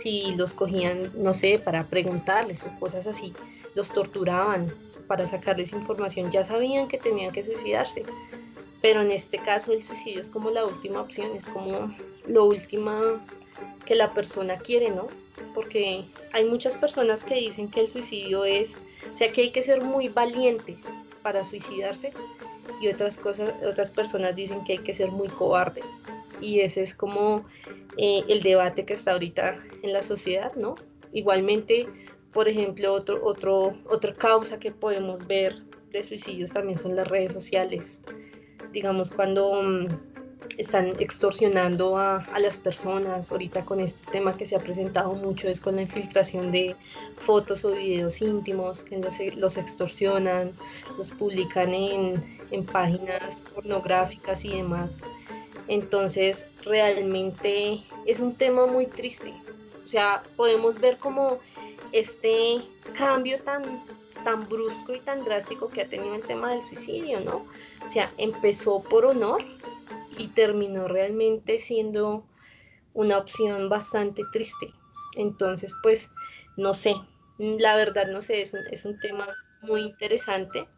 si 0.00 0.34
los 0.36 0.52
cogían, 0.52 1.10
no 1.16 1.34
sé, 1.34 1.58
para 1.58 1.84
preguntarles 1.84 2.64
o 2.64 2.78
cosas 2.78 3.06
así, 3.06 3.32
los 3.74 3.88
torturaban 3.88 4.72
para 5.06 5.26
sacarles 5.26 5.72
información, 5.72 6.30
ya 6.30 6.44
sabían 6.44 6.88
que 6.88 6.98
tenían 6.98 7.32
que 7.32 7.42
suicidarse. 7.42 8.04
Pero 8.80 9.00
en 9.00 9.12
este 9.12 9.38
caso 9.38 9.72
el 9.72 9.82
suicidio 9.82 10.20
es 10.20 10.28
como 10.28 10.50
la 10.50 10.64
última 10.64 11.00
opción, 11.00 11.30
es 11.36 11.46
como 11.46 11.94
lo 12.26 12.44
último 12.44 12.92
que 13.84 13.94
la 13.94 14.12
persona 14.12 14.56
quiere, 14.56 14.90
¿no? 14.90 15.06
Porque 15.54 16.04
hay 16.32 16.44
muchas 16.44 16.74
personas 16.76 17.24
que 17.24 17.34
dicen 17.34 17.70
que 17.70 17.80
el 17.80 17.88
suicidio 17.88 18.44
es, 18.44 18.76
o 19.12 19.16
sea, 19.16 19.32
que 19.32 19.42
hay 19.42 19.50
que 19.50 19.62
ser 19.62 19.82
muy 19.82 20.08
valiente 20.08 20.76
para 21.22 21.44
suicidarse 21.44 22.12
y 22.80 22.88
otras 22.88 23.18
cosas, 23.18 23.54
otras 23.64 23.90
personas 23.90 24.36
dicen 24.36 24.64
que 24.64 24.72
hay 24.72 24.78
que 24.78 24.94
ser 24.94 25.10
muy 25.10 25.28
cobarde. 25.28 25.82
Y 26.40 26.60
ese 26.60 26.82
es 26.82 26.94
como 26.94 27.44
eh, 27.96 28.24
el 28.28 28.42
debate 28.42 28.84
que 28.84 28.94
está 28.94 29.12
ahorita 29.12 29.58
en 29.82 29.92
la 29.92 30.02
sociedad, 30.02 30.52
¿no? 30.54 30.74
Igualmente, 31.12 31.86
por 32.32 32.48
ejemplo, 32.48 32.92
otro, 32.92 33.24
otro, 33.24 33.76
otra 33.88 34.14
causa 34.14 34.58
que 34.58 34.72
podemos 34.72 35.26
ver 35.26 35.62
de 35.92 36.02
suicidios 36.02 36.50
también 36.50 36.78
son 36.78 36.96
las 36.96 37.06
redes 37.06 37.32
sociales. 37.32 38.00
Digamos, 38.72 39.10
cuando 39.10 39.62
mm, 39.62 39.86
están 40.58 40.94
extorsionando 40.98 41.96
a, 41.98 42.24
las 42.38 42.56
personas. 42.56 43.30
Ahorita 43.30 43.64
con 43.64 43.80
este 43.80 44.10
tema 44.10 44.36
que 44.36 44.46
se 44.46 44.56
ha 44.56 44.60
presentado 44.60 45.14
mucho 45.14 45.48
es 45.48 45.60
con 45.60 45.76
la 45.76 45.82
infiltración 45.82 46.52
de 46.52 46.76
fotos 47.16 47.64
o 47.64 47.72
videos 47.72 48.20
íntimos 48.20 48.84
que 48.84 48.98
los, 49.36 49.56
extorsionan, 49.56 50.52
los 50.96 51.10
publican 51.10 51.72
en, 51.74 52.38
en 52.50 52.64
páginas 52.64 53.42
pornográficas 53.54 54.44
y 54.44 54.50
demás. 54.50 54.98
Entonces 55.68 56.46
realmente 56.64 57.80
es 58.06 58.20
un 58.20 58.34
tema 58.34 58.66
muy 58.66 58.86
triste. 58.86 59.32
O 59.84 59.88
sea, 59.88 60.22
podemos 60.36 60.80
ver 60.80 60.96
como 60.96 61.38
este 61.92 62.60
cambio 62.96 63.40
tan, 63.42 63.62
tan 64.24 64.48
brusco 64.48 64.94
y 64.94 65.00
tan 65.00 65.24
drástico 65.24 65.68
que 65.68 65.82
ha 65.82 65.86
tenido 65.86 66.14
el 66.14 66.22
tema 66.22 66.50
del 66.50 66.62
suicidio, 66.62 67.20
¿no? 67.20 67.44
O 67.84 67.88
sea, 67.92 68.10
empezó 68.16 68.82
por 68.82 69.04
honor 69.04 69.42
y 70.18 70.28
terminó 70.28 70.88
realmente 70.88 71.58
siendo 71.58 72.24
una 72.94 73.18
opción 73.18 73.68
bastante 73.68 74.22
triste. 74.32 74.68
Entonces, 75.16 75.74
pues, 75.82 76.10
no 76.56 76.74
sé, 76.74 76.94
la 77.38 77.74
verdad 77.76 78.06
no 78.08 78.22
sé, 78.22 78.42
es 78.42 78.52
un, 78.52 78.60
es 78.70 78.84
un 78.84 78.98
tema 79.00 79.28
muy 79.62 79.82
interesante, 79.82 80.68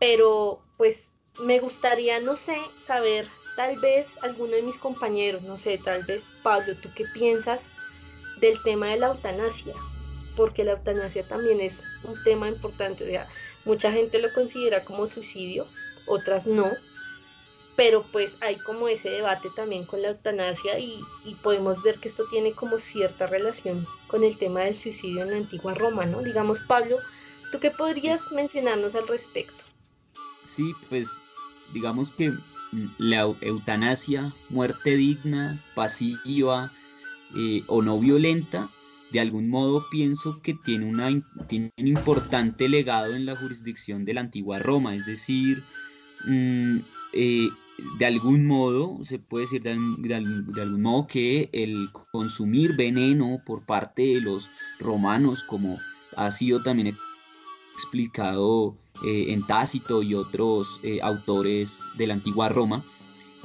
pero 0.00 0.62
pues 0.76 1.10
me 1.40 1.58
gustaría, 1.60 2.20
no 2.20 2.36
sé, 2.36 2.56
saber, 2.86 3.26
tal 3.56 3.78
vez 3.78 4.08
alguno 4.22 4.52
de 4.52 4.62
mis 4.62 4.78
compañeros, 4.78 5.42
no 5.42 5.58
sé, 5.58 5.78
tal 5.78 6.04
vez 6.04 6.24
Pablo, 6.42 6.74
¿tú 6.82 6.88
qué 6.94 7.04
piensas 7.12 7.64
del 8.40 8.60
tema 8.62 8.88
de 8.88 8.98
la 8.98 9.08
eutanasia? 9.08 9.74
Porque 10.36 10.64
la 10.64 10.72
eutanasia 10.72 11.22
también 11.26 11.60
es 11.60 11.82
un 12.04 12.14
tema 12.24 12.48
importante, 12.48 13.04
o 13.04 13.06
sea, 13.06 13.26
mucha 13.64 13.90
gente 13.90 14.18
lo 14.18 14.32
considera 14.32 14.84
como 14.84 15.06
suicidio, 15.06 15.66
otras 16.06 16.46
no, 16.46 16.70
pero 17.76 18.02
pues 18.10 18.42
hay 18.42 18.56
como 18.56 18.88
ese 18.88 19.10
debate 19.10 19.48
también 19.54 19.84
con 19.84 20.00
la 20.00 20.08
eutanasia 20.08 20.78
y, 20.78 21.04
podemos 21.42 21.82
ver 21.82 21.96
que 21.98 22.08
esto 22.08 22.24
tiene 22.30 22.52
como 22.52 22.78
cierta 22.78 23.26
relación 23.26 23.86
con 24.06 24.24
el 24.24 24.36
tema 24.36 24.60
del 24.60 24.74
suicidio 24.74 25.22
en 25.22 25.30
la 25.30 25.36
antigua 25.36 25.74
Roma, 25.74 26.06
¿no? 26.06 26.22
Digamos, 26.22 26.60
Pablo, 26.60 26.96
¿tú 27.52 27.60
qué 27.60 27.70
podrías 27.70 28.32
mencionarnos 28.32 28.94
al 28.94 29.06
respecto? 29.06 29.62
Sí, 30.44 30.72
pues 30.88 31.08
digamos 31.72 32.10
que 32.12 32.32
la 32.98 33.20
eutanasia, 33.42 34.32
muerte 34.48 34.96
digna, 34.96 35.60
pasiva 35.74 36.72
eh, 37.36 37.62
o 37.66 37.82
no 37.82 38.00
violenta, 38.00 38.68
de 39.12 39.20
algún 39.20 39.48
modo 39.48 39.84
pienso 39.90 40.40
que 40.42 40.54
tiene, 40.54 40.86
una, 40.86 41.22
tiene 41.48 41.70
un 41.76 41.86
importante 41.86 42.68
legado 42.68 43.14
en 43.14 43.26
la 43.26 43.36
jurisdicción 43.36 44.04
de 44.04 44.14
la 44.14 44.22
antigua 44.22 44.58
Roma, 44.58 44.94
es 44.94 45.06
decir, 45.06 45.62
mm, 46.26 46.78
eh, 47.12 47.48
de 47.98 48.06
algún 48.06 48.46
modo, 48.46 49.04
se 49.04 49.18
puede 49.18 49.44
decir 49.44 49.62
de, 49.62 49.72
algún 50.14 50.82
modo 50.82 51.06
que 51.06 51.50
el 51.52 51.90
consumir 52.10 52.76
veneno 52.76 53.40
por 53.44 53.64
parte 53.64 54.02
de 54.02 54.20
los 54.20 54.48
romanos, 54.78 55.42
como 55.42 55.78
ha 56.16 56.30
sido 56.30 56.62
también 56.62 56.96
explicado 57.74 58.76
eh, 59.04 59.26
en 59.28 59.46
Tácito 59.46 60.02
y 60.02 60.14
otros 60.14 60.80
eh, 60.82 61.00
autores 61.02 61.80
de 61.96 62.06
la 62.06 62.14
antigua 62.14 62.48
Roma, 62.48 62.82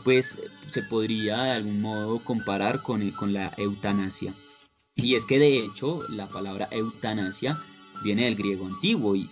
pues 0.04 0.38
se 0.72 0.82
podría 0.84 1.44
de 1.44 1.52
algún 1.52 1.82
modo 1.82 2.20
comparar 2.20 2.82
con, 2.82 3.10
con 3.12 3.34
la 3.34 3.54
eutanasia. 3.58 4.34
Y 4.96 5.16
es 5.16 5.26
que 5.26 5.40
de 5.40 5.60
hecho 5.60 6.02
la 6.10 6.28
palabra 6.28 6.68
eutanasia 6.72 7.58
viene 8.04 8.26
del 8.26 8.36
griego 8.36 8.66
antiguo 8.66 9.16
y, 9.16 9.28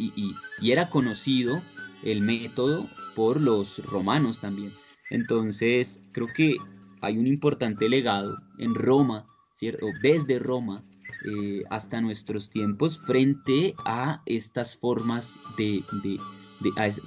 y 0.62 0.72
era 0.72 0.90
conocido 0.90 1.62
el 2.04 2.22
método 2.22 2.86
por 3.16 3.42
los 3.42 3.80
romanos 3.86 4.40
también. 4.40 4.72
Entonces, 5.10 6.02
creo 6.12 6.28
que 6.36 6.58
hay 7.02 7.18
un 7.18 7.28
importante 7.28 7.90
legado 7.90 8.38
en 8.58 8.76
Roma, 8.76 9.26
¿cierto? 9.56 9.88
desde 10.02 10.40
Roma 10.40 10.84
eh, 11.26 11.64
hasta 11.70 12.02
nuestros 12.02 12.50
tiempos 12.50 13.00
frente 13.00 13.76
a 13.86 14.22
estas 14.26 14.76
formas 14.76 15.38
de, 15.58 15.84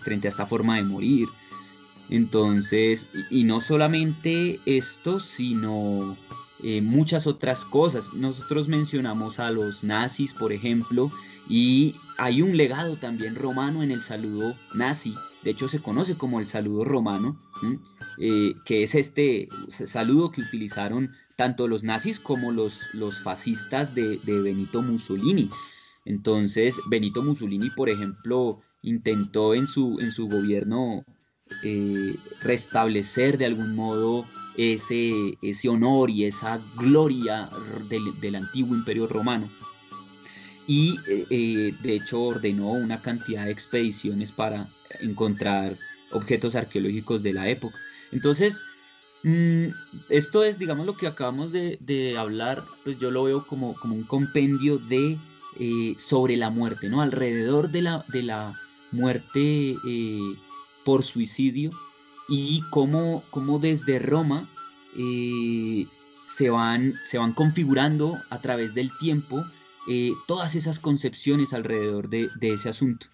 frente 0.03 0.29
a 0.29 0.31
esta 0.31 0.47
forma 0.47 0.77
de 0.77 0.83
morir. 0.83 1.29
Entonces, 2.11 3.09
y, 3.31 3.45
no 3.45 3.61
solamente 3.61 4.61
esto, 4.67 5.19
sino 5.19 6.17
eh, 6.63 6.83
muchas 6.83 7.27
otras 7.27 7.65
cosas. 7.65 8.13
Nosotros 8.13 8.69
mencionamos 8.69 9.39
a 9.39 9.51
los 9.51 9.83
nazis, 9.83 10.35
por 10.35 10.53
ejemplo, 10.53 11.11
y 11.49 11.95
hay 12.19 12.43
un 12.43 12.57
legado 12.57 12.97
también 12.97 13.35
romano 13.35 13.83
en 13.83 13.91
el 13.91 14.03
saludo 14.03 14.55
nazi, 14.75 15.15
de 15.43 15.51
hecho 15.51 15.69
se 15.69 15.81
conoce 15.81 16.17
como 16.17 16.41
el 16.41 16.47
saludo 16.47 16.85
romano, 16.85 17.37
eh, 18.19 18.55
que 18.65 18.83
es 18.83 18.95
este 18.95 19.49
saludo 19.69 20.31
que 20.31 20.41
utilizaron 20.41 21.13
tanto 21.37 21.67
los 21.67 21.83
nazis 21.83 22.21
como 22.21 22.53
los, 22.53 22.81
los 22.93 23.21
fascistas 23.21 23.95
de, 23.95 24.19
Benito 24.25 24.83
Mussolini. 24.83 25.51
Entonces, 26.05 26.77
Benito 26.89 27.23
Mussolini, 27.23 27.71
por 27.71 27.89
ejemplo, 27.89 28.61
intentó 28.83 29.55
en 29.55 29.67
su, 29.67 29.99
en 30.01 30.13
su 30.13 30.29
gobierno 30.29 31.05
eh, 31.65 32.17
restablecer 32.43 33.39
de 33.39 33.47
algún 33.47 33.75
modo 33.75 34.25
ese, 34.57 35.39
ese 35.43 35.69
honor 35.69 36.11
y 36.11 36.25
esa 36.25 36.61
gloria 36.77 37.49
del, 37.89 38.03
del 38.21 38.37
antiguo 38.37 38.77
imperio 38.77 39.07
romano 39.07 39.49
y 40.67 40.97
eh, 41.09 41.75
de 41.83 41.95
hecho 41.95 42.23
ordenó 42.23 42.71
una 42.73 43.01
cantidad 43.01 43.45
de 43.45 43.53
expediciones 43.53 44.31
para 44.33 44.67
encontrar 45.01 45.77
objetos 46.13 46.55
arqueológicos 46.55 47.23
de 47.23 47.33
la 47.33 47.49
época. 47.49 47.77
Entonces, 48.13 48.61
mm, 49.25 49.67
esto 50.11 50.45
es, 50.45 50.59
digamos, 50.59 50.87
lo 50.87 50.97
que 50.97 51.07
acabamos 51.07 51.53
de, 51.53 52.17
hablar, 52.19 52.63
pues 52.85 52.99
yo 52.99 53.11
lo 53.11 53.25
veo 53.25 53.47
como, 53.47 53.75
como 53.75 53.95
un 53.95 54.05
compendio 54.05 54.79
de 54.79 55.19
eh, 55.59 55.95
sobre 55.99 56.37
la 56.37 56.51
muerte, 56.51 56.89
¿no? 56.89 57.03
Alrededor 57.03 57.71
de 57.71 57.83
la, 57.83 58.05
de 58.09 58.23
la 58.23 58.55
muerte 58.91 59.77
eh, 59.87 60.35
por 60.85 61.03
suicidio 61.03 61.71
y 62.29 62.63
cómo, 62.71 63.23
desde 63.61 63.99
Roma 63.99 64.47
eh, 64.97 65.87
se, 66.27 66.51
van, 66.51 66.95
se 67.07 67.19
van 67.19 67.33
configurando 67.33 68.19
a 68.31 68.39
través 68.39 68.75
del 68.75 68.91
tiempo 68.99 69.45
todas 70.27 70.55
esas 70.55 70.79
concepciones 70.79 71.53
alrededor 71.53 72.09
de, 72.09 72.29
de 72.37 72.53
ese 72.53 72.69
asunto. 72.69 73.07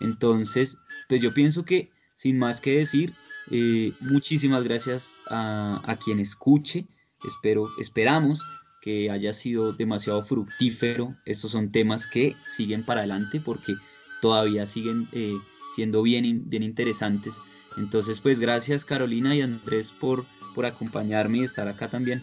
Entonces, 0.00 0.76
pues 1.08 1.20
yo 1.20 1.32
pienso 1.32 1.64
que, 1.64 1.90
sin 2.16 2.38
más 2.38 2.60
que 2.60 2.78
decir, 2.78 3.12
eh, 3.50 3.92
muchísimas 4.00 4.64
gracias 4.64 5.22
a, 5.28 5.96
quien 6.04 6.20
escuche. 6.20 6.86
Espero, 7.24 7.68
esperamos 7.78 8.40
que 8.80 9.10
haya 9.10 9.32
sido 9.32 9.72
demasiado 9.72 10.22
fructífero. 10.22 11.14
Estos 11.24 11.52
son 11.52 11.70
temas 11.70 12.06
que 12.06 12.36
siguen 12.46 12.82
para 12.82 13.00
adelante 13.00 13.40
porque 13.40 13.74
todavía 14.20 14.66
siguen 14.66 15.08
eh, 15.12 15.36
siendo 15.74 16.02
bien, 16.02 16.48
bien 16.48 16.62
interesantes. 16.62 17.36
Entonces, 17.76 18.20
pues 18.20 18.40
gracias 18.40 18.84
Carolina 18.84 19.34
y 19.34 19.40
Andrés 19.40 19.90
por, 19.90 20.24
por 20.54 20.66
acompañarme 20.66 21.38
y 21.38 21.44
estar 21.44 21.68
acá 21.68 21.88
también. 21.88 22.22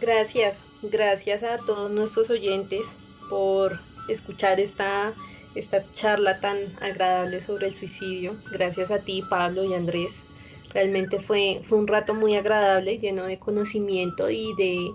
Gracias, 0.00 0.66
gracias 0.82 1.42
a 1.42 1.58
todos 1.58 1.90
nuestros 1.90 2.30
oyentes 2.30 2.86
por 3.28 3.80
escuchar 4.08 4.60
esta, 4.60 5.12
esta 5.56 5.82
charla 5.92 6.38
tan 6.38 6.56
agradable 6.80 7.40
sobre 7.40 7.66
el 7.66 7.74
suicidio. 7.74 8.36
Gracias 8.52 8.92
a 8.92 9.00
ti, 9.00 9.24
Pablo 9.28 9.64
y 9.64 9.74
Andrés. 9.74 10.24
Realmente 10.72 11.18
fue, 11.18 11.62
fue 11.64 11.78
un 11.78 11.88
rato 11.88 12.14
muy 12.14 12.36
agradable, 12.36 12.98
lleno 12.98 13.24
de 13.24 13.40
conocimiento 13.40 14.30
y 14.30 14.54
de, 14.56 14.92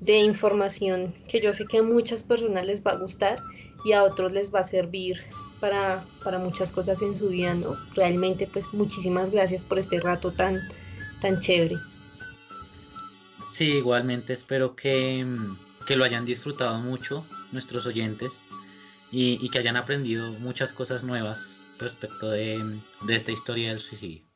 de 0.00 0.18
información 0.18 1.14
que 1.28 1.40
yo 1.40 1.54
sé 1.54 1.64
que 1.66 1.78
a 1.78 1.82
muchas 1.82 2.22
personas 2.22 2.66
les 2.66 2.84
va 2.84 2.90
a 2.90 2.98
gustar 2.98 3.38
y 3.86 3.92
a 3.92 4.02
otros 4.02 4.32
les 4.32 4.54
va 4.54 4.60
a 4.60 4.64
servir 4.64 5.18
para, 5.60 6.04
para, 6.22 6.38
muchas 6.38 6.72
cosas 6.72 7.00
en 7.00 7.16
su 7.16 7.28
vida, 7.28 7.54
¿no? 7.54 7.76
Realmente, 7.94 8.48
pues 8.52 8.74
muchísimas 8.74 9.30
gracias 9.30 9.62
por 9.62 9.78
este 9.78 9.98
rato 10.00 10.30
tan, 10.32 10.60
tan 11.22 11.40
chévere. 11.40 11.76
Sí, 13.52 13.64
igualmente 13.64 14.32
espero 14.32 14.74
que, 14.74 15.26
que 15.86 15.96
lo 15.96 16.04
hayan 16.04 16.24
disfrutado 16.24 16.78
mucho 16.78 17.26
nuestros 17.52 17.84
oyentes 17.84 18.46
y, 19.10 19.46
que 19.50 19.58
hayan 19.58 19.76
aprendido 19.76 20.32
muchas 20.40 20.72
cosas 20.72 21.04
nuevas 21.04 21.62
respecto 21.78 22.30
de, 22.30 22.64
de 23.02 23.14
esta 23.14 23.30
historia 23.30 23.68
del 23.68 23.80
suicidio. 23.80 24.31